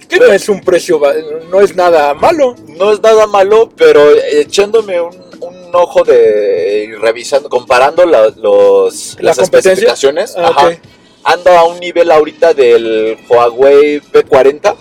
Que 0.07 0.19
no 0.19 0.25
es 0.27 0.47
un 0.47 0.61
precio, 0.61 1.01
no 1.49 1.59
es 1.61 1.75
nada 1.75 2.13
malo. 2.13 2.55
No 2.77 2.93
es 2.93 3.01
nada 3.01 3.27
malo, 3.27 3.69
pero 3.75 4.09
echándome 4.31 5.01
un, 5.01 5.13
un 5.41 5.69
ojo 5.75 6.03
de 6.05 6.85
y 6.89 6.93
revisando, 6.93 7.49
comparando 7.49 8.05
la- 8.05 8.29
los, 8.29 9.15
La 9.19 9.29
las 9.31 9.39
especificaciones, 9.39 10.35
Ah, 10.37 10.47
ajá, 10.55 10.67
ok. 10.67 10.73
Anda 11.27 11.59
a 11.59 11.65
un 11.65 11.79
nivel 11.79 12.09
ahorita 12.11 12.53
del 12.53 13.17
Huawei 13.27 13.99
P40, 13.99 14.75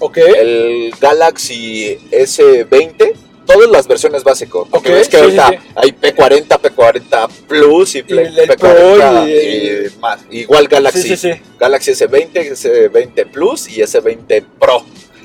Ok. 0.00 0.16
el 0.18 0.92
Galaxy 1.00 1.98
S20, 2.10 3.12
todas 3.46 3.70
las 3.70 3.86
versiones 3.86 4.24
básicas. 4.24 4.62
Porque 4.70 4.88
Ok, 4.88 4.94
ves 4.94 5.08
que 5.08 5.16
sí, 5.18 5.22
ahorita 5.22 5.48
sí, 5.50 5.54
sí. 5.60 5.68
hay 5.76 5.92
P40, 5.92 6.46
P40 6.60 7.28
Plus 7.46 7.94
y, 7.94 7.98
el- 8.08 8.18
el 8.38 8.48
P40 8.48 8.56
Pro 8.58 9.28
y, 9.28 9.32
y- 9.32 9.98
más. 10.00 10.20
Igual 10.30 10.68
Galaxy. 10.68 11.02
Sí, 11.02 11.16
sí, 11.16 11.32
sí. 11.34 11.40
Galaxy 11.58 11.92
S20, 11.92 12.32
S20 12.52 13.26
Plus 13.30 13.68
y 13.68 13.82
S20 13.82 14.44
Pro. 14.58 14.84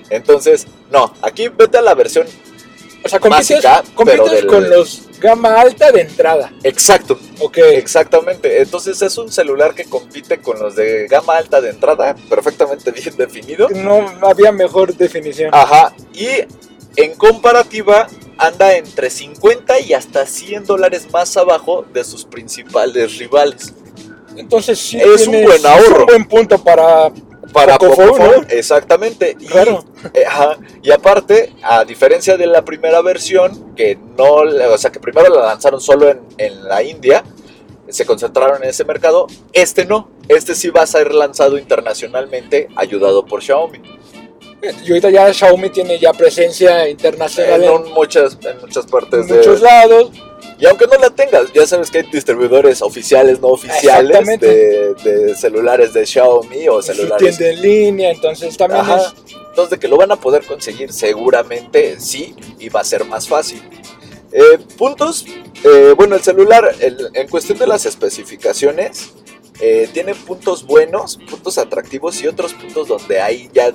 Entonces, 0.10 0.68
no, 0.92 1.14
aquí 1.22 1.48
vete 1.50 1.78
a 1.78 1.82
la 1.82 1.94
versión 1.94 2.26
O 3.06 3.10
sea, 3.10 3.20
compites, 3.20 3.64
Básica, 3.64 3.84
compites 3.96 4.22
pero 4.22 4.34
del- 4.36 4.48
con 4.48 4.70
los 4.70 5.04
gama 5.20 5.60
alta 5.60 5.92
de 5.92 6.02
entrada. 6.02 6.52
exacto. 6.64 7.20
Ok. 7.40 7.58
Exactamente. 7.58 8.62
Entonces 8.62 9.02
es 9.02 9.18
un 9.18 9.32
celular 9.32 9.74
que 9.74 9.86
compite 9.86 10.40
con 10.40 10.60
los 10.60 10.76
de 10.76 11.08
gama 11.08 11.38
alta 11.38 11.62
de 11.62 11.70
entrada, 11.70 12.16
perfectamente 12.30 12.92
bien 12.92 13.16
definido. 13.18 13.70
No 13.70 14.06
había 14.22 14.52
mejor 14.52 14.96
definición. 14.96 15.50
Ajá. 15.54 15.94
Y 16.14 16.28
en 16.96 17.16
comparativa 17.16 18.08
anda 18.38 18.76
entre 18.76 19.10
50 19.10 19.80
y 19.82 19.94
hasta 19.94 20.26
100 20.26 20.66
dólares 20.66 21.08
más 21.12 21.36
abajo 21.38 21.86
de 21.94 22.04
sus 22.04 22.26
principales 22.26 23.18
rivales. 23.18 23.74
Entonces 24.36 24.78
sí 24.78 24.98
Es 25.00 25.26
un 25.28 25.44
buen 25.44 25.66
ahorro. 25.66 25.84
Es 25.86 25.90
un 26.00 26.06
buen 26.06 26.26
punto 26.28 26.64
para... 26.64 27.12
Para 27.54 27.78
Pocophone, 27.78 28.08
Pocophone, 28.10 28.38
¿no? 28.42 28.48
exactamente. 28.50 29.36
Y, 29.40 29.46
Claro. 29.46 29.84
eh, 30.14 30.26
ajá, 30.28 30.58
y 30.84 30.92
aparte, 30.92 31.54
a 31.64 31.86
diferencia 31.86 32.36
de 32.36 32.46
la 32.46 32.64
primera 32.66 33.02
versión, 33.02 33.67
que 33.78 33.98
no, 34.18 34.42
o 34.74 34.78
sea, 34.78 34.92
que 34.92 35.00
primero 35.00 35.34
la 35.34 35.46
lanzaron 35.46 35.80
solo 35.80 36.10
en, 36.10 36.20
en 36.38 36.68
la 36.68 36.84
India, 36.84 37.24
se 37.88 38.06
concentraron 38.06 38.62
en 38.64 38.70
ese 38.70 38.84
mercado, 38.84 39.28
este 39.54 39.86
no, 39.86 40.10
este 40.28 40.56
sí 40.56 40.70
va 40.70 40.82
a 40.82 40.88
ser 40.88 41.14
lanzado 41.14 41.58
internacionalmente, 41.58 42.68
ayudado 42.76 43.26
por 43.26 43.42
Xiaomi. 43.42 43.80
Y 44.84 44.90
ahorita 44.90 45.10
ya 45.12 45.32
Xiaomi 45.32 45.70
tiene 45.70 46.00
ya 46.00 46.12
presencia 46.14 46.90
internacional 46.90 47.64
En, 47.64 47.94
muchas, 47.94 48.38
en 48.44 48.60
muchas 48.60 48.88
partes 48.88 49.30
en 49.30 49.38
muchos 49.38 49.62
de... 49.62 49.68
lados. 49.68 50.12
Y 50.60 50.66
aunque 50.66 50.88
no 50.88 50.98
la 50.98 51.12
tengas, 51.12 51.54
ya 51.54 51.68
sabes 51.68 51.92
que 51.92 52.00
hay 52.00 52.04
distribuidores 52.12 52.82
oficiales, 52.82 53.40
no 53.40 53.50
oficiales, 53.50 54.40
de, 54.40 54.96
de 54.96 55.36
celulares 55.36 55.94
de 55.94 56.06
Xiaomi 56.06 56.68
o 56.68 56.82
Su 56.82 56.94
celulares 56.94 57.38
tienda 57.38 57.54
en 57.54 57.62
línea, 57.62 58.12
entonces 58.12 58.58
también 58.58 58.82
Ajá. 58.82 58.98
es... 58.98 59.14
Entonces, 59.58 59.72
de 59.72 59.80
que 59.80 59.88
lo 59.88 59.98
van 59.98 60.12
a 60.12 60.18
poder 60.18 60.46
conseguir 60.46 60.94
seguramente 60.94 62.00
sí, 62.00 62.36
y 62.60 62.70
va 62.70 62.82
a 62.82 62.84
ser 62.84 63.06
más 63.06 63.28
fácil. 63.28 63.60
Eh, 64.32 64.60
puntos, 64.78 65.26
eh, 65.64 65.96
bueno, 65.98 66.16
el 66.16 66.22
celular, 66.22 66.76
el- 66.80 67.10
en 67.16 67.28
cuestión 67.28 67.58
de 67.58 67.66
las 67.66 67.88
especificaciones, 67.88 69.14
eh, 69.60 69.90
tiene 69.92 70.14
puntos 70.14 70.64
buenos, 70.64 71.18
puntos 71.28 71.58
atractivos 71.58 72.22
y 72.22 72.28
otros 72.28 72.54
puntos 72.54 72.88
donde 72.88 73.20
ahí 73.20 73.50
ya 73.52 73.74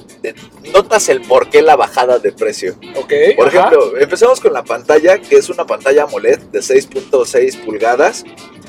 notas 0.72 1.09
el 1.09 1.20
por 1.22 1.50
qué 1.50 1.62
la 1.62 1.74
bajada 1.74 2.20
de 2.20 2.30
precio. 2.30 2.76
Ok. 2.94 3.12
Por 3.36 3.48
ajá. 3.48 3.59
ejemplo, 3.59 3.98
empezamos 3.98 4.38
con 4.38 4.52
la 4.52 4.62
pantalla, 4.62 5.18
que 5.18 5.34
es 5.34 5.48
una 5.50 5.66
pantalla 5.66 6.04
AMOLED 6.04 6.38
de 6.52 6.62
6.6 6.62 7.57
pulgadas. 7.57 8.22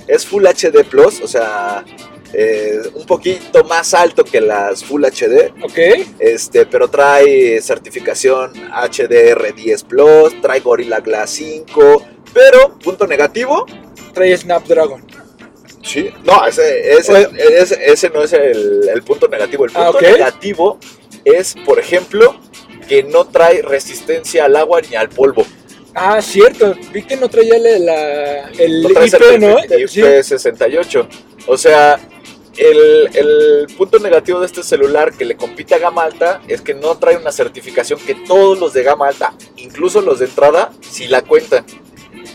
Es 0.07 0.25
Full 0.25 0.47
HD 0.47 0.83
Plus, 0.83 1.21
o 1.21 1.27
sea, 1.27 1.85
eh, 2.33 2.79
un 2.95 3.05
poquito 3.05 3.63
más 3.63 3.93
alto 3.93 4.23
que 4.23 4.41
las 4.41 4.83
Full 4.83 5.03
HD. 5.05 5.51
Ok. 5.63 5.77
Este, 6.19 6.65
pero 6.65 6.87
trae 6.89 7.61
certificación 7.61 8.53
HDR10 8.71 9.85
Plus, 9.85 10.41
trae 10.41 10.59
Gorilla 10.59 10.99
Glass 10.99 11.29
5, 11.31 12.03
pero 12.33 12.77
punto 12.79 13.05
negativo, 13.07 13.65
Trae 14.13 14.35
Snapdragon. 14.37 15.03
sí, 15.83 16.09
no, 16.23 16.45
ese, 16.45 16.93
ese, 16.93 17.27
ese- 17.59 17.79
ese 17.91 18.09
no 18.09 18.23
es 18.23 18.33
el, 18.33 18.89
el 18.93 19.01
punto 19.03 19.27
negativo. 19.27 19.65
El 19.65 19.71
punto 19.71 19.87
Ah, 19.87 19.89
ok. 19.91 20.01
negativo 20.01 20.77
es, 21.25 21.55
por 21.65 21.79
ejemplo, 21.79 22.39
que 22.87 23.03
no 23.03 23.25
trae 23.25 23.61
resistencia 23.61 24.45
al 24.45 24.55
agua 24.55 24.81
ni 24.87 24.95
al 24.95 25.09
polvo. 25.09 25.45
Ah, 25.95 26.21
cierto. 26.21 26.75
Vi 26.91 27.03
que 27.03 27.15
no 27.15 27.29
traía 27.29 27.57
la, 27.59 27.77
la- 27.79 28.49
el 28.57 28.81
No 28.83 28.89
IP, 28.89 29.39
¿no? 29.39 29.59
certifi- 29.59 29.87
Sí. 29.87 30.01
IP68. 30.01 31.07
O 31.47 31.57
sea, 31.57 31.99
el, 32.57 33.09
el 33.15 33.67
punto 33.77 33.99
negativo 33.99 34.39
de 34.39 34.45
este 34.45 34.63
celular 34.63 35.13
que 35.13 35.25
le 35.25 35.35
compite 35.35 35.75
a 35.75 35.79
gama 35.79 36.03
alta 36.03 36.41
es 36.47 36.61
que 36.61 36.73
no 36.73 36.97
trae 36.97 37.17
una 37.17 37.31
certificación 37.31 37.99
que 37.99 38.15
todos 38.15 38.59
los 38.59 38.73
de 38.73 38.83
gama 38.83 39.07
alta, 39.07 39.33
incluso 39.57 40.01
los 40.01 40.19
de 40.19 40.25
entrada, 40.25 40.71
sí 40.81 41.07
la 41.07 41.21
cuentan. 41.21 41.65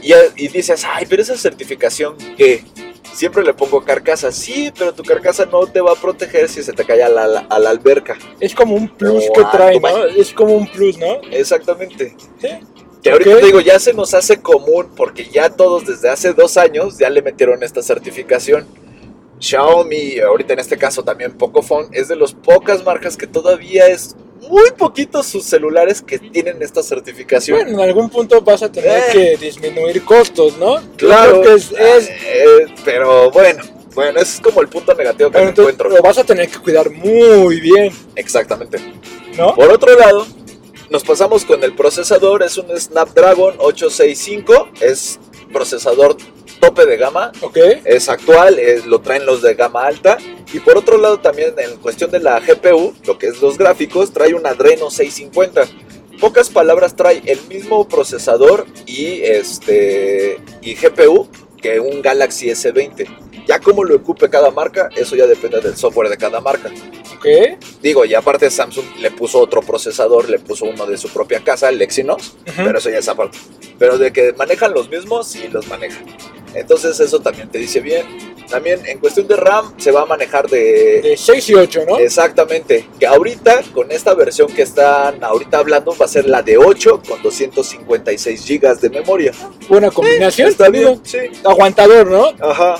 Y, 0.03 0.13
y 0.37 0.49
dices, 0.49 0.85
ay, 0.89 1.07
pero 1.09 1.23
esa 1.23 1.37
certificación 1.37 2.17
que 2.37 2.65
siempre 3.13 3.43
le 3.43 3.53
pongo 3.55 3.85
carcasa. 3.85 4.31
Sí, 4.31 4.73
pero 4.77 4.93
tu 4.95 5.03
carcasa 5.03 5.45
no 5.47 5.67
te 5.67 5.81
va 5.81 5.93
a 5.93 5.97
proteger 5.97 6.49
si 6.49 6.63
se 6.63 6.73
te 6.73 6.85
cae 6.85 7.03
a 7.03 7.09
la, 7.09 7.25
a 7.49 7.59
la 7.59 7.71
alberca. 7.71 8.17
Es 8.39 8.55
como 8.55 8.75
un 8.77 8.89
plus 8.89 9.25
O 9.29 9.33
que 9.33 9.45
trae, 9.51 9.81
¿no? 9.81 10.05
Es 10.05 10.33
como 10.33 10.55
un 10.55 10.69
plus, 10.71 10.99
¿no? 10.99 11.21
Exactamente. 11.31 12.17
Sí. 12.41 12.49
Que 13.03 13.11
ahorita 13.11 13.31
Ok. 13.31 13.41
te 13.41 13.47
digo, 13.47 13.61
ya 13.61 13.79
se 13.79 13.93
nos 13.93 14.15
hace 14.15 14.41
común 14.41 14.93
porque 14.97 15.25
ya 15.29 15.51
todos 15.51 15.87
desde 15.87 16.09
hace 16.09 16.33
dos 16.33 16.57
años 16.57 16.99
ya 16.99 17.11
le 17.11 17.23
metieron 17.23 17.63
esta 17.63 17.83
certificación. 17.83 18.67
Xiaomi, 19.41 20.19
ahorita 20.21 20.53
en 20.55 20.59
este 20.61 20.77
caso 20.77 21.03
también 21.05 21.33
Pocophone, 21.33 21.89
es 21.93 22.09
de 22.09 22.17
las 22.17 22.33
pocas 22.35 22.85
marcas 22.85 23.17
que 23.17 23.27
todavía 23.27 23.87
es 23.87 24.17
muy 24.49 24.71
poquitos 24.77 25.27
sus 25.27 25.45
celulares 25.45 26.01
que 26.01 26.19
tienen 26.19 26.63
esta 26.63 26.83
certificación. 26.83 27.59
Bueno, 27.59 27.83
en 27.83 27.89
algún 27.89 28.09
punto 28.09 28.41
vas 28.41 28.63
a 28.63 28.71
tener 28.71 28.99
Eh. 28.99 29.03
que 29.13 29.37
disminuir 29.37 30.03
costos, 30.05 30.57
¿no? 30.59 30.77
Claro, 30.97 31.43
que 31.43 31.55
es, 31.55 31.71
es- 31.73 32.09
eh, 32.09 32.67
pero 32.85 33.31
bueno, 33.31 33.63
bueno, 33.95 34.21
ese 34.21 34.37
es 34.37 34.41
como 34.41 34.61
el 34.61 34.69
punto 34.69 34.95
negativo 34.95 35.31
que 35.31 35.39
me 35.39 35.51
encuentro. 35.51 35.91
lo 35.91 36.01
vas 36.03 36.19
a 36.19 36.25
tener 36.25 36.49
que 36.49 36.59
cuidar 36.59 36.89
muy 36.91 37.61
bien, 37.61 37.93
Exactamente. 38.15 38.79
¿no? 39.37 39.55
Por 39.55 39.71
otro 39.73 39.97
lado, 39.99 40.27
nos 40.89 41.03
pasamos 41.03 41.45
con 41.45 41.63
el 41.65 41.75
procesador, 41.75 42.43
es 42.45 42.57
un 42.59 42.69
Snapdragon 42.79 43.55
865, 43.59 44.69
es 44.81 45.19
procesador 45.53 46.17
tope 46.59 46.87
de 46.87 46.97
gama, 46.97 47.33
Ok. 47.41 47.57
es 47.85 48.09
actual, 48.09 48.59
es- 48.59 48.87
lo 48.87 49.01
traen 49.01 49.27
los 49.27 49.43
de 49.43 49.55
gama 49.55 49.87
alta. 49.87 50.19
Y 50.53 50.61
por 50.61 50.77
otro 50.79 50.99
lado 50.99 51.19
también 51.21 51.55
en 51.59 51.77
cuestión 51.79 52.11
de 52.11 52.21
la 52.21 52.41
GPU, 52.41 52.95
lo 53.07 53.19
que 53.19 53.27
es 53.27 53.41
los 53.43 53.59
gráficos, 53.59 54.13
trae 54.13 54.35
un 54.35 54.47
Adreno 54.47 54.91
650. 54.91 55.67
Pocas 56.21 56.49
palabras 56.51 56.97
trae 56.97 57.23
el 57.27 57.41
mismo 57.49 57.87
procesador 57.89 58.67
y 58.87 59.21
este 59.23 60.39
y 60.63 60.75
GPU 60.75 61.29
que 61.63 61.79
un 61.81 62.03
Galaxy 62.03 62.51
S20. 62.51 63.07
Ya 63.49 63.59
como 63.59 63.83
lo 63.83 63.97
ocupe 63.97 64.29
cada 64.29 64.51
marca, 64.51 64.91
eso 64.95 65.17
ya 65.17 65.27
depende 65.27 65.61
del 65.63 65.75
software 65.75 66.11
de 66.11 66.19
cada 66.19 66.39
marca. 66.41 66.71
Ok. 67.17 67.27
Digo, 67.81 68.05
y 68.05 68.15
aparte 68.15 68.51
Samsung 68.51 68.85
le 69.01 69.11
puso 69.11 69.41
otro 69.41 69.63
procesador, 69.63 70.29
le 70.29 70.39
puso 70.39 70.67
uno 70.67 70.85
de 70.85 70.99
su 70.99 71.09
propia 71.09 71.43
casa, 71.43 71.71
el 71.71 71.81
Exynos, 71.81 72.37
pero 72.55 72.79
eso 72.79 72.91
ya 72.91 72.99
es 72.99 73.09
aparte. 73.09 73.39
Pero 73.79 73.97
de 73.97 74.13
que 74.13 74.35
manejan 74.35 74.75
los 74.75 74.91
mismos, 74.91 75.29
sí 75.29 75.49
los 75.51 75.67
manejan. 75.67 76.05
Entonces 76.55 77.01
eso 77.01 77.21
también 77.21 77.49
te 77.49 77.59
dice 77.59 77.81
bien. 77.81 78.07
También 78.51 78.85
en 78.87 78.99
cuestión 78.99 79.27
de 79.27 79.37
RAM 79.37 79.75
se 79.79 79.93
va 79.93 80.03
a 80.03 80.07
manejar 80.07 80.49
de... 80.49 81.01
De 81.03 81.17
6 81.17 81.49
y 81.51 81.55
8, 81.55 81.85
¿no? 81.89 81.99
Exactamente. 81.99 82.87
Que 82.99 83.07
ahorita, 83.07 83.63
con 83.75 83.91
esta 83.91 84.15
versión 84.15 84.49
que 84.49 84.63
están 84.63 85.23
ahorita 85.25 85.59
hablando, 85.59 85.95
va 85.97 86.05
a 86.05 86.09
ser 86.09 86.27
la 86.27 86.43
de 86.43 86.59
8 86.59 87.03
con 87.07 87.23
256 87.23 88.47
GB 88.47 88.81
de 88.81 88.91
memoria. 88.91 89.33
Buena 89.69 89.91
combinación. 89.91 90.49
Está 90.49 90.69
bien, 90.69 91.01
sí. 91.03 91.19
Aguantador, 91.45 92.11
¿no? 92.11 92.33
Ajá. 92.41 92.77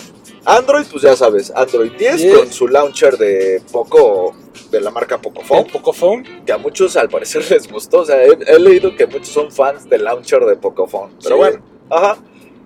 Android, 0.49 0.87
pues 0.91 1.03
ya 1.03 1.15
sabes, 1.15 1.53
Android 1.55 1.93
10 1.93 2.17
10. 2.17 2.39
con 2.39 2.53
su 2.53 2.69
launcher 2.69 3.19
de 3.19 3.61
Poco, 3.71 4.35
de 4.71 4.81
la 4.81 4.91
marca 4.91 5.19
Pocophone. 5.21 5.71
Pocophone. 5.71 6.43
que 6.47 6.53
a 6.53 6.59
muchos 6.59 6.97
al 6.97 7.09
parecer 7.09 7.45
les 7.51 7.71
gustó. 7.71 8.01
O 8.01 8.05
sea, 8.07 8.23
he, 8.25 8.37
he 8.47 8.59
leído 8.59 8.97
que 8.97 9.07
muchos 9.07 9.29
son 9.29 9.53
fans 9.53 9.89
del 9.89 10.05
launcher 10.05 10.45
de 10.47 10.57
Pocophone. 10.57 11.13
Pero 11.23 11.35
Sí. 11.37 11.39
bueno, 11.39 11.63
ajá. 11.91 12.17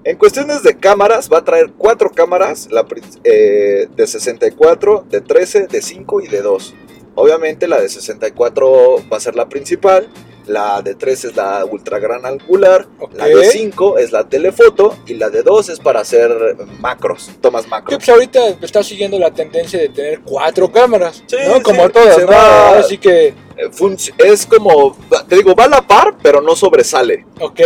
En 0.04 0.16
cuestiones 0.16 0.62
de 0.64 0.76
cámaras, 0.78 1.28
va 1.32 1.38
a 1.38 1.44
traer 1.44 1.72
cuatro 1.78 2.10
cámaras 2.10 2.68
la, 2.72 2.84
eh, 3.24 3.86
de 3.94 4.06
64, 4.06 5.04
de 5.08 5.20
13, 5.20 5.68
de 5.68 5.80
5 5.80 6.20
y 6.22 6.26
de 6.28 6.42
2. 6.42 6.74
Obviamente 7.14 7.68
la 7.68 7.80
de 7.80 7.88
64 7.88 8.96
va 9.12 9.16
a 9.16 9.20
ser 9.20 9.36
la 9.36 9.48
principal, 9.48 10.08
la 10.46 10.82
de 10.82 10.94
13 10.94 11.28
es 11.28 11.36
la 11.36 11.64
ultra 11.64 11.98
gran 11.98 12.24
angular, 12.26 12.86
la 13.14 13.26
de 13.26 13.44
5 13.44 13.98
es 13.98 14.12
la 14.12 14.28
telefoto 14.28 14.96
y 15.06 15.14
la 15.14 15.30
de 15.30 15.42
2 15.42 15.68
es 15.70 15.78
para 15.80 16.00
hacer 16.00 16.56
macros, 16.80 17.30
tomas 17.40 17.64
Que 17.64 17.70
macros. 17.70 17.96
pues 17.98 18.08
ahorita 18.08 18.48
está 18.60 18.82
siguiendo 18.82 19.18
la 19.18 19.30
tendencia 19.30 19.78
de 19.80 19.88
tener 19.88 20.20
cuatro 20.20 20.70
cámaras, 20.70 21.22
Sí, 21.26 21.36
¿no? 21.46 21.56
sí, 21.56 21.62
Como 21.62 21.88
todas, 21.90 22.28
va- 22.28 22.78
Así 22.78 22.98
que, 22.98 23.34
Eh, 23.56 23.70
Es 24.18 24.46
como, 24.46 24.96
te 25.28 25.36
digo, 25.36 25.54
va 25.54 25.64
a 25.64 25.68
la 25.68 25.82
par, 25.86 26.16
pero 26.22 26.40
no 26.40 26.56
sobresale. 26.56 27.26
ok. 27.40 27.60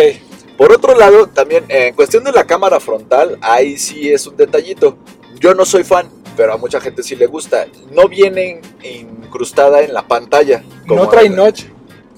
Por 0.59 0.73
otro 0.73 0.95
lado, 0.97 1.27
también 1.29 1.65
en 1.69 1.95
cuestión 1.95 2.25
de 2.25 2.33
la 2.33 2.45
cámara 2.45 2.81
frontal, 2.81 3.39
ahí 3.43 3.77
sí 3.77 4.11
es 4.11 4.27
un 4.27 4.37
detallito. 4.37 4.97
Yo 5.39 5.55
no 5.55 5.65
soy 5.67 5.85
fan, 5.85 6.09
pero 6.37 6.55
a 6.55 6.57
mucha 6.57 6.81
gente 6.81 7.03
sí 7.03 7.15
le 7.15 7.27
gusta. 7.27 7.67
No 7.93 8.09
viene 8.09 8.61
incrustada 8.83 9.83
en 9.83 9.93
la 9.93 10.07
pantalla. 10.07 10.63
como 10.89 11.05
No 11.05 11.09
trae 11.11 11.29
notch. 11.29 11.65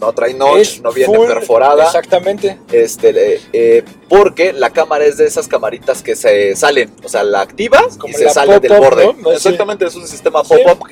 No 0.01 0.13
trae 0.13 0.33
notch, 0.35 0.59
es 0.61 0.81
no 0.83 0.93
viene 0.93 1.13
full- 1.13 1.27
perforada. 1.27 1.85
Exactamente. 1.87 2.59
Este, 2.71 3.35
eh, 3.35 3.41
eh, 3.53 3.85
porque 4.09 4.53
la 4.53 4.71
cámara 4.71 5.05
es 5.05 5.17
de 5.17 5.27
esas 5.27 5.49
camaritas 5.49 6.03
que 6.03 6.15
se 6.15 6.55
salen. 6.55 6.91
O 7.05 7.09
sea, 7.09 7.25
la 7.25 7.41
activas 7.41 7.97
Como 7.99 8.13
y 8.15 8.17
se 8.17 8.29
sale 8.31 8.61
del 8.61 8.79
borde. 8.79 9.13
¿no? 9.21 9.33
Exactamente, 9.33 9.87
es 9.87 9.97
un 9.97 10.07
sistema 10.07 10.45
Sí. 10.45 10.55
pop-up. 10.65 10.89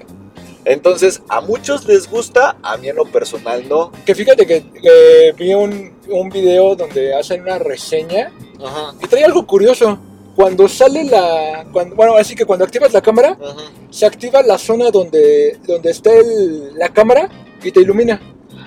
Entonces, 0.64 1.22
a 1.28 1.40
muchos 1.40 1.84
les 1.86 2.10
gusta, 2.10 2.56
a 2.60 2.76
mí 2.76 2.88
en 2.88 2.96
lo 2.96 3.04
personal 3.04 3.68
no. 3.68 3.92
Que 4.04 4.16
fíjate 4.16 4.44
que, 4.46 4.64
que 4.82 5.32
vi 5.38 5.54
un, 5.54 5.92
un 6.08 6.28
video 6.28 6.74
donde 6.74 7.14
hacen 7.14 7.42
una 7.42 7.58
reseña 7.60 8.32
Ajá, 8.64 8.92
y 9.00 9.06
trae 9.06 9.24
algo 9.24 9.46
curioso. 9.46 9.96
Cuando 10.34 10.66
sale 10.68 11.04
la. 11.04 11.64
Cuando, 11.72 11.94
bueno, 11.94 12.16
así 12.16 12.34
que 12.34 12.44
cuando 12.44 12.64
activas 12.64 12.92
la 12.92 13.00
cámara, 13.00 13.38
ajá. 13.40 13.70
se 13.90 14.04
activa 14.04 14.42
la 14.42 14.58
zona 14.58 14.90
donde, 14.90 15.56
donde 15.66 15.90
está 15.92 16.12
el- 16.12 16.74
la 16.76 16.88
cámara 16.88 17.28
y 17.62 17.70
te 17.70 17.80
ilumina. 17.80 18.20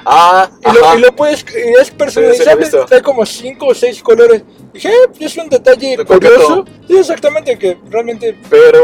Ah, 0.05 0.49
Y 0.61 0.73
lo, 0.73 0.95
y 0.97 1.01
lo 1.01 1.15
puedes. 1.15 1.45
Y 1.53 1.79
es 1.81 1.91
personalizable. 1.91 2.67
trae 2.87 3.01
como 3.01 3.25
5 3.25 3.65
o 3.65 3.73
6 3.73 4.01
colores. 4.03 4.43
Dije, 4.73 4.89
eh, 4.89 5.09
es 5.19 5.37
un 5.37 5.49
detalle 5.49 5.97
De 5.97 6.05
curioso. 6.05 6.65
Sí, 6.87 6.97
exactamente, 6.97 7.57
que 7.57 7.77
realmente 7.89 8.37
Pero 8.49 8.79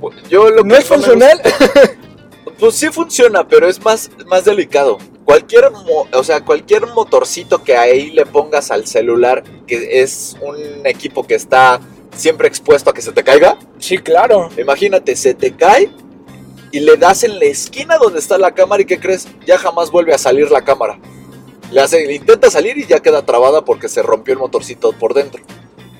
pues, 0.00 0.16
yo 0.28 0.50
lo 0.50 0.62
no 0.64 0.74
es 0.76 0.84
funcional. 0.84 1.40
pues 2.58 2.74
sí 2.74 2.88
funciona, 2.90 3.46
pero 3.46 3.68
es 3.68 3.82
más, 3.84 4.10
más 4.26 4.44
delicado. 4.44 4.98
Cualquier, 5.24 5.70
mo- 5.70 6.08
o 6.12 6.24
sea, 6.24 6.44
cualquier 6.44 6.86
motorcito 6.88 7.62
que 7.62 7.76
ahí 7.76 8.10
le 8.10 8.26
pongas 8.26 8.70
al 8.70 8.86
celular, 8.86 9.44
que 9.66 10.02
es 10.02 10.36
un 10.40 10.84
equipo 10.86 11.24
que 11.26 11.34
está 11.36 11.80
siempre 12.16 12.48
expuesto 12.48 12.90
a 12.90 12.94
que 12.94 13.02
se 13.02 13.12
te 13.12 13.22
caiga, 13.22 13.56
sí, 13.78 13.98
claro. 13.98 14.50
imagínate, 14.58 15.14
se 15.14 15.32
te 15.34 15.52
cae 15.54 15.88
y 16.72 16.80
le 16.80 16.96
das 16.96 17.24
en 17.24 17.38
la 17.38 17.46
esquina 17.46 17.98
donde 17.98 18.18
está 18.18 18.38
la 18.38 18.52
cámara 18.52 18.82
y 18.82 18.86
¿qué 18.86 18.98
crees? 18.98 19.28
Ya 19.46 19.58
jamás 19.58 19.90
vuelve 19.90 20.14
a 20.14 20.18
salir 20.18 20.50
la 20.50 20.62
cámara. 20.62 20.98
Le, 21.70 21.80
hace, 21.80 22.06
le 22.06 22.14
intenta 22.14 22.50
salir 22.50 22.78
y 22.78 22.86
ya 22.86 23.00
queda 23.00 23.24
trabada 23.24 23.64
porque 23.64 23.88
se 23.88 24.02
rompió 24.02 24.34
el 24.34 24.40
motorcito 24.40 24.92
por 24.92 25.14
dentro. 25.14 25.42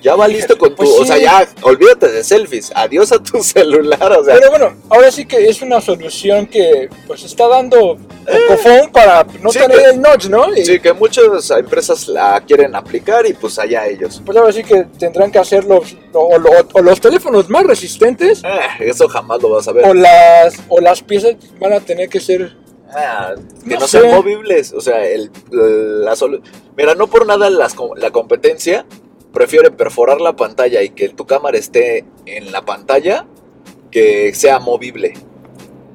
Ya 0.01 0.15
va 0.15 0.27
listo 0.27 0.57
con 0.57 0.69
tu, 0.71 0.77
Pues 0.77 0.89
o 0.89 1.05
sea, 1.05 1.17
sí. 1.17 1.21
ya 1.23 1.47
olvídate 1.61 2.07
de 2.11 2.23
selfies, 2.23 2.71
adiós 2.73 3.11
a 3.11 3.21
tu 3.21 3.41
celular, 3.43 4.11
o 4.13 4.23
sea, 4.23 4.33
Pero 4.35 4.49
bueno, 4.49 4.73
ahora 4.89 5.11
sí 5.11 5.25
que 5.25 5.47
es 5.47 5.61
una 5.61 5.79
solución 5.79 6.47
que 6.47 6.89
pues 7.05 7.23
está 7.23 7.47
dando 7.47 7.97
Pocophone 8.25 8.89
para 8.91 9.23
no 9.41 9.49
Eh. 9.49 9.53
Sí, 9.53 9.59
tener 9.59 9.77
que- 9.77 9.85
el 9.91 10.01
notch, 10.01 10.25
¿no? 10.27 10.55
Y 10.55 10.65
Sí, 10.65 10.79
que 10.79 10.93
muchas 10.93 11.51
empresas 11.51 12.07
la 12.07 12.41
quieren 12.47 12.75
aplicar 12.75 13.25
y 13.27 13.33
pues 13.33 13.59
allá 13.59 13.85
ellos. 13.87 14.21
pues 14.25 14.35
ahora 14.37 14.51
sí 14.51 14.63
que 14.63 14.85
tendrán 14.97 15.31
que 15.31 15.37
hacer 15.39 15.65
los, 15.65 15.95
o, 16.13 16.37
lo- 16.39 16.49
o 16.73 16.81
los 16.81 16.99
teléfonos 16.99 17.47
más 17.49 17.63
resistentes 17.63 18.41
Ah, 18.43 18.77
eso 18.79 19.07
jamás 19.07 19.41
lo 19.41 19.49
vas 19.49 19.67
a 19.67 19.71
ver. 19.71 19.85
o 19.85 19.93
las, 19.93 20.55
o 20.67 20.79
las 20.79 21.01
piezas 21.03 21.35
van 21.59 21.73
a 21.73 21.79
tener 21.79 22.09
que 22.09 22.19
ser... 22.19 22.57
Ah, 22.93 23.35
que 23.63 23.75
No 23.75 23.79
no, 23.81 23.87
sé. 23.87 24.01
sean 24.01 24.15
movibles. 24.15 24.73
O 24.73 24.81
sea, 24.81 25.05
el, 25.05 25.31
la 25.51 26.11
solu- 26.13 26.41
Mira, 26.75 26.93
no 26.95 27.07
por 27.07 27.25
nada 27.25 27.49
las 27.49 27.73
la 27.97 28.11
competencia 28.11 28.85
prefiere 29.33 29.71
perforar 29.71 30.19
la 30.21 30.35
pantalla 30.35 30.81
y 30.81 30.89
que 30.89 31.09
tu 31.09 31.25
cámara 31.25 31.57
esté 31.57 32.05
en 32.25 32.51
la 32.51 32.63
pantalla 32.63 33.25
que 33.89 34.33
sea 34.33 34.59
movible. 34.59 35.13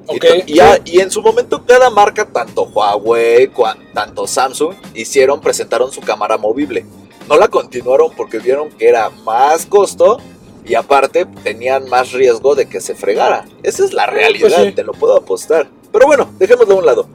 Y 0.09 0.15
Ok, 0.15 0.21
to- 0.21 0.81
Y, 0.85 0.99
en 1.01 1.11
su 1.11 1.21
momento 1.21 1.65
cada 1.65 1.89
marca, 1.89 2.25
tanto 2.25 2.63
Huawei, 2.63 3.51
cua- 3.51 3.77
tanto 3.93 4.25
Samsung, 4.25 4.73
hicieron, 4.93 5.41
presentaron 5.41 5.91
su 5.91 6.01
cámara 6.01 6.37
movible. 6.37 6.85
No 7.27 7.37
la 7.37 7.49
continuaron 7.49 8.11
porque 8.15 8.39
vieron 8.39 8.69
que 8.69 8.87
era 8.87 9.09
más 9.09 9.65
costo 9.65 10.17
y 10.63 10.75
aparte 10.75 11.25
tenían 11.43 11.89
más 11.89 12.13
riesgo 12.13 12.55
de 12.55 12.67
que 12.69 12.79
se 12.79 12.95
fregara. 12.95 13.45
Esa 13.63 13.83
es 13.83 13.91
la 13.93 14.05
realidad, 14.05 14.49
pues 14.55 14.67
sí. 14.67 14.71
te 14.71 14.83
lo 14.83 14.93
puedo 14.93 15.17
apostar. 15.17 15.67
Pero 15.91 16.07
bueno, 16.07 16.29
dejémoslo 16.39 16.75
a 16.75 16.77
un 16.77 16.85
lado. 16.85 17.07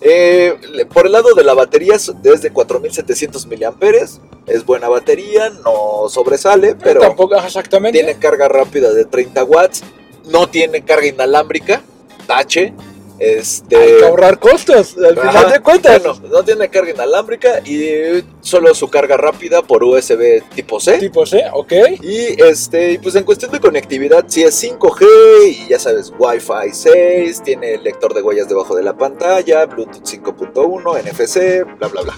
Eh, 0.00 0.86
por 0.92 1.06
el 1.06 1.12
lado 1.12 1.34
de 1.34 1.42
la 1.44 1.54
batería 1.54 1.96
es 1.96 2.12
desde 2.22 2.50
4700 2.50 3.46
miliamperes. 3.46 4.20
Es 4.46 4.64
buena 4.64 4.88
batería, 4.88 5.50
no 5.50 6.08
sobresale, 6.08 6.74
pero 6.74 7.00
tampoco 7.00 7.36
exactamente. 7.36 7.98
tiene 7.98 8.18
carga 8.18 8.48
rápida 8.48 8.92
de 8.92 9.04
30 9.04 9.44
watts, 9.44 9.82
no 10.30 10.48
tiene 10.48 10.82
carga 10.82 11.06
inalámbrica, 11.06 11.82
tache, 12.26 12.72
Este, 13.18 13.76
Hay 13.76 13.96
que 13.98 14.04
ahorrar 14.04 14.38
costos, 14.38 14.96
al 14.96 15.18
Ajá, 15.18 15.30
final 15.30 15.52
de 15.52 15.60
cuentas. 15.60 16.02
Bueno, 16.02 16.28
no 16.30 16.42
tiene 16.44 16.68
carga 16.68 16.92
inalámbrica 16.92 17.60
y 17.64 18.24
solo 18.40 18.72
su 18.74 18.88
carga 18.88 19.16
rápida 19.16 19.62
por 19.62 19.82
USB 19.82 20.42
tipo 20.54 20.78
C. 20.78 20.98
Tipo 20.98 21.26
C, 21.26 21.44
ok. 21.52 21.72
Y 22.00 22.40
este, 22.42 23.00
pues 23.02 23.16
en 23.16 23.24
cuestión 23.24 23.50
de 23.50 23.58
conectividad, 23.60 24.24
sí 24.28 24.44
es 24.44 24.62
5G 24.62 25.06
y 25.46 25.68
ya 25.68 25.78
sabes, 25.80 26.12
Wi-Fi 26.16 26.72
6, 26.72 27.42
tiene 27.42 27.78
lector 27.78 28.14
de 28.14 28.22
huellas 28.22 28.48
debajo 28.48 28.76
de 28.76 28.84
la 28.84 28.96
pantalla, 28.96 29.66
Bluetooth 29.66 30.04
5.1, 30.04 31.02
NFC, 31.02 31.64
bla 31.78 31.88
bla 31.88 32.02
bla. 32.02 32.16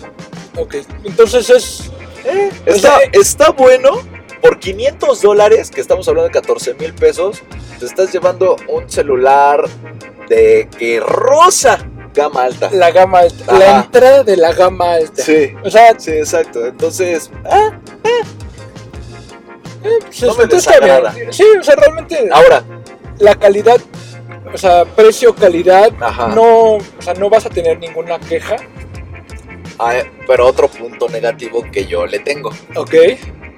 Ok, 0.59 0.77
entonces 1.05 1.49
es. 1.49 1.91
Eh, 2.25 2.51
está, 2.67 2.99
sea, 2.99 3.11
está 3.13 3.51
bueno. 3.51 4.03
Por 4.43 4.59
500 4.59 5.21
dólares, 5.21 5.71
que 5.71 5.83
estamos 5.83 6.09
hablando 6.09 6.29
de 6.29 6.33
14 6.33 6.73
mil 6.75 6.95
pesos, 6.95 7.43
te 7.79 7.85
estás 7.85 8.11
llevando 8.11 8.57
un 8.69 8.89
celular 8.89 9.69
de 10.31 10.69
que 10.79 11.01
rosa 11.01 11.79
gama 12.15 12.45
alta. 12.45 12.71
La 12.73 12.91
gama 12.93 13.19
alta. 13.19 13.53
La 13.59 13.81
entrada 13.81 14.23
de 14.25 14.37
la 14.37 14.53
gama 14.53 14.93
alta. 14.95 15.23
Sí, 15.23 15.53
O 15.65 15.71
sea, 15.71 15.99
sí, 15.99 16.13
exacto. 16.13 16.65
Entonces, 16.67 17.31
ah, 17.45 17.73
eh, 18.05 19.99
pues, 20.07 20.23
No 20.23 20.35
me 20.37 20.47
desagrada. 20.47 21.13
Sí, 21.31 21.45
o 21.59 21.63
sea, 21.63 21.75
realmente 21.75 22.29
ahora, 22.33 22.63
la 23.19 23.35
calidad, 23.35 23.81
o 24.55 24.57
sea, 24.57 24.85
precio-calidad, 24.85 25.93
Ajá. 26.01 26.29
no, 26.29 26.75
o 26.77 26.81
sea, 27.01 27.15
no 27.15 27.29
vas 27.29 27.47
a 27.47 27.51
tener 27.51 27.79
ninguna 27.79 28.19
queja. 28.21 28.57
ah, 29.79 29.95
pero 30.27 30.47
otro 30.47 30.69
punto 30.69 31.09
negativo 31.09 31.65
que 31.73 31.87
yo 31.87 32.07
le 32.07 32.21
tengo. 32.21 32.51
Ok. 32.77 32.95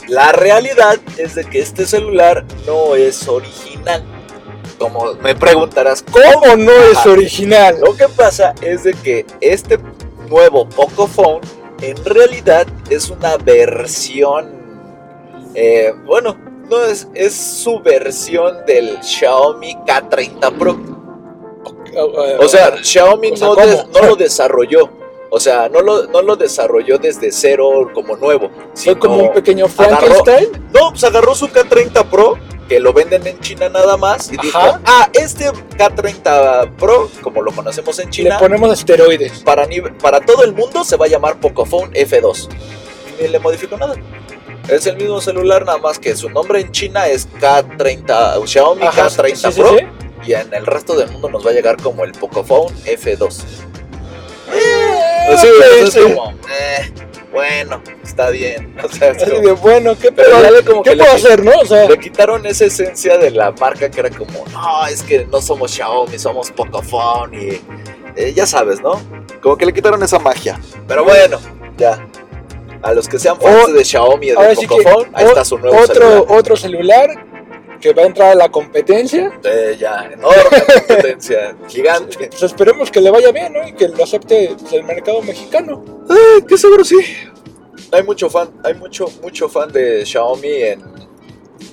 La 0.09 0.33
realidad 0.33 0.97
es 1.17 1.35
de 1.37 1.45
que 1.45 1.61
este 1.61 1.87
celular 1.87 2.45
no 2.67 2.97
es 2.97 3.29
original. 3.29 4.03
Como 4.83 5.15
me 5.23 5.35
preguntarás, 5.35 6.03
¿Cómo 6.03 6.57
no 6.57 6.73
es 6.73 6.99
Ajá. 6.99 7.11
original? 7.11 7.77
Lo 7.81 7.97
que 7.97 8.09
pasa 8.09 8.55
es 8.61 8.85
de 8.85 8.93
que 8.95 9.27
este 9.41 9.79
nuevo 10.29 10.69
Pocophone 10.69 11.41
en 11.81 12.03
realidad 12.05 12.67
es 12.91 13.09
una 13.11 13.37
versión, 13.37 14.51
eh, 15.55 15.93
bueno, 16.07 16.37
no 16.71 16.85
es, 16.85 17.09
es 17.15 17.35
su 17.35 17.81
versión 17.81 18.65
del 18.67 19.03
Xiaomi 19.03 19.75
K30 19.87 20.59
Pro. 20.59 20.77
O 22.39 22.49
sea, 22.49 22.77
Xiaomi 22.83 23.33
o 23.33 23.37
sea, 23.37 23.49
no, 23.49 23.55
¿cómo? 23.55 23.67
des- 23.67 23.87
no 23.89 24.09
lo 24.09 24.17
desarrolló. 24.17 24.91
O 25.35 25.41
sea, 25.41 25.69
no 25.71 25.81
lo, 25.81 26.07
no 26.09 26.21
lo 26.23 26.37
desarrolló 26.37 26.99
desde 26.99 27.33
cero 27.33 27.89
como 27.95 28.17
nuevo. 28.17 28.51
fue 28.75 28.99
como 28.99 29.17
un 29.17 29.33
pequeño 29.33 29.67
Frankenstein. 29.67 30.49
No, 30.73 30.91
pues 30.91 31.05
agarró 31.05 31.35
su 31.35 31.49
K30 31.49 32.05
Pro, 32.11 32.37
que 32.69 32.81
lo 32.81 32.93
venden 32.93 33.27
en 33.27 33.39
China 33.41 33.69
nada 33.69 33.97
más, 33.97 34.33
y 34.33 34.37
dijo, 34.37 34.59
ah, 34.59 35.09
este 35.13 35.51
K30 35.51 36.77
Pro, 36.77 37.11
como 37.23 37.43
lo 37.43 37.53
conocemos 37.53 37.99
en 37.99 38.07
Le 38.07 38.11
China, 38.11 38.39
ponemos 38.39 38.73
esteroides. 38.79 39.41
para, 39.41 39.67
para 40.01 40.21
todo 40.21 40.45
el 40.45 40.53
mundo 40.55 40.85
se 40.85 40.97
va 40.97 41.07
a 41.07 41.09
llamar 41.09 41.39
Pocophone 41.41 41.93
F2. 41.93 42.49
Ni 43.21 43.29
le 43.29 43.39
modificó 43.39 43.77
nada. 43.77 43.95
Es 44.69 44.87
el 44.87 44.97
mismo 44.97 45.21
celular, 45.21 45.65
nada 45.67 45.79
más 45.79 45.99
que 45.99 46.15
su 46.17 46.31
nombre 46.31 46.61
en 46.61 46.71
China 46.73 47.09
es 47.09 47.29
K30, 47.41 48.47
Xiaomi 48.47 48.87
Ajá, 48.87 49.09
K30 49.09 49.35
sí, 49.35 49.53
sí, 49.53 49.61
Pro, 49.61 49.77
sí. 49.77 49.85
y 50.25 50.33
en 50.35 50.55
el 50.55 50.65
resto 50.67 50.95
del 50.97 51.11
mundo 51.11 51.29
nos 51.29 51.45
va 51.45 51.51
a 51.51 51.55
llegar 51.55 51.77
como 51.83 52.05
el 52.05 52.13
Pocophone 52.13 52.73
F2. 52.85 53.31
Sí, 53.33 53.45
Ok, 55.29 55.45
es 55.83 55.93
sí. 55.93 56.01
como, 56.01 56.31
eh, 56.31 56.93
bueno, 57.33 57.83
está 58.05 58.31
bien. 58.31 58.75
O 58.85 58.89
sea, 58.89 59.11
es 59.11 59.25
como- 59.31 59.57
bueno, 59.57 59.97
¿qué 59.99 60.13
Pero 60.13 60.31
como 60.67 60.83
¿qué 60.83 60.91
que 60.91 60.97
le- 60.97 61.03
puedo 61.05 61.17
hacer, 61.17 61.45
no? 61.45 61.53
O 61.61 61.65
sea, 61.67 61.89
Le 61.89 61.99
quitaron 61.99 62.45
esa 62.47 62.67
esencia 62.67 63.19
de 63.19 63.31
la 63.31 63.51
marca 63.53 63.91
que 63.91 64.01
era 64.01 64.11
como, 64.11 64.45
no, 64.53 64.87
es 64.87 65.03
que 65.03 65.25
no 65.27 65.41
somos 65.41 65.71
Xiaomi, 65.73 66.19
somos 66.19 66.51
Pocophone 66.51 67.37
y 67.37 67.61
eh, 68.17 68.33
ya 68.35 68.47
sabes, 68.47 68.81
¿no? 68.81 69.01
Como 69.41 69.57
que 69.57 69.67
le 69.67 69.73
quitaron 69.73 70.03
esa 70.03 70.19
magia. 70.19 70.61
Pero 70.87 71.05
bueno, 71.05 71.39
ya. 71.79 72.07
A 72.83 72.93
los 72.95 73.09
que 73.09 73.19
sean 73.19 73.41
fans 73.41 73.69
O- 73.69 73.73
de 73.73 73.85
Xiaomi 73.85 74.27
y 74.27 74.31
de 74.31 74.37
ahora 74.37 74.55
sí 74.57 74.67
que 74.67 74.77
Pocophone, 74.83 75.11
ahí 75.15 75.25
o- 75.25 75.29
está 75.29 75.45
su 75.45 75.57
nuevo 75.59 75.77
otro, 75.79 75.95
celular. 75.95 76.25
otro 76.29 76.57
celular 76.57 77.27
que 77.83 77.93
va 77.93 78.05
a 78.05 78.07
entrar 78.07 78.31
a 78.31 78.35
la 78.37 78.49
competencia. 78.49 79.39
Ya, 79.79 80.09
enorme 80.11 80.63
competencia, 80.87 81.57
gigante. 81.69 82.29
Pues 82.29 82.43
esperemos 82.45 82.91
que 82.91 83.01
le 83.01 83.11
vaya 83.11 83.33
bien, 83.33 83.53
¿no? 83.53 83.67
Y 83.67 83.73
que 83.73 83.89
lo 83.89 84.05
acepte 84.05 84.57
el 84.71 84.85
mercado 84.85 85.21
mexicano. 85.21 85.85
Eh, 86.09 86.45
que 86.47 86.57
seguro 86.57 86.85
sí. 86.85 86.99
Hay 87.91 88.05
mucho 88.05 88.31
fan, 88.31 88.51
hay 88.65 88.75
mucho, 88.75 89.07
mucho 89.21 89.49
fan 89.49 89.71
de 89.73 90.07
Xiaomi 90.07 90.49
en, 90.49 90.83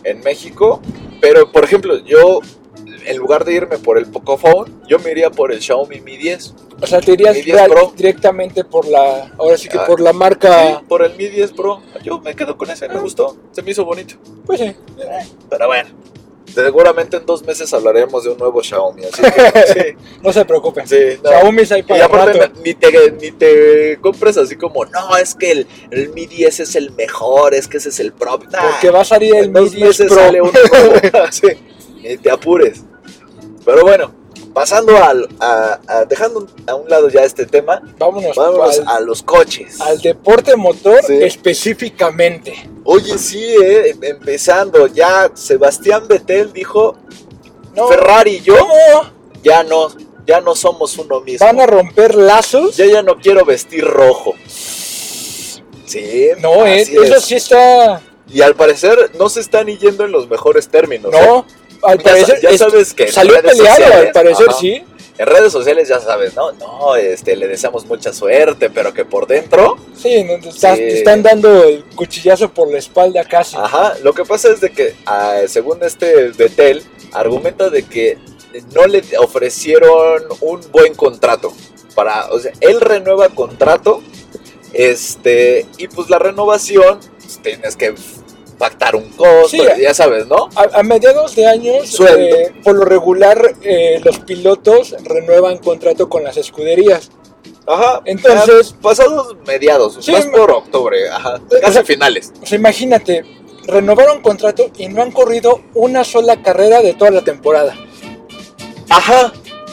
en 0.03 0.20
México. 0.22 0.82
Pero, 1.22 1.51
por 1.51 1.64
ejemplo, 1.64 1.99
yo, 1.99 2.39
en 3.05 3.18
lugar 3.18 3.45
de 3.45 3.53
irme 3.53 3.78
por 3.78 3.99
el 3.99 4.07
Pocophone, 4.07 4.72
yo 4.88 4.97
me 4.99 5.12
iría 5.12 5.30
por 5.30 5.53
el 5.53 5.62
Xiaomi 5.62 6.01
Mi 6.01 6.18
10. 6.18 6.55
O 6.82 6.88
sea, 6.88 7.01
te 7.01 7.11
irías 7.13 7.36
Mi 7.36 7.41
10 7.41 7.55
real- 7.57 7.71
Pro. 7.71 7.93
directamente 7.95 8.63
por 8.63 8.88
la. 8.88 9.32
Ahora 9.38 9.57
sí 9.57 9.67
que 9.69 9.77
Ah, 9.77 9.86
por 9.86 9.99
la 9.99 10.13
marca. 10.13 10.80
Sí, 10.80 10.86
por 10.88 11.03
el 11.03 11.15
Mi 11.15 11.27
10 11.27 11.51
Pro. 11.53 11.82
Yo 12.03 12.19
me 12.19 12.36
quedo 12.36 12.57
con 12.57 12.69
ese, 12.69 12.88
me 12.88 12.99
gustó. 12.99 13.36
Se 13.51 13.61
me 13.61 13.71
hizo 13.71 13.84
bonito. 13.86 14.15
Pues 14.45 14.59
sí. 14.59 14.75
Pero 15.49 15.67
bueno. 15.67 15.89
Seguramente 16.53 17.17
en 17.17 17.25
dos 17.27 17.43
meses 17.45 17.71
hablaremos 17.75 18.23
de 18.23 18.32
un 18.32 18.38
nuevo 18.39 18.63
Xiaomi. 18.63 19.03
Así 19.05 19.21
que, 19.21 19.95
No 20.23 20.34
se 20.34 20.43
preocupen. 20.45 20.88
sí, 20.88 20.95
sí. 21.11 21.19
no. 21.23 21.30
Xiaomi 21.30 21.61
es 21.61 21.71
ahí 21.71 21.82
Y 21.82 21.84
para 21.84 22.05
aparte 22.05 22.39
rato. 22.39 22.59
ni 22.65 22.73
te, 22.73 23.11
ni 23.11 23.32
te 23.32 23.99
compres 24.01 24.36
así 24.36 24.55
como, 24.55 24.84
no, 24.86 25.15
es 25.15 25.36
que 25.36 25.51
el, 25.51 25.67
el 25.91 26.09
Mi 26.09 26.25
10 26.25 26.61
es 26.61 26.75
el 26.75 26.91
mejor, 26.93 27.53
es 27.53 27.67
que 27.67 27.77
ese 27.77 27.89
es 27.89 27.99
el 27.99 28.13
Pro. 28.13 28.39
Nah, 28.51 28.61
Porque 28.71 28.89
va 28.89 29.01
a 29.01 29.05
salir 29.05 29.36
el 29.36 29.49
Mi 29.49 29.59
dos 29.59 29.71
10 29.73 29.88
meses 29.89 30.07
Pro. 30.07 30.15
sale 30.15 30.41
uno 30.41 30.51
nuevo. 30.51 31.27
Sí, 31.32 31.47
ni 32.01 32.17
te 32.17 32.32
apures. 32.32 32.84
Pero 33.63 33.84
bueno, 33.84 34.11
pasando 34.54 34.97
al, 34.97 35.28
a, 35.39 35.80
a- 35.88 36.06
dejando 36.06 36.47
a 36.68 36.76
un 36.76 36.89
lado 36.89 37.10
ya 37.10 37.22
este 37.24 37.45
tema, 37.45 37.82
Vámonos, 37.97 38.36
vámonos 38.36 38.80
al, 38.80 38.88
a 38.88 39.00
los 39.00 39.24
coches. 39.24 39.80
al 39.82 40.00
deporte 40.02 40.56
motor 40.56 41.02
Sí. 41.06 41.22
específicamente. 41.22 42.70
Oye, 42.84 43.18
sí, 43.18 43.43
eh, 43.43 43.89
em- 43.91 44.04
empezando, 44.04 44.88
ya 44.88 45.32
Sebastián 45.34 46.08
Vettel 46.08 46.52
dijo, 46.54 46.95
No, 47.76 47.88
Ferrari 47.88 48.36
y 48.38 48.41
yo 48.41 48.58
¿cómo? 48.58 48.74
ya 49.43 49.64
no, 49.64 49.89
ya 50.26 50.41
no 50.41 50.56
somos 50.56 50.97
uno 50.97 51.22
mismo. 51.22 51.45
Van 51.45 51.60
a 51.62 51.66
romper 51.66 52.16
lazos. 52.16 52.76
Yo 52.78 52.86
ya 52.86 53.02
no 53.02 53.16
quiero 53.18 53.45
vestir 53.45 53.84
rojo. 53.86 54.34
Sí, 55.86 56.28
No, 56.39 56.66
eh, 56.66 56.82
eso 56.82 57.04
es. 57.16 57.24
sí 57.26 57.36
está. 57.36 58.02
Y 58.32 58.41
al 58.41 58.56
parecer 58.56 59.12
no 59.18 59.28
se 59.30 59.39
están 59.39 59.66
yendo 59.68 60.06
en 60.06 60.12
los 60.12 60.30
mejores 60.30 60.68
términos. 60.70 61.12
¿eh? 61.14 61.43
Al 61.84 61.97
Ya, 61.97 62.03
parecer. 62.03 62.41
ya 62.41 62.49
es- 62.49 62.59
sabes 62.59 62.93
que 62.93 63.11
salió 63.11 63.34
peleado, 63.36 63.49
al 63.49 63.57
sociales, 63.77 64.11
parecer, 64.13 64.49
ajá, 64.49 64.59
sí. 64.59 64.84
En 65.17 65.25
redes 65.27 65.51
sociales 65.51 65.89
ya 65.89 65.99
sabes, 65.99 66.34
¿no? 66.36 66.53
No, 66.53 66.95
este, 66.95 67.36
le 67.36 67.47
deseamos 67.49 67.86
mucha 67.86 68.13
suerte, 68.13 68.69
pero 68.69 68.93
que 68.93 69.03
por 69.03 69.27
dentro, 69.27 69.75
Sí, 69.95 70.23
no, 70.23 70.39
te 70.39 70.47
está- 70.49 70.75
Sí. 70.75 70.82
te 70.82 70.97
están 70.99 71.21
dando 71.23 71.63
el 71.65 71.84
cuchillazo 71.95 72.49
por 72.53 72.71
la 72.71 72.77
espalda 72.80 73.25
casi. 73.25 73.57
ajá, 73.57 73.95
lo 74.01 74.13
que 74.13 74.23
pasa 74.23 74.49
es 74.49 74.61
de 74.61 74.69
que, 74.71 74.95
ah, 75.05 75.41
según 75.47 75.84
este 75.84 76.30
Betel, 76.30 76.84
argumenta 77.11 77.69
de 77.69 77.84
que 77.84 78.17
no 78.73 78.88
le 78.88 79.03
ofrecieron 79.17 80.23
un 80.41 80.61
buen 80.71 80.95
contrato. 80.95 81.53
Para, 81.95 82.30
o 82.32 82.39
sea, 82.39 82.53
él 82.61 82.80
renueva 82.80 83.27
contrato, 83.30 84.01
este, 84.73 85.65
y 85.77 85.88
pues 85.89 86.09
la 86.09 86.19
renovación, 86.19 86.99
pues, 87.19 87.39
tienes 87.43 87.75
que 87.75 87.93
pactar 88.60 88.95
un 88.95 89.10
costo, 89.14 89.47
Sí. 89.49 89.64
ya 89.82 89.93
sabes, 89.95 90.28
¿no? 90.28 90.49
A, 90.55 90.80
a 90.80 90.84
mediados 90.84 91.36
de 91.36 91.47
años, 91.47 91.99
eh, 92.01 92.53
por 92.64 92.76
lo 92.76 92.86
regular, 92.86 93.55
eh, 93.64 93.99
los 94.03 94.20
pilotos 94.20 94.95
renuevan 95.03 95.57
contrato 95.57 96.07
con 96.10 96.24
las 96.24 96.38
escuderías. 96.38 97.10
Ajá. 97.66 98.01
Entonces- 98.05 98.76
pasados 98.82 99.36
mediados, 99.47 99.97
Sí, 100.01 100.12
más 100.12 100.26
por 100.28 100.51
octubre, 100.51 101.10
ajá, 101.10 101.38
Eh, 101.51 101.55
casi 101.62 101.70
o 101.70 101.74
sea- 101.74 101.84
finales. 101.86 102.32
O 102.43 102.45
sea, 102.45 102.57
imagínate, 102.57 103.24
renovaron 103.66 104.22
contrato 104.22 104.70
y 104.78 104.88
no 104.89 105.01
han 105.03 105.12
corrido 105.12 105.62
una 105.74 106.03
sola 106.03 106.41
carrera 106.43 106.82
de 106.82 106.93
toda 106.93 107.12
la 107.12 107.24
temporada. 107.24 107.76
Ajá. 108.89 109.32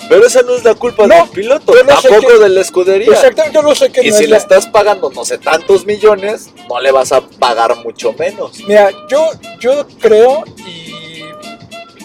Pero 0.08 0.26
esa 0.26 0.42
no 0.42 0.54
es 0.54 0.64
la 0.64 0.74
culpa 0.74 1.06
No, 1.06 1.14
del 1.16 1.28
piloto, 1.30 1.72
no 1.74 1.84
tampoco 1.84 2.26
qué- 2.28 2.38
de 2.42 2.48
la 2.48 2.60
escudería. 2.60 3.12
Exactamente, 3.12 3.54
yo 3.54 3.62
no 3.62 3.74
sé 3.74 3.90
qué 3.90 4.02
Y 4.06 4.10
no 4.10 4.16
si 4.16 4.24
es 4.24 4.28
le 4.28 4.32
la- 4.32 4.36
estás 4.38 4.66
pagando, 4.66 5.10
no 5.10 5.24
sé, 5.24 5.38
tantos 5.38 5.84
millones, 5.84 6.50
no 6.68 6.80
le 6.80 6.92
vas 6.92 7.10
a 7.12 7.20
pagar 7.20 7.74
mucho 7.84 8.12
menos. 8.12 8.52
Mira, 8.66 8.90
yo, 9.10 9.30
yo 9.60 9.86
creo 10.00 10.44
y... 10.66 11.22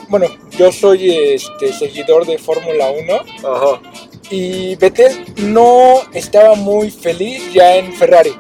Bueno, 0.10 0.28
yo 0.58 0.72
soy 0.72 1.10
este, 1.36 1.72
seguidor 1.74 2.26
de 2.26 2.38
Fórmula 2.38 2.90
1 2.92 3.16
Ajá. 3.56 3.82
y 4.30 4.76
Vettel 4.76 5.24
no 5.38 6.02
estaba 6.14 6.56
muy 6.56 6.92
feliz 6.92 7.54
ya 7.54 7.76
en 7.78 7.94
Ferrari. 7.94 8.34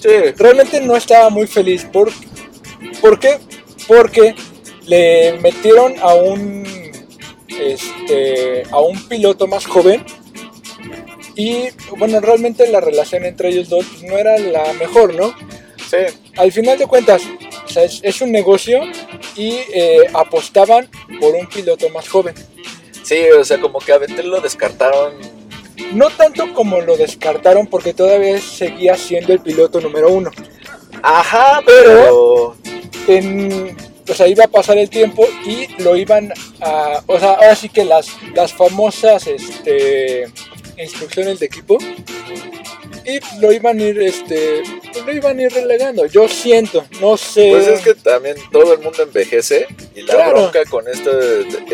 Sí. 0.00 0.08
realmente 0.36 0.80
no 0.80 0.94
estaba 0.96 1.28
muy 1.30 1.46
feliz. 1.46 1.84
¿Por, 1.92 2.10
¿por 3.00 3.18
qué? 3.18 3.38
Porque 3.88 4.34
le 4.86 5.38
metieron 5.42 5.94
a 6.00 6.14
un 6.14 6.64
este 7.60 8.62
a 8.70 8.80
un 8.80 9.00
piloto 9.08 9.46
más 9.46 9.66
joven 9.66 10.04
y 11.36 11.68
bueno 11.96 12.20
realmente 12.20 12.66
la 12.68 12.80
relación 12.80 13.24
entre 13.24 13.50
ellos 13.50 13.68
dos 13.68 13.86
pues, 13.86 14.02
no 14.04 14.18
era 14.18 14.38
la 14.38 14.72
mejor 14.74 15.14
no 15.14 15.34
Sí. 15.90 15.96
al 16.36 16.52
final 16.52 16.78
de 16.78 16.86
cuentas 16.86 17.22
o 17.64 17.68
sea, 17.68 17.82
es, 17.82 17.98
es 18.04 18.20
un 18.20 18.30
negocio 18.30 18.80
y 19.34 19.58
eh, 19.74 20.06
apostaban 20.14 20.88
por 21.20 21.34
un 21.34 21.48
piloto 21.48 21.88
más 21.88 22.08
joven 22.08 22.34
Sí, 23.10 23.28
o 23.36 23.42
sea, 23.42 23.60
como 23.60 23.80
que 23.80 23.92
a 23.92 23.98
Betel 23.98 24.30
lo 24.30 24.40
descartaron. 24.40 25.14
No 25.92 26.10
tanto 26.10 26.54
como 26.54 26.80
lo 26.80 26.96
descartaron 26.96 27.66
porque 27.66 27.92
todavía 27.92 28.40
seguía 28.40 28.96
siendo 28.96 29.32
el 29.32 29.40
piloto 29.40 29.80
número 29.80 30.10
uno. 30.12 30.30
Ajá, 31.02 31.60
pero... 31.66 32.54
En, 33.08 33.76
o 34.10 34.14
sea, 34.14 34.26
iba 34.26 34.44
a 34.44 34.48
pasar 34.48 34.76
el 34.78 34.90
tiempo 34.90 35.26
y 35.46 35.68
lo 35.82 35.96
iban 35.96 36.32
a... 36.60 37.02
O 37.06 37.18
sea, 37.18 37.34
ahora 37.34 37.54
sí 37.56 37.68
que 37.68 37.84
las, 37.84 38.08
las 38.34 38.52
famosas 38.52 39.26
este, 39.26 40.26
instrucciones 40.78 41.38
de 41.40 41.46
equipo 41.46 41.78
y 43.04 43.18
lo 43.40 43.50
iban 43.52 43.78
a 43.80 43.82
ir 43.82 44.00
este 44.02 44.62
lo 45.06 45.12
iban 45.12 45.38
a 45.38 45.42
ir 45.42 45.52
relegando 45.52 46.04
yo 46.06 46.28
siento 46.28 46.84
no 47.00 47.16
sé 47.16 47.48
Pues 47.50 47.66
es 47.66 47.80
que 47.80 47.94
también 47.94 48.36
todo 48.52 48.74
el 48.74 48.80
mundo 48.80 49.02
envejece 49.02 49.66
y 49.94 50.02
la 50.02 50.14
Claro. 50.14 50.32
bronca 50.32 50.64
con 50.68 50.86
este, 50.86 51.10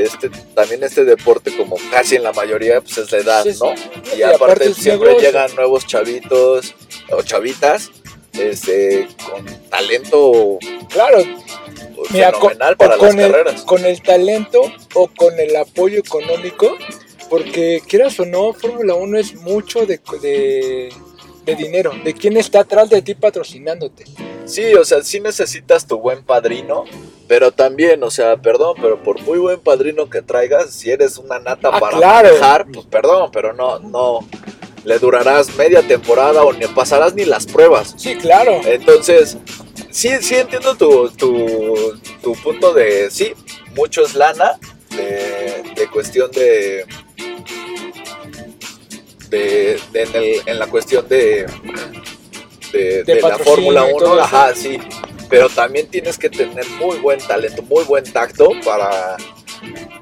este, 0.00 0.30
también 0.54 0.84
este 0.84 1.04
deporte 1.04 1.54
como 1.56 1.76
casi 1.90 2.14
en 2.16 2.22
la 2.22 2.32
mayoría 2.32 2.80
pues 2.80 2.96
es 2.98 3.10
la 3.10 3.18
edad, 3.18 3.42
Sí, 3.42 3.54
sí. 3.54 3.58
¿no? 3.60 3.74
Y 4.14 4.20
Y 4.20 4.22
aparte 4.22 4.72
siempre 4.72 5.08
negocio. 5.08 5.28
llegan 5.28 5.54
nuevos 5.56 5.84
chavitos 5.86 6.74
o 7.10 7.22
chavitas 7.22 7.90
este, 8.34 9.08
con 9.28 9.44
talento 9.68 10.58
claro 10.90 11.18
Mira, 12.10 12.32
con, 12.32 12.50
fenomenal 12.52 12.74
o 12.74 12.76
para 12.76 12.96
las 12.96 12.98
con 12.98 13.20
el, 13.20 13.30
carreras. 13.32 13.62
con 13.62 13.84
el 13.84 14.02
talento 14.02 14.62
o 14.94 15.08
con 15.08 15.38
el 15.38 15.54
apoyo 15.56 15.98
económico, 15.98 16.76
porque 17.28 17.82
quieras 17.88 18.18
o 18.20 18.24
no, 18.24 18.52
Fórmula 18.52 18.94
1 18.94 19.18
es 19.18 19.34
mucho 19.36 19.86
de, 19.86 20.00
de, 20.22 20.92
de 21.44 21.54
dinero, 21.56 21.92
de 22.04 22.14
quién 22.14 22.36
está 22.36 22.60
atrás 22.60 22.90
de 22.90 23.02
ti 23.02 23.14
patrocinándote. 23.14 24.04
Sí, 24.44 24.74
o 24.74 24.84
sea, 24.84 25.02
sí 25.02 25.18
necesitas 25.20 25.86
tu 25.86 25.98
buen 25.98 26.22
padrino, 26.24 26.84
pero 27.26 27.50
también, 27.50 28.02
o 28.04 28.10
sea, 28.12 28.36
perdón, 28.36 28.76
pero 28.80 29.02
por 29.02 29.20
muy 29.22 29.38
buen 29.38 29.58
padrino 29.58 30.08
que 30.08 30.22
traigas, 30.22 30.70
si 30.70 30.90
eres 30.90 31.18
una 31.18 31.40
nata 31.40 31.70
Ah, 31.72 31.80
para 31.80 31.96
claro. 31.98 32.28
manejar, 32.28 32.66
pues 32.72 32.86
perdón, 32.86 33.30
pero 33.32 33.52
no, 33.52 33.80
no 33.80 34.20
le 34.84 35.00
durarás 35.00 35.56
media 35.56 35.82
temporada 35.82 36.44
o 36.44 36.52
ni 36.52 36.64
pasarás 36.68 37.12
ni 37.14 37.24
las 37.24 37.44
pruebas. 37.46 37.94
Sí, 37.96 38.14
claro. 38.14 38.60
Entonces, 38.64 39.36
sí, 39.96 40.10
sí 40.20 40.34
entiendo 40.36 40.74
tu, 40.76 41.08
tu, 41.10 41.98
tu 42.22 42.32
punto 42.42 42.72
de, 42.74 43.10
sí, 43.10 43.32
mucho 43.74 44.02
es 44.04 44.14
lana, 44.14 44.58
de, 44.90 45.62
de 45.74 45.88
cuestión 45.88 46.30
de, 46.32 46.84
de, 49.30 49.80
de 49.92 50.02
en, 50.02 50.14
el- 50.16 50.42
en 50.48 50.58
la 50.58 50.66
cuestión 50.66 51.08
de, 51.08 51.46
de, 52.72 53.04
de 53.04 53.22
la 53.22 53.38
Fórmula 53.38 53.88
y 53.88 53.92
1, 53.94 53.98
todo 53.98 54.14
eso. 54.16 54.22
ajá, 54.24 54.54
sí, 54.54 54.78
pero 55.28 55.48
también 55.48 55.88
tienes 55.88 56.18
que 56.18 56.28
tener 56.30 56.66
muy 56.80 56.98
buen 56.98 57.18
talento, 57.20 57.62
muy 57.62 57.84
buen 57.84 58.04
tacto 58.04 58.50
para, 58.64 59.16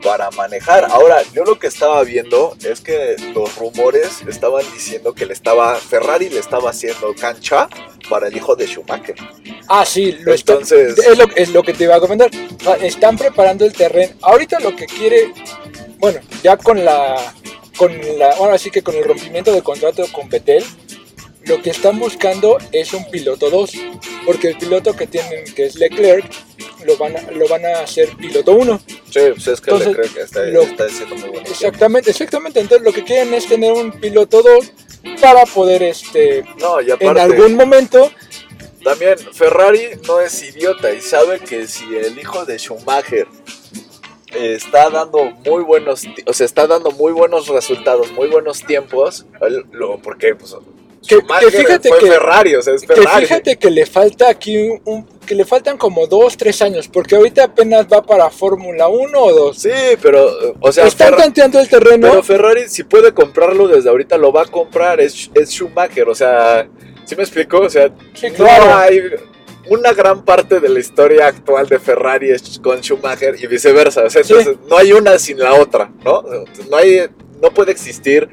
para 0.05 0.31
manejar. 0.33 0.85
Ahora, 0.85 1.23
yo 1.33 1.45
lo 1.45 1.59
que 1.59 1.67
estaba 1.67 2.05
viendo 2.05 2.55
es 2.63 2.81
que 2.83 3.17
los 3.35 3.57
rumores 3.57 4.23
estaban 4.29 4.63
diciendo 4.75 5.15
que 5.15 5.25
le 5.27 5.33
estaba, 5.33 5.75
Ferrari 5.77 6.29
le 6.29 6.39
estaba 6.41 6.71
haciendo 6.71 7.15
cancha 7.15 7.69
para 8.11 8.29
el 8.29 8.37
hijo 8.37 8.55
de 8.55 8.67
Schumacher. 8.67 9.17
Ah, 9.67 9.85
sí, 9.87 10.13
lo 10.21 10.35
está- 10.35 10.53
Entonces- 10.53 10.99
es, 10.99 11.19
lo, 11.19 11.25
es 11.35 11.49
lo 11.49 11.63
que 11.63 11.73
te 11.73 11.85
iba 11.85 11.97
a 11.97 12.01
comentar. 12.01 12.31
Están 12.83 13.17
preparando 13.17 13.65
el 13.65 13.73
terreno. 13.73 14.15
Ahorita 14.21 14.61
lo 14.61 14.77
que 14.77 14.85
quiere, 14.87 15.33
bueno, 15.99 16.21
ya 16.43 16.59
con 16.59 16.85
la, 16.85 17.35
con 17.79 17.99
la, 18.19 18.29
ahora 18.33 18.59
sí 18.59 18.71
que 18.71 18.83
con 18.83 18.95
el 18.95 19.05
rompimiento 19.05 19.53
del 19.53 19.63
contrato 19.63 20.07
con 20.13 20.29
Betel, 20.29 20.63
lo 21.47 21.61
que 21.63 21.71
están 21.71 21.99
buscando 21.99 22.59
es 22.73 22.93
un 22.93 23.05
piloto 23.11 23.49
2, 23.51 23.73
porque 24.27 24.49
el 24.49 24.59
piloto 24.59 24.95
que 24.95 25.07
tienen, 25.07 25.45
que 25.55 25.67
es 25.67 25.75
Leclerc, 25.77 26.25
lo 26.85 26.97
van 26.97 27.16
a, 27.16 27.30
lo 27.30 27.49
van 27.49 27.64
a 27.66 27.80
hacer 27.80 28.09
piloto 28.16 28.53
1. 28.53 28.80
Sí, 28.87 29.20
pues 29.35 29.47
es 29.47 29.61
que 29.61 29.70
Entonces, 29.70 29.87
le 29.89 29.95
creo 29.95 30.14
que 30.14 30.20
está, 30.20 30.43
lo- 30.45 30.62
está 30.62 30.85
haciendo 30.85 31.16
muy 31.16 31.28
bueno. 31.30 31.47
Exactamente, 31.49 32.11
exactamente. 32.11 32.61
Entonces 32.61 32.85
lo 32.85 32.93
que 32.93 33.05
quieren 33.05 33.32
es 33.35 33.47
tener 33.47 33.72
un 33.72 33.93
piloto 33.93 34.43
2 34.43 34.72
para 35.20 35.45
poder, 35.47 35.82
este, 35.82 36.45
No, 36.59 36.80
y 36.80 36.91
en 36.91 37.18
algún 37.18 37.55
momento, 37.55 38.11
también 38.82 39.18
Ferrari 39.18 39.89
no 40.07 40.20
es 40.20 40.43
idiota 40.43 40.93
y 40.93 41.01
sabe 41.01 41.41
que 41.41 41.66
si 41.66 41.85
el 41.97 42.18
hijo 42.18 42.45
de 42.45 42.59
Schumacher 42.59 43.26
está 44.35 44.91
dando 44.91 45.30
muy 45.47 45.62
buenos, 45.62 46.05
o 46.26 46.32
sea, 46.32 46.45
está 46.45 46.66
dando 46.66 46.91
muy 46.91 47.12
buenos 47.12 47.47
resultados, 47.49 48.11
muy 48.12 48.28
buenos 48.28 48.64
tiempos, 48.64 49.26
porque 50.03 50.35
pues, 50.35 50.55
Que- 51.07 51.17
Schumacher 51.17 51.51
que 51.51 51.57
fíjate 51.59 51.89
fue 51.89 51.99
que- 51.99 52.07
Ferrari, 52.11 52.55
o 52.55 52.63
sea, 52.63 52.75
es 52.75 52.83
que 52.83 52.95
Ferrari. 52.95 53.27
fíjate 53.27 53.57
que 53.57 53.71
le 53.71 53.87
falta 53.87 54.29
aquí 54.29 54.57
un, 54.85 55.07
que 55.27 55.35
le 55.35 55.45
faltan 55.45 55.77
como 55.79 56.07
2, 56.07 56.37
3 56.37 56.63
años, 56.63 56.89
porque 56.89 57.17
ahorita 57.17 57.45
apenas 57.45 57.87
va 57.93 58.03
para 58.03 58.31
Fórmula 58.31 58.89
1 58.89 59.19
o 59.23 59.33
2. 59.33 59.59
Sí, 59.59 59.71
pero, 60.03 60.27
o 60.61 60.73
sea, 60.73 60.87
Están 60.87 61.09
Ferra- 61.13 61.17
tanteando 61.25 61.61
el 61.61 61.69
terreno. 61.69 62.09
pero 62.11 62.23
Ferrari 62.23 62.69
si 62.69 62.85
puede 62.85 63.13
comprarlo 63.13 63.69
desde 63.69 63.89
ahorita, 63.91 64.17
lo 64.19 64.33
va 64.33 64.43
a 64.43 64.47
comprar, 64.47 65.01
es, 65.01 65.31
es 65.35 65.51
Schumacher, 65.51 66.09
o 66.09 66.15
sea, 66.15 66.67
¿sí 67.05 67.17
me 67.17 67.23
explico? 67.23 67.59
O 67.61 67.71
sea, 67.71 67.91
Sí, 68.15 68.31
claro. 68.31 68.65
No 68.67 68.77
hay 68.79 69.01
una 69.71 69.93
gran 69.95 70.25
parte 70.25 70.61
de 70.61 70.69
la 70.69 70.79
historia 70.79 71.27
actual 71.27 71.67
de 71.69 71.79
Ferrari 71.79 72.31
es 72.31 72.59
con 72.63 72.83
Schumacher 72.83 73.35
y 73.43 73.47
viceversa. 73.47 74.05
O 74.05 74.11
sea, 74.11 74.23
Sí. 74.23 74.33
entonces 74.35 74.57
no 74.69 74.77
hay 74.77 74.93
una 74.93 75.19
sin 75.19 75.39
la 75.39 75.55
otra, 75.55 75.91
¿no? 76.05 76.23
No 76.71 76.77
hay, 76.77 77.07
no 77.41 77.51
puede 77.51 77.73
existir 77.73 78.29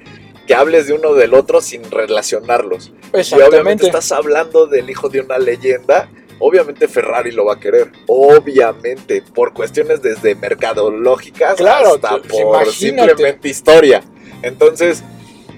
que 0.51 0.55
hables 0.55 0.87
de 0.87 0.93
uno 0.93 1.13
del 1.13 1.33
otro 1.33 1.61
sin 1.61 1.89
relacionarlos. 1.89 2.91
Y 3.13 3.41
obviamente 3.41 3.85
estás 3.85 4.11
hablando 4.11 4.67
del 4.67 4.89
hijo 4.89 5.07
de 5.07 5.21
una 5.21 5.37
leyenda. 5.37 6.09
Obviamente 6.39 6.89
Ferrari 6.89 7.31
lo 7.31 7.45
va 7.45 7.53
a 7.53 7.59
querer. 7.59 7.89
Obviamente, 8.07 9.23
por 9.33 9.53
cuestiones 9.53 10.01
desde 10.01 10.35
mercadológicas 10.35 11.55
Claro, 11.55 11.95
hasta 11.95 12.17
pues, 12.17 12.27
por 12.33 12.63
imagínate. 12.63 12.71
simplemente 12.71 13.47
historia. 13.47 14.03
Entonces, 14.41 15.03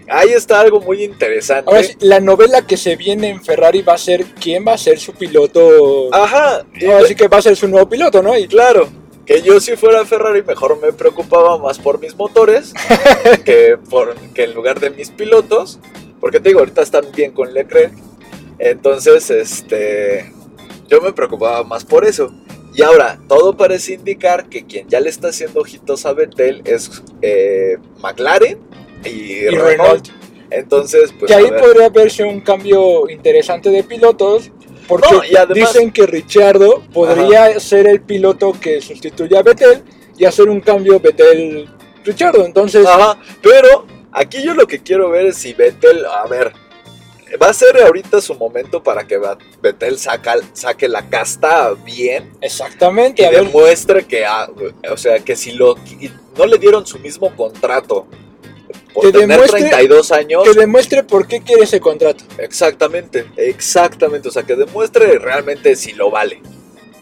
ahí 0.08 0.30
está 0.30 0.60
algo 0.60 0.80
muy 0.80 1.04
interesante. 1.04 1.72
Ahora 1.74 1.88
la 2.02 2.20
novela 2.20 2.62
que 2.68 2.78
se 2.78 2.96
viene 2.96 3.30
en 3.30 3.44
Ferrari 3.44 3.82
va 3.82 3.94
a 3.94 3.98
ser 3.98 4.24
quién 4.40 4.64
va 4.68 4.74
a 4.74 4.78
ser 4.78 5.00
su 5.00 5.14
piloto. 5.14 6.14
Ajá. 6.14 6.68
No, 6.84 6.98
así 6.98 7.16
que 7.16 7.28
va 7.28 7.38
a 7.38 7.42
ser 7.42 7.56
su 7.56 7.68
nuevo 7.68 7.90
piloto, 7.90 8.22
¿no? 8.22 8.38
Y 8.38 8.48
Claro, 8.48 8.90
que 9.26 9.42
yo 9.42 9.60
si 9.60 9.76
fuera 9.76 10.06
Ferrari 10.06 10.44
mejor 10.44 10.80
me 10.82 10.92
preocupaba 10.94 11.58
más 11.58 11.80
por 11.80 12.00
mis 12.00 12.16
motores 12.16 12.74
que, 13.46 13.78
por, 13.90 14.16
que 14.34 14.44
en 14.44 14.54
lugar 14.54 14.80
de 14.80 14.90
mis 14.90 15.10
pilotos, 15.10 15.80
porque 16.20 16.40
te 16.40 16.50
digo, 16.50 16.60
ahorita 16.60 16.82
están 16.82 17.06
bien 17.16 17.32
con 17.32 17.54
Leclerc, 17.54 17.94
entonces 18.60 19.30
este, 19.30 20.32
yo 20.88 21.02
me 21.02 21.14
preocupaba 21.14 21.64
más 21.64 21.86
por 21.86 22.06
eso. 22.06 22.34
Y 22.76 22.82
ahora, 22.82 23.20
todo 23.28 23.56
parece 23.56 23.94
indicar 23.94 24.50
que 24.50 24.66
quien 24.66 24.90
ya 24.90 25.00
le 25.00 25.10
está 25.10 25.28
haciendo 25.28 25.62
ojitos 25.62 26.08
a 26.08 26.14
Vettel 26.14 26.64
es 26.66 27.04
eh, 27.22 27.78
McLaren 28.02 28.58
y, 29.06 29.10
y 29.10 29.50
Renault. 29.50 29.68
Renault. 29.68 30.24
Entonces, 30.50 31.14
pues 31.18 31.32
que 31.32 31.36
ahí 31.36 31.50
podría 31.60 31.90
verse 31.90 32.24
un 32.24 32.42
cambio 32.42 33.10
interesante 33.10 33.70
de 33.70 33.84
pilotos. 33.84 34.52
Porque 34.88 35.08
No, 35.12 35.24
y 35.24 35.36
además- 35.36 35.74
dicen 35.74 35.92
que 35.92 36.06
Ricciardo 36.06 36.82
podría 36.94 37.60
ser 37.60 37.88
el 37.88 38.02
piloto 38.02 38.54
que 38.60 38.82
sustituya 38.82 39.40
a 39.40 39.44
Vettel 39.44 39.84
y 40.18 40.26
hacer 40.26 40.50
un 40.50 40.60
cambio 40.62 41.00
Vettel-Ricciardo. 41.00 42.46
Entonces, 42.46 42.86
Ajá, 42.86 43.18
pero 43.42 43.86
aquí 44.12 44.44
yo 44.44 44.54
lo 44.54 44.68
que 44.68 44.80
quiero 44.80 45.10
ver 45.10 45.28
es 45.28 45.38
si 45.38 45.54
Vettel, 45.54 46.06
a 46.06 46.26
ver, 46.28 46.54
va 47.42 47.48
a 47.50 47.54
ser 47.54 47.82
ahorita 47.82 48.22
su 48.22 48.36
momento 48.36 48.84
para 48.84 49.08
que 49.08 49.20
Vettel 49.62 49.98
saca, 49.98 50.36
saque 50.54 50.88
la 50.88 51.10
casta 51.10 51.74
bien 51.86 52.32
exactamente. 52.42 53.24
y 53.24 53.26
a 53.26 53.32
ver, 53.32 53.46
demuestre 53.46 54.06
que, 54.06 54.26
ah, 54.26 54.50
o 54.92 54.98
sea, 54.98 55.20
que 55.20 55.36
si 55.36 55.54
lo 55.54 55.76
no 56.38 56.46
le 56.46 56.58
dieron 56.58 56.86
su 56.86 57.00
mismo 57.00 57.36
contrato 57.36 58.08
por 58.94 59.06
Que 59.06 59.12
tener 59.12 59.40
demuestre- 59.40 59.60
32 59.70 60.12
años, 60.12 60.44
que 60.44 60.54
demuestre 60.60 61.04
por 61.04 61.28
qué 61.28 61.42
quiere 61.42 61.64
ese 61.64 61.80
contrato. 61.80 62.24
exactamente, 62.38 63.26
exactamente, 63.38 64.28
o 64.30 64.32
sea, 64.32 64.44
que 64.44 64.56
demuestre 64.56 65.18
realmente 65.20 65.76
si 65.76 65.94
lo 65.94 66.12
vale. 66.12 66.42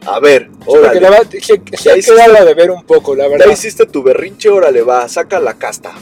A 0.08 0.20
ver, 0.20 0.50
órale, 0.66 1.00
la 1.00 1.10
verdad, 1.12 1.30
se, 1.30 1.40
se 1.40 1.54
hiciste- 1.98 2.02
quedado 2.16 2.46
de 2.46 2.54
ver 2.56 2.72
un 2.72 2.84
poco, 2.84 3.14
la 3.16 3.28
verdad. 3.28 3.46
ya 3.46 3.52
hiciste 3.54 3.86
tu 3.86 4.02
berrinche, 4.02 4.50
órale, 4.50 4.82
va, 4.82 5.08
saca 5.08 5.40
la 5.40 5.56
casta, 5.60 5.94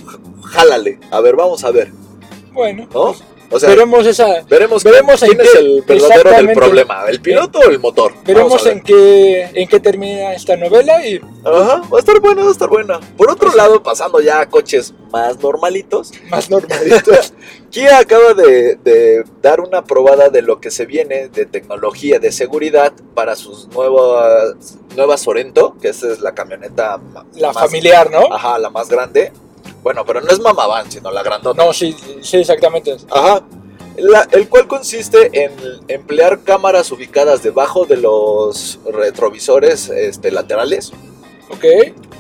jálale, 0.45 0.99
a 1.11 1.19
ver, 1.19 1.35
vamos 1.35 1.63
a 1.65 1.71
ver, 1.71 1.91
Bueno, 2.53 2.83
¿no? 2.83 2.89
pues, 2.89 3.23
O 3.51 3.59
sea, 3.59 3.69
veremos 3.69 4.05
esa, 4.05 4.43
Veremos, 4.47 4.83
Veremos 4.83 5.19
quién 5.21 5.31
en 5.33 5.41
es 5.41 5.51
qué- 5.51 5.57
el 5.59 5.81
verdadero 5.81 6.29
del 6.29 6.53
problema, 6.53 7.05
el 7.07 7.19
piloto 7.19 7.59
o 7.59 7.63
el 7.69 7.79
motor. 7.79 8.13
veremos 8.23 8.63
ver. 8.63 8.73
en 8.73 8.81
qué, 8.83 9.41
en 9.53 9.67
qué 9.67 9.79
termina 9.79 10.33
esta 10.33 10.55
novela 10.55 11.03
y 11.07 11.19
Ajá, 11.43 11.81
va 11.91 11.97
a 11.97 11.99
estar 11.99 12.19
buena, 12.19 12.43
va 12.43 12.49
a 12.49 12.51
estar 12.51 12.69
buena. 12.69 12.99
Por 13.17 13.31
otro 13.31 13.47
Pues- 13.47 13.55
lado, 13.55 13.81
pasando 13.81 14.19
ya 14.21 14.41
a 14.41 14.49
coches 14.49 14.93
más 15.11 15.39
normalitos, 15.39 16.11
más 16.29 16.49
normalitos. 16.49 17.33
Kia 17.71 17.97
acaba 17.99 18.33
de, 18.35 18.75
de 18.83 19.23
dar 19.41 19.61
una 19.61 19.83
probada 19.83 20.29
de 20.29 20.41
lo 20.43 20.59
que 20.61 20.69
se 20.71 20.85
viene 20.85 21.29
de 21.29 21.45
tecnología 21.45 22.19
de 22.19 22.31
seguridad 22.31 22.93
para 23.15 23.35
sus 23.35 23.67
nuevas 23.69 24.77
nueva 24.95 25.17
Sorento, 25.17 25.75
que 25.81 25.89
esa 25.89 26.11
es 26.11 26.19
la 26.19 26.33
camioneta 26.33 26.99
la 27.35 27.47
más- 27.53 27.57
familiar, 27.63 28.09
¿no? 28.11 28.31
Ajá, 28.33 28.57
la 28.59 28.69
más 28.69 28.89
grande. 28.89 29.31
Bueno, 29.83 30.03
pero 30.05 30.21
no 30.21 30.29
es 30.29 30.39
Mamavan, 30.39 30.91
sino 30.91 31.11
la 31.11 31.23
grandota. 31.23 31.63
No, 31.63 31.71
sí, 31.73 31.95
sí, 32.21 32.37
exactamente. 32.37 32.97
Ajá. 33.11 33.41
La- 33.97 34.27
el 34.31 34.47
cual 34.47 34.67
consiste 34.67 35.29
en 35.43 35.51
emplear 35.87 36.41
cámaras 36.43 36.91
ubicadas 36.91 37.43
debajo 37.43 37.85
de 37.85 37.97
los 37.97 38.79
retrovisores 38.91 39.89
este, 39.89 40.31
laterales 40.31 40.91
Ok. 41.49 41.65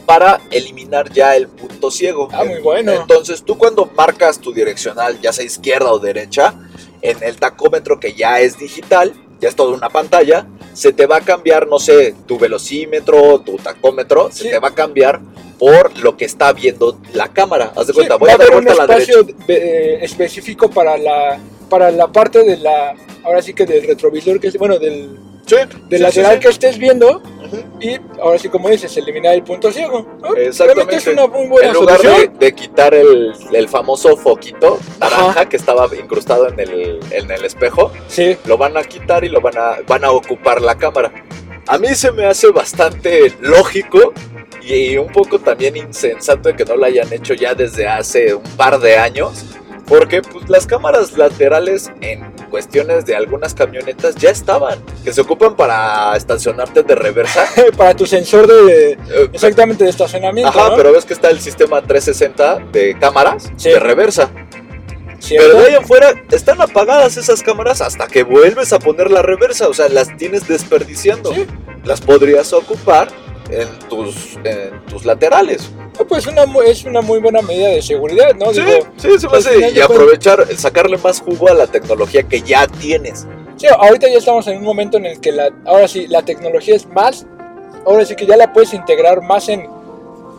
para 0.05 0.41
eliminar 0.51 1.11
ya 1.13 1.35
el 1.35 1.47
punto 1.47 1.89
ciego. 1.91 2.27
Ah, 2.33 2.43
muy 2.43 2.59
bueno. 2.59 2.91
Entonces 2.93 3.43
tú 3.43 3.57
cuando 3.57 3.85
marcas 3.95 4.39
tu 4.39 4.51
direccional, 4.51 5.19
ya 5.21 5.31
sea 5.31 5.45
izquierda 5.45 5.91
o 5.93 5.99
derecha, 5.99 6.53
en 7.01 7.21
el 7.23 7.37
tacómetro 7.37 7.99
que 7.99 8.13
ya 8.13 8.41
es 8.41 8.57
digital, 8.57 9.13
ya 9.39 9.47
es 9.47 9.55
toda 9.55 9.73
una 9.73 9.89
pantalla, 9.89 10.47
se 10.73 10.93
te 10.93 11.05
va 11.05 11.17
a 11.17 11.21
cambiar, 11.21 11.67
no 11.67 11.79
sé, 11.79 12.15
tu 12.27 12.37
velocímetro, 12.37 13.39
tu 13.41 13.57
tacómetro, 13.57 14.29
Sí. 14.31 14.43
se 14.43 14.49
te 14.51 14.59
va 14.59 14.69
a 14.69 14.75
cambiar 14.75 15.19
por 15.57 15.97
lo 15.99 16.15
que 16.15 16.25
está 16.25 16.53
viendo 16.53 16.97
la 17.13 17.27
cámara. 17.33 17.73
Haz 17.75 17.87
de 17.87 17.93
Sí, 17.93 17.97
cuenta, 17.97 18.15
voy 18.15 18.29
va 18.29 18.35
a 18.35 18.37
dar 18.37 18.47
un 18.49 18.63
vuelta 18.63 18.71
a 18.83 18.87
la 18.87 18.93
derecha. 18.93 19.11
espacio 19.19 19.35
eh, 19.47 19.99
específico 20.01 20.69
para 20.69 20.97
la 20.97 21.39
para 21.69 21.91
la 21.91 22.07
parte 22.07 22.43
de 22.43 22.57
la 22.57 22.95
ahora 23.23 23.41
sí 23.41 23.53
que 23.53 23.65
del 23.65 23.85
retrovisor 23.85 24.39
que 24.39 24.47
es 24.47 24.57
bueno 24.57 24.79
del, 24.79 25.19
Sí, 25.49 25.55
del 25.87 25.97
sí, 25.99 26.03
lateral 26.03 26.33
sí, 26.35 26.39
que 26.39 26.47
estés 26.49 26.77
viendo 26.77 27.17
Ujú. 27.17 27.63
y 27.81 27.99
ahora 28.21 28.37
sí 28.37 28.49
como 28.49 28.69
dices 28.69 28.95
eliminar 28.97 29.33
el 29.33 29.43
punto 29.43 29.71
ciego 29.71 30.05
¿no? 30.21 30.35
Exactamente. 30.35 30.95
Es 30.97 31.07
una 31.07 31.25
muy 31.27 31.47
buena 31.47 31.69
En 31.69 31.73
lugar 31.73 31.99
de, 32.01 32.27
de 32.39 32.53
quitar 32.53 32.93
el, 32.93 33.33
el 33.51 33.67
famoso 33.67 34.15
foquito 34.15 34.79
naranja 34.99 35.29
Ajá. 35.31 35.49
que 35.49 35.57
estaba 35.57 35.87
incrustado 35.95 36.47
en 36.49 36.59
el, 36.59 36.99
en 37.11 37.31
el 37.31 37.43
espejo, 37.45 37.91
sí 38.07 38.37
lo 38.45 38.57
van 38.57 38.77
a 38.77 38.83
quitar 38.83 39.23
y 39.23 39.29
lo 39.29 39.41
van 39.41 39.57
a, 39.57 39.77
van 39.87 40.03
a 40.05 40.11
ocupar 40.11 40.61
la 40.61 40.77
cámara. 40.77 41.11
A 41.67 41.77
mí 41.77 41.89
se 41.95 42.11
me 42.11 42.25
hace 42.25 42.49
bastante 42.51 43.33
lógico 43.41 44.13
y 44.61 44.97
un 44.97 45.11
poco 45.11 45.39
también 45.39 45.77
insensato 45.77 46.49
de 46.49 46.55
que 46.55 46.65
no 46.65 46.75
lo 46.75 46.85
hayan 46.85 47.11
hecho 47.13 47.33
ya 47.33 47.53
desde 47.55 47.87
hace 47.87 48.33
un 48.35 48.43
par 48.57 48.79
de 48.79 48.97
años. 48.97 49.45
Porque 49.89 50.21
pues, 50.21 50.47
las 50.49 50.65
cámaras 50.67 51.17
laterales 51.17 51.91
en 52.01 52.31
cuestiones 52.49 53.05
de 53.05 53.15
algunas 53.15 53.53
camionetas 53.55 54.15
ya 54.15 54.29
estaban, 54.29 54.79
que 55.03 55.11
se 55.11 55.21
ocupan 55.21 55.55
para 55.55 56.15
estacionarte 56.15 56.83
de 56.83 56.95
reversa. 56.95 57.45
para 57.77 57.95
tu 57.95 58.05
sensor 58.05 58.47
de 58.47 58.91
Eh, 58.91 59.29
exactamente 59.33 59.83
de 59.83 59.89
estacionamiento 59.89 60.49
Ajá, 60.49 60.69
¿no? 60.69 60.75
pero 60.75 60.91
ves 60.93 61.05
que 61.05 61.13
está 61.13 61.29
el 61.29 61.39
sistema 61.41 61.81
360 61.81 62.59
de 62.71 62.97
cámaras 62.99 63.51
Sí. 63.57 63.69
de 63.69 63.79
reversa. 63.79 64.29
¿Cierto? 65.19 65.47
Pero 65.49 65.59
de 65.59 65.67
ahí 65.69 65.75
en 65.75 65.85
fuera 65.85 66.13
están 66.31 66.61
apagadas 66.61 67.17
esas 67.17 67.43
cámaras 67.43 67.81
hasta 67.81 68.07
que 68.07 68.23
vuelves 68.23 68.71
a 68.71 68.79
poner 68.79 69.11
la 69.11 69.21
reversa. 69.21 69.67
O 69.67 69.73
sea, 69.73 69.89
las 69.89 70.15
tienes 70.15 70.47
desperdiciando. 70.47 71.33
Sí. 71.33 71.45
Las 71.83 71.99
podrías 71.99 72.53
ocupar 72.53 73.09
en 73.49 73.67
tus, 73.89 74.37
en 74.43 74.79
tus 74.85 75.05
laterales. 75.05 75.71
Pues 76.07 76.27
una, 76.27 76.43
es 76.65 76.85
una 76.85 77.01
muy 77.01 77.19
buena 77.19 77.41
medida 77.41 77.69
de 77.69 77.81
seguridad 77.81 78.33
no 78.35 78.53
Sí, 78.53 78.61
Digo, 78.61 78.87
sí, 78.97 79.19
se 79.19 79.27
me 79.27 79.33
al 79.33 79.39
hace. 79.39 79.53
final 79.53 79.77
Y 79.77 79.81
aprovechar, 79.81 80.45
sacarle 80.55 80.97
más 80.97 81.21
jugo 81.21 81.49
a 81.49 81.53
la 81.53 81.67
tecnología 81.67 82.23
que 82.23 82.41
ya 82.41 82.67
tienes. 82.67 83.27
Sí, 83.57 83.67
ahorita 83.67 84.07
ya 84.07 84.17
estamos 84.19 84.47
en 84.47 84.57
un 84.57 84.63
momento 84.63 84.97
en 84.97 85.05
el 85.05 85.19
que 85.19 85.31
la, 85.31 85.49
ahora 85.65 85.87
sí, 85.87 86.07
la 86.07 86.21
tecnología 86.21 86.75
es 86.75 86.87
más, 86.87 87.25
ahora 87.85 88.05
sí 88.05 88.15
que 88.15 88.25
ya 88.25 88.37
la 88.37 88.53
puedes 88.53 88.73
integrar 88.73 89.21
más 89.21 89.49
en, 89.49 89.67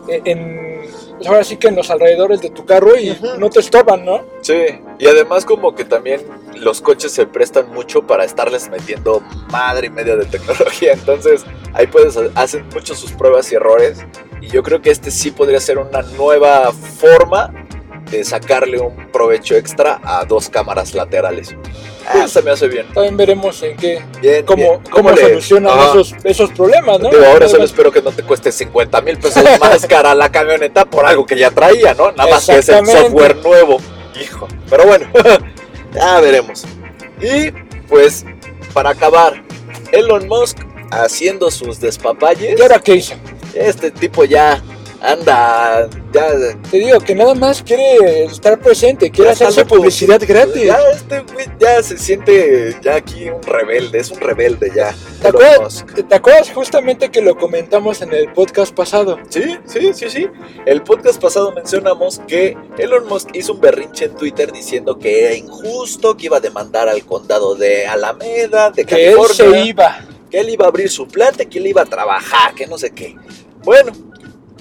en 0.07 0.71
pues 1.17 1.29
ahora 1.29 1.43
sí 1.43 1.57
que 1.57 1.67
en 1.67 1.75
los 1.75 1.91
alrededores 1.91 2.41
de 2.41 2.49
tu 2.49 2.65
carro 2.65 2.97
y 2.97 3.15
no 3.37 3.51
te 3.51 3.59
estorban, 3.59 4.03
¿no? 4.03 4.21
Sí, 4.41 4.65
y 4.97 5.05
además 5.05 5.45
como 5.45 5.75
que 5.75 5.85
también 5.85 6.21
los 6.55 6.81
coches 6.81 7.11
se 7.11 7.27
prestan 7.27 7.71
mucho 7.71 8.01
para 8.07 8.25
estarles 8.25 8.69
metiendo 8.69 9.21
madre 9.51 9.85
y 9.85 9.89
media 9.91 10.15
de 10.15 10.25
tecnología, 10.25 10.93
entonces 10.93 11.45
ahí 11.73 11.87
puedes 11.87 12.17
hacen 12.35 12.67
mucho 12.73 12.95
sus 12.95 13.11
pruebas 13.11 13.51
y 13.51 13.55
errores 13.55 14.05
y 14.41 14.47
yo 14.47 14.63
creo 14.63 14.81
que 14.81 14.91
este 14.91 15.11
sí 15.11 15.31
podría 15.31 15.59
ser 15.59 15.77
una 15.77 16.01
nueva 16.01 16.71
forma 16.71 17.53
de 18.09 18.23
sacarle 18.25 18.79
un 18.79 18.95
provecho 19.11 19.55
extra 19.55 20.01
a 20.03 20.25
dos 20.25 20.49
cámaras 20.49 20.93
laterales. 20.93 21.55
Ah, 22.07 22.27
se 22.27 22.41
me 22.41 22.51
hace 22.51 22.67
bien. 22.67 22.87
También 22.93 23.15
veremos 23.15 23.61
en 23.63 23.77
qué, 23.77 24.01
Bien, 24.19 24.43
cómo, 24.45 24.63
bien. 24.63 24.79
cómo 24.91 25.11
le- 25.11 25.21
solucionan 25.21 25.79
esos, 25.79 26.15
esos 26.25 26.49
problemas, 26.51 26.99
¿no? 26.99 27.09
Digo, 27.09 27.23
ahora 27.25 27.47
solo 27.47 27.63
espero 27.63 27.89
que 27.91 28.01
no 28.01 28.11
te 28.11 28.23
cueste 28.23 28.51
50 28.51 28.99
mil 29.01 29.17
pesos 29.17 29.43
más 29.61 29.85
cara 29.85 30.13
la 30.15 30.29
camioneta 30.29 30.83
por 30.83 31.05
algo 31.05 31.25
que 31.25 31.37
ya 31.37 31.51
traía, 31.51 31.93
¿no? 31.93 32.11
Nada 32.11 32.29
más 32.31 32.45
que 32.47 32.57
es 32.57 32.67
el 32.69 32.85
software 32.85 33.37
nuevo. 33.37 33.77
Hijo. 34.21 34.47
Pero 34.69 34.85
bueno, 34.87 35.07
ya 35.93 36.19
veremos. 36.19 36.65
Y 37.21 37.51
pues, 37.87 38.25
para 38.73 38.89
acabar, 38.89 39.41
Elon 39.93 40.27
Musk 40.27 40.57
haciendo 40.91 41.49
sus 41.49 41.79
despapalles. 41.79 42.59
¿Y 42.59 42.61
ahora 42.61 42.79
qué 42.79 42.95
hizo? 42.95 43.15
Este 43.53 43.91
tipo 43.91 44.23
ya 44.23 44.61
anda, 45.01 45.89
ya. 46.13 46.27
Te 46.69 46.77
digo 46.77 46.99
que 46.99 47.15
nada 47.15 47.33
más 47.33 47.63
quiere 47.63 48.25
estar 48.25 48.59
presente, 48.59 49.09
quiere 49.09 49.31
hacerse 49.31 49.65
publicidad 49.65 50.21
gratis. 50.25 50.63
Ya 50.63 50.77
este 50.93 51.19
güey 51.33 51.47
ya 51.59 51.81
se 51.81 51.97
siente 51.97 52.77
ya 52.81 52.95
aquí 52.95 53.29
un 53.29 53.41
rebelde, 53.41 53.99
es 53.99 54.11
un 54.11 54.19
rebelde 54.19 54.71
ya. 54.75 54.93
¿Te 55.21 55.29
acuerdas. 55.29 55.85
¿Te 56.07 56.15
acuerdas 56.15 56.51
justamente 56.51 57.09
que 57.09 57.21
lo 57.21 57.35
comentamos 57.35 58.01
en 58.01 58.13
el 58.13 58.31
podcast 58.31 58.73
pasado? 58.73 59.19
Sí, 59.29 59.57
sí, 59.65 59.93
sí, 59.93 60.09
sí. 60.09 60.27
El 60.65 60.83
podcast 60.83 61.19
pasado 61.19 61.51
mencionamos 61.51 62.21
que 62.27 62.55
Elon 62.77 63.07
Musk 63.07 63.29
hizo 63.33 63.53
un 63.53 63.61
berrinche 63.61 64.05
en 64.05 64.15
Twitter 64.15 64.51
diciendo 64.51 64.99
que 64.99 65.25
era 65.25 65.33
injusto, 65.33 66.15
que 66.15 66.27
iba 66.27 66.37
a 66.37 66.41
demandar 66.41 66.87
al 66.87 67.03
condado 67.05 67.55
de 67.55 67.87
Alameda, 67.87 68.69
de 68.69 68.85
Que 68.85 69.09
él 69.09 69.15
California, 69.15 69.61
se 69.61 69.67
iba. 69.67 70.05
Que 70.31 70.39
él 70.39 70.49
iba 70.49 70.65
a 70.65 70.69
abrir 70.69 70.89
su 70.89 71.07
planta, 71.07 71.45
que 71.45 71.59
él 71.59 71.67
iba 71.67 71.81
a 71.81 71.85
trabajar, 71.85 72.55
que 72.55 72.65
no 72.65 72.77
sé 72.77 72.91
qué. 72.91 73.15
Bueno, 73.63 73.91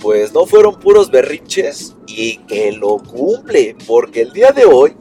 pues 0.02 0.32
no 0.34 0.44
fueron 0.46 0.78
puros 0.80 1.10
berrinches 1.10 1.94
y 2.06 2.38
que 2.38 2.72
lo 2.72 2.98
cumple, 2.98 3.76
porque 3.86 4.22
el 4.22 4.32
día 4.32 4.50
de 4.50 4.64
hoy, 4.64 4.94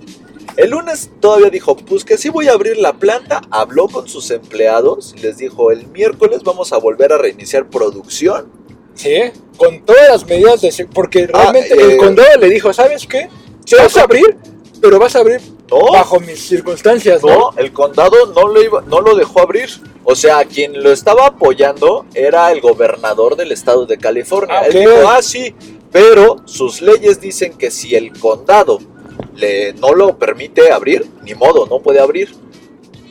el 0.57 0.69
lunes 0.71 1.09
todavía 1.19 1.49
dijo, 1.49 1.75
pues 1.75 2.03
que 2.05 2.17
sí 2.17 2.29
voy 2.29 2.47
a 2.47 2.53
abrir 2.53 2.77
la 2.77 2.93
planta, 2.93 3.41
habló 3.49 3.87
con 3.87 4.07
sus 4.07 4.29
empleados, 4.31 5.15
les 5.21 5.37
dijo, 5.37 5.71
el 5.71 5.87
miércoles 5.87 6.43
vamos 6.43 6.71
a 6.73 6.77
volver 6.77 7.11
a 7.13 7.17
reiniciar 7.17 7.69
producción. 7.69 8.51
Sí, 8.93 9.15
con 9.55 9.85
todas 9.85 10.09
las 10.09 10.25
medidas 10.27 10.59
de... 10.61 10.71
se- 10.73 10.85
Porque 10.85 11.25
realmente 11.27 11.73
eh, 11.73 11.93
el 11.93 11.97
condado 11.97 12.37
le 12.37 12.49
dijo, 12.49 12.73
¿sabes 12.73 13.07
qué? 13.07 13.29
Sí, 13.65 13.75
vas 13.77 13.95
a 13.95 14.01
abrir, 14.03 14.35
pero 14.81 14.99
vas 14.99 15.15
a 15.15 15.19
abrir 15.19 15.39
No, 15.69 15.91
bajo 15.91 16.19
mis 16.19 16.39
circunstancias, 16.47 17.23
¿no? 17.23 17.51
no, 17.51 17.51
el 17.57 17.71
condado 17.71 18.27
no 18.33 18.47
lo, 18.47 18.61
iba, 18.61 18.81
no 18.81 19.01
lo 19.01 19.15
dejó 19.15 19.41
abrir. 19.41 19.69
O 20.03 20.15
sea, 20.15 20.43
quien 20.45 20.81
lo 20.81 20.91
estaba 20.91 21.27
apoyando 21.27 22.05
era 22.13 22.51
el 22.51 22.61
gobernador 22.61 23.35
del 23.35 23.51
estado 23.51 23.85
de 23.85 23.97
California. 23.97 24.59
Ah, 24.59 24.65
Él 24.65 24.73
dijo, 24.73 25.07
ah, 25.07 25.21
sí, 25.21 25.53
pero 25.91 26.37
sus 26.45 26.81
leyes 26.81 27.21
dicen 27.21 27.57
que 27.57 27.69
si 27.69 27.95
el 27.95 28.17
condado 28.17 28.79
le, 29.35 29.73
no 29.73 29.93
lo 29.93 30.17
permite 30.17 30.71
abrir, 30.71 31.07
ni 31.23 31.35
modo, 31.35 31.65
no 31.67 31.79
puede 31.79 31.99
abrir. 31.99 32.33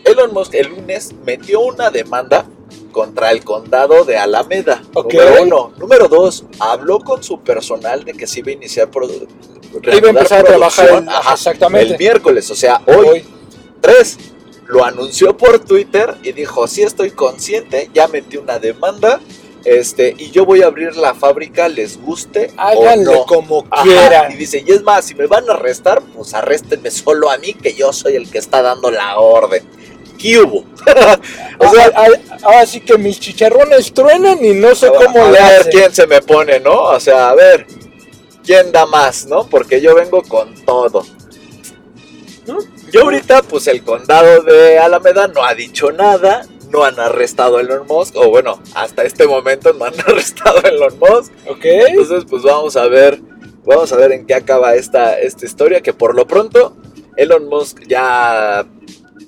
Elon 0.05 0.33
Musk 0.33 0.55
el 0.55 0.69
lunes 0.69 1.15
metió 1.25 1.61
una 1.61 1.91
demanda 1.91 2.47
contra 2.93 3.31
el 3.31 3.45
condado 3.45 4.05
de 4.05 4.17
Alameda. 4.17 4.83
Número 4.95 5.43
uno. 5.43 5.73
Número 5.79 6.09
dos, 6.09 6.45
habló 6.59 7.01
con 7.01 7.23
su 7.23 7.41
personal 7.41 8.05
de 8.05 8.15
que 8.15 8.27
se 8.27 8.41
iba 8.41 8.51
a 8.51 8.55
iniciar 8.55 8.91
Iba 9.83 10.09
a 10.09 10.11
empezar 10.11 10.41
a 10.41 10.45
trabajar 10.45 10.89
el- 10.89 11.09
ajá, 11.09 11.35
exactamente. 11.35 11.93
el 11.95 11.99
miércoles, 11.99 12.51
o 12.51 12.55
sea, 12.55 12.81
hoy. 12.87 13.07
Hoy. 13.09 13.25
Tres, 13.81 14.19
lo 14.67 14.85
anunció 14.85 15.37
por 15.37 15.61
Twitter 15.61 16.17
y 16.23 16.33
dijo, 16.33 16.67
sí 16.67 16.83
estoy 16.83 17.11
consciente, 17.13 17.89
ya 17.95 18.09
metí 18.09 18.37
una 18.37 18.59
demanda, 18.59 19.21
este, 19.65 20.15
y 20.19 20.31
yo 20.31 20.45
voy 20.45 20.63
a 20.63 20.67
abrir 20.67 20.97
la 20.97 21.15
fábrica, 21.15 21.69
les 21.69 22.01
guste 22.01 22.51
Háganle 22.57 23.09
o 23.09 23.13
no. 23.21 23.25
como 23.27 23.65
Ajá, 23.71 23.83
quieran. 23.85 24.33
Y 24.33 24.37
dice, 24.37 24.65
y 24.67 24.73
es 24.73 24.83
más, 24.83 25.05
si 25.05 25.15
me 25.15 25.27
van 25.27 25.49
a 25.49 25.53
arrestar, 25.55 26.03
pues 26.15 26.35
arréstenme 26.35 26.91
solo 26.91 27.31
a 27.31 27.39
mí, 27.39 27.55
que 27.55 27.75
yo 27.75 27.93
soy 27.93 28.17
el 28.17 28.29
que 28.31 28.39
está 28.39 28.63
dando 28.63 28.91
la 28.91 29.19
orden. 29.19 29.63
¿Qué 30.19 30.39
hubo? 30.41 30.65
O 31.61 31.71
sea, 31.73 31.87
a- 31.95 32.45
ahora 32.47 32.67
sí 32.67 32.81
que 32.81 32.97
mis 32.99 33.19
chicharrones 33.19 33.93
truenan 33.93 34.45
y 34.45 34.55
no 34.55 34.75
sé 34.77 34.89
cómo 34.89 35.25
a 35.25 35.31
le 35.31 35.33
ver 35.33 35.43
hacen. 35.61 35.73
quién 35.73 35.93
se 35.95 36.07
me 36.07 36.21
pone, 36.23 36.61
¿no? 36.61 36.73
O 36.83 37.01
sea, 37.01 37.31
a 37.31 37.35
ver, 37.35 37.67
¿quién 38.49 38.73
da 38.73 38.87
más, 38.87 39.27
no? 39.27 39.47
Porque 39.47 39.83
yo 39.83 39.95
vengo 39.95 40.23
con 40.23 40.55
todo. 40.65 41.05
¿No? 42.47 42.57
Yo 42.91 43.03
ahorita, 43.03 43.43
pues 43.43 43.67
el 43.67 43.85
condado 43.85 44.43
de 44.43 44.79
Alameda 44.79 45.29
no 45.29 45.45
ha 45.45 45.55
dicho 45.55 45.93
nada, 45.93 46.47
no 46.71 46.83
han 46.83 46.99
arrestado 46.99 47.59
a 47.59 47.61
Elon 47.61 47.87
Musk, 47.87 48.17
o 48.17 48.31
bueno, 48.31 48.63
hasta 48.75 49.03
este 49.03 49.27
momento 49.27 49.75
no 49.75 49.85
han 49.85 50.01
arrestado 50.07 50.61
a 50.65 50.69
Elon 50.69 50.99
Musk. 50.99 51.31
Ok. 51.47 51.63
Entonces, 51.63 52.25
pues 52.25 52.43
vamos 52.43 52.75
a 52.79 52.89
ver, 52.89 53.21
vamos 53.67 53.93
a 53.93 53.97
ver 53.97 54.13
en 54.13 54.27
qué 54.27 54.35
acaba 54.35 54.75
esta, 54.77 55.21
esta 55.21 55.45
historia, 55.45 55.83
que 55.83 55.93
por 55.93 56.15
lo 56.15 56.27
pronto 56.27 56.75
Elon 57.17 57.51
Musk 57.51 57.87
ya 57.87 58.67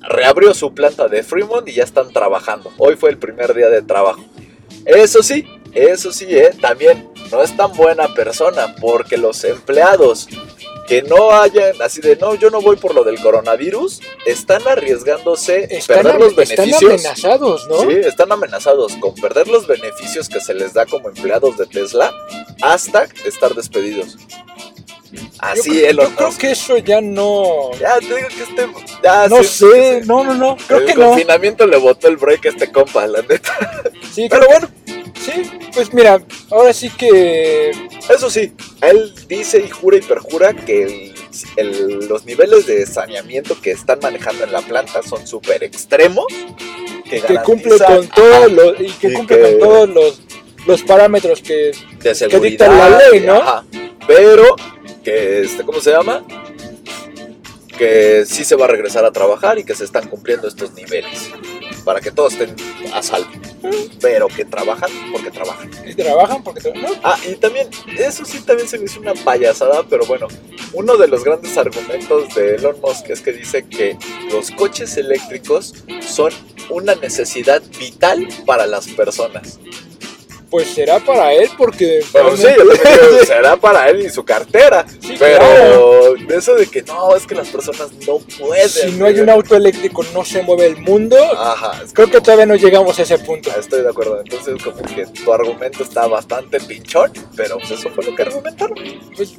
reabrió 0.01 0.55
su 0.55 0.73
planta 0.73 1.09
de 1.09 1.23
Fremont 1.23 1.69
y 1.69 1.75
ya 1.75 1.85
están 1.85 2.11
trabajando. 2.11 2.73
Hoy 2.79 2.97
fue 2.97 3.11
el 3.11 3.19
primer 3.19 3.53
día 3.53 3.69
de 3.69 3.83
trabajo. 3.83 4.25
Eso 4.87 5.23
sí, 5.23 5.45
eso 5.75 6.13
sí, 6.13 6.27
¿eh? 6.29 6.51
también 6.61 7.09
no 7.31 7.43
es 7.43 7.57
tan 7.57 7.73
buena 7.73 8.13
persona 8.15 8.75
porque 8.81 9.17
los 9.17 9.45
empleados 9.45 10.29
que 10.89 11.03
no 11.03 11.31
hayan, 11.31 11.81
así 11.83 12.01
de, 12.01 12.17
no, 12.17 12.35
yo 12.35 12.51
no 12.51 12.61
voy 12.61 12.75
por 12.77 12.95
lo 12.97 13.05
del 13.05 13.21
coronavirus, 13.21 14.01
están 14.27 14.67
arriesgándose 14.67 15.69
Están, 15.71 15.99
perder 16.03 16.19
los 16.21 16.33
am- 16.33 16.41
están 16.41 16.57
beneficios. 16.67 16.93
amenazados, 16.93 17.69
¿no? 17.69 17.81
Sí, 17.83 17.97
están 18.05 18.33
amenazados 18.33 18.97
con 18.97 19.15
perder 19.15 19.47
los 19.47 19.69
beneficios 19.69 20.29
que 20.29 20.41
se 20.41 20.53
les 20.53 20.75
da 20.75 20.87
como 20.87 21.09
empleados 21.09 21.57
de 21.59 21.67
Tesla 21.67 22.13
hasta 22.61 23.07
estar 23.25 23.55
despedidos. 23.55 24.17
Yo 25.13 25.21
Así 25.41 25.71
creo- 25.71 25.91
Elon 25.91 26.09
Yo 26.11 26.17
creo 26.17 26.29
Musk. 26.29 26.41
que 26.41 26.51
eso 26.53 26.79
ya 26.79 27.01
no. 27.01 27.71
Ya 27.81 27.99
te 27.99 28.07
digo 28.15 28.29
que 28.29 28.43
este. 28.43 28.69
Ya, 29.03 29.29
No 29.29 29.39
sí, 29.43 29.45
sé, 29.45 29.95
sí, 29.95 30.01
sí. 30.03 30.07
no, 30.09 30.23
no, 30.25 30.35
no. 30.35 30.57
Creo 30.69 30.79
el 30.81 30.87
que 30.87 30.95
no. 30.95 31.07
confinamiento 31.07 31.67
le 31.67 31.77
botó 31.79 32.07
el 32.09 32.17
break 32.17 32.47
a 32.47 32.49
este 32.51 32.71
compa, 32.71 33.07
la 33.09 33.23
neta. 33.23 33.83
Sí, 34.13 34.27
Pero 34.31 34.47
bueno, 34.47 34.69
Sí, 35.25 35.43
pues 35.75 35.93
mira, 35.93 36.21
ahora 36.51 36.73
sí 36.73 36.89
que 36.91 37.71
Eso 38.09 38.31
sí, 38.31 38.53
él 38.81 39.15
dice 39.29 39.61
y 39.61 39.69
jura 39.69 39.99
y 39.99 40.01
perjura 40.01 40.55
que 40.55 40.83
el- 40.83 41.15
el- 41.57 42.09
los 42.09 42.25
niveles 42.25 42.67
de 42.67 42.87
saneamiento 42.87 43.61
que 43.61 43.71
están 43.73 43.99
manejando 44.03 44.45
en 44.45 44.53
la 44.53 44.63
planta 44.63 45.03
son 45.03 45.27
súper 45.27 45.63
extremos. 45.63 46.25
Que, 47.09 47.21
que 47.21 47.37
cumple 47.45 47.77
con 47.79 48.09
todos 48.09 48.53
los 48.53 48.81
y 48.81 48.87
que 48.93 49.09
y 49.09 49.13
cumple 49.13 49.37
que- 49.37 49.43
con 49.43 49.59
todos 49.59 49.89
los 49.91 50.21
los 50.67 50.83
parámetros 50.83 51.41
que 51.41 51.73
de 52.03 52.15
seguridad. 52.15 52.43
dicta 52.43 52.69
la 52.69 52.99
ley, 53.11 53.21
¿no? 53.21 53.35
ajá. 53.37 53.65
Pero 54.07 54.57
que 55.05 55.43
este, 55.43 55.65
¿cómo 55.65 55.81
se 55.81 55.91
llama? 55.91 56.23
Que 57.79 58.25
sí 58.27 58.45
se 58.45 58.57
va 58.57 58.67
a 58.67 58.69
regresar 58.69 59.05
a 59.05 59.11
trabajar 59.13 59.59
y 59.59 59.65
que 59.65 59.75
se 59.75 59.85
están 59.85 60.09
cumpliendo 60.09 60.47
estos 60.49 60.73
niveles 60.75 61.31
para 61.85 62.01
que 62.01 62.11
todos 62.11 62.35
estén 62.35 62.55
a 62.93 63.03
salvo. 63.03 63.31
Pero 64.01 64.29
que 64.29 64.45
trabajan 64.45 64.91
porque 65.13 65.31
trabajan. 65.31 65.71
que 65.71 65.95
trabajan 65.95 66.43
porque 66.43 66.61
tra- 66.61 66.81
no, 66.81 66.89
Ah, 67.03 67.19
y 67.29 67.35
también, 67.35 67.69
eso 67.99 68.25
sí 68.25 68.41
también 68.41 68.69
se 68.69 68.79
me 68.79 68.85
hizo 68.87 69.01
una 69.01 69.15
payasada, 69.15 69.83
pero 69.89 70.05
bueno, 70.07 70.29
uno 70.73 70.97
de 70.97 71.09
los 71.09 71.25
grandes 71.25 71.57
argumentos 71.59 72.35
de 72.35 72.55
Elon 72.57 72.77
Musk 72.81 73.11
es 73.11 73.21
que 73.21 73.33
dice 73.33 73.67
que 73.67 73.97
los 74.33 74.51
coches 74.51 74.97
eléctricos 74.97 75.75
son 76.01 76.33
una 76.71 76.95
necesidad 76.95 77.63
vital 77.79 78.29
para 78.47 78.67
las 78.67 78.87
personas. 78.89 79.59
Pues 80.51 80.69
será 80.75 80.99
para 80.99 81.33
él 81.33 81.49
porque 81.57 82.01
Bueno, 82.13 82.37
sí, 82.37 82.43
yo 82.57 82.69
creo 82.69 83.25
será 83.27 83.57
para 83.57 83.89
él 83.89 84.05
y 84.05 84.11
su 84.11 84.25
cartera. 84.25 84.85
Sí, 85.01 85.15
pero 85.19 85.39
claro. 85.39 86.15
eso 86.31 86.55
de 86.57 86.67
que 86.67 86.83
no, 86.83 87.15
es 87.15 87.27
que 87.27 87.35
las 87.35 87.49
personas 87.49 87.93
no 88.07 88.19
pueden. 88.39 88.69
si 88.69 88.91
no 88.93 89.07
hay 89.07 89.21
un 89.21 89.31
auto 89.31 89.55
eléctrico 89.57 90.03
no 90.13 90.25
se 90.25 90.43
mueve 90.43 90.67
el 90.67 90.77
mundo. 90.79 91.17
Ajá, 91.39 91.81
Creo 91.93 92.11
que 92.11 92.21
todavía 92.21 92.47
no 92.47 92.57
llegamos 92.57 92.99
a 92.99 93.03
ese 93.03 93.19
punto. 93.19 93.51
Estoy 93.59 93.83
de 93.83 93.89
acuerdo. 93.89 94.21
Entonces, 94.21 94.63
como 94.63 94.83
que 94.83 95.07
tu 95.07 95.33
argumento 95.33 95.83
está 95.85 96.07
bastante 96.09 96.59
pinchón, 96.61 97.13
pero 97.37 97.59
pues 97.59 97.71
eso 97.71 97.89
fue 97.91 98.05
lo 98.05 98.15
que 98.17 98.23
argumentaron. 98.23 98.77
Pues, 99.17 99.35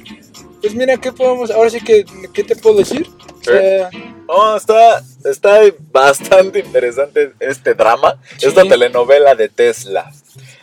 pues 0.60 0.74
mira, 0.74 0.96
¿qué 0.96 1.12
podemos? 1.12 1.50
Ahora 1.50 1.70
sí 1.70 1.80
que, 1.80 2.04
¿qué 2.32 2.42
te 2.44 2.56
puedo 2.56 2.76
decir? 2.78 3.06
O 3.40 3.44
sea, 3.44 3.90
No, 4.28 4.56
está, 4.56 5.02
está 5.24 5.60
bastante 5.90 6.60
interesante 6.60 7.32
este 7.40 7.74
drama, 7.74 8.18
Sí. 8.38 8.46
esta 8.46 8.62
telenovela 8.62 9.34
de 9.34 9.48
Tesla. 9.48 10.10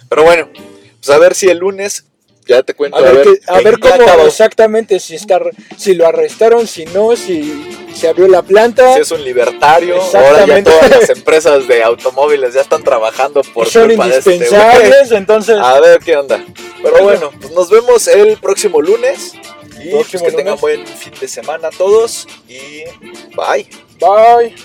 Pero 0.10 0.24
bueno, 0.24 0.50
pues 0.54 1.10
a 1.10 1.18
ver 1.18 1.36
si 1.36 1.48
el 1.48 1.60
lunes 1.60 2.06
ya 2.48 2.64
te 2.64 2.74
cuento. 2.74 2.98
a 2.98 3.02
ver, 3.02 3.28
a 3.48 3.62
ver 3.62 3.80
cómo 3.80 3.94
acabó. 3.94 4.26
exactamente, 4.26 5.00
si 5.00 5.16
está, 5.16 5.40
si 5.78 5.94
lo 5.94 6.08
arrestaron, 6.08 6.66
si 6.66 6.86
no, 6.86 7.16
si 7.16 7.78
se 7.94 8.08
abrió 8.08 8.28
la 8.28 8.42
planta, 8.42 8.96
Si 8.96 9.02
es 9.02 9.12
un 9.12 9.24
libertario, 9.24 10.02
ahora 10.02 10.46
ya 10.46 10.64
todas 10.64 10.90
las 10.90 11.10
empresas 11.18 11.68
de 11.68 11.84
automóviles 11.84 12.56
ya 12.56 12.62
están 12.62 12.84
trabajando 12.84 13.44
por 13.54 13.68
son 13.68 13.92
este 13.92 14.34
indispensables, 14.34 15.12
entonces 15.12 15.58
A 15.62 15.80
ver 15.80 16.00
qué 16.00 16.18
onda. 16.18 16.44
Pero 16.82 17.04
bueno, 17.04 17.32
pues 17.40 17.52
nos 17.54 17.70
vemos 17.70 18.08
el 18.08 18.38
próximo 18.38 18.82
lunes. 18.82 19.34
Y 19.82 19.92
pues 19.92 20.22
que 20.22 20.32
tengan 20.32 20.58
buen 20.60 20.86
fin 20.86 21.14
de 21.22 21.28
semana 21.28 21.70
todos. 21.70 22.28
Y 22.50 22.84
bye. 23.36 23.70
bye. 24.00 24.56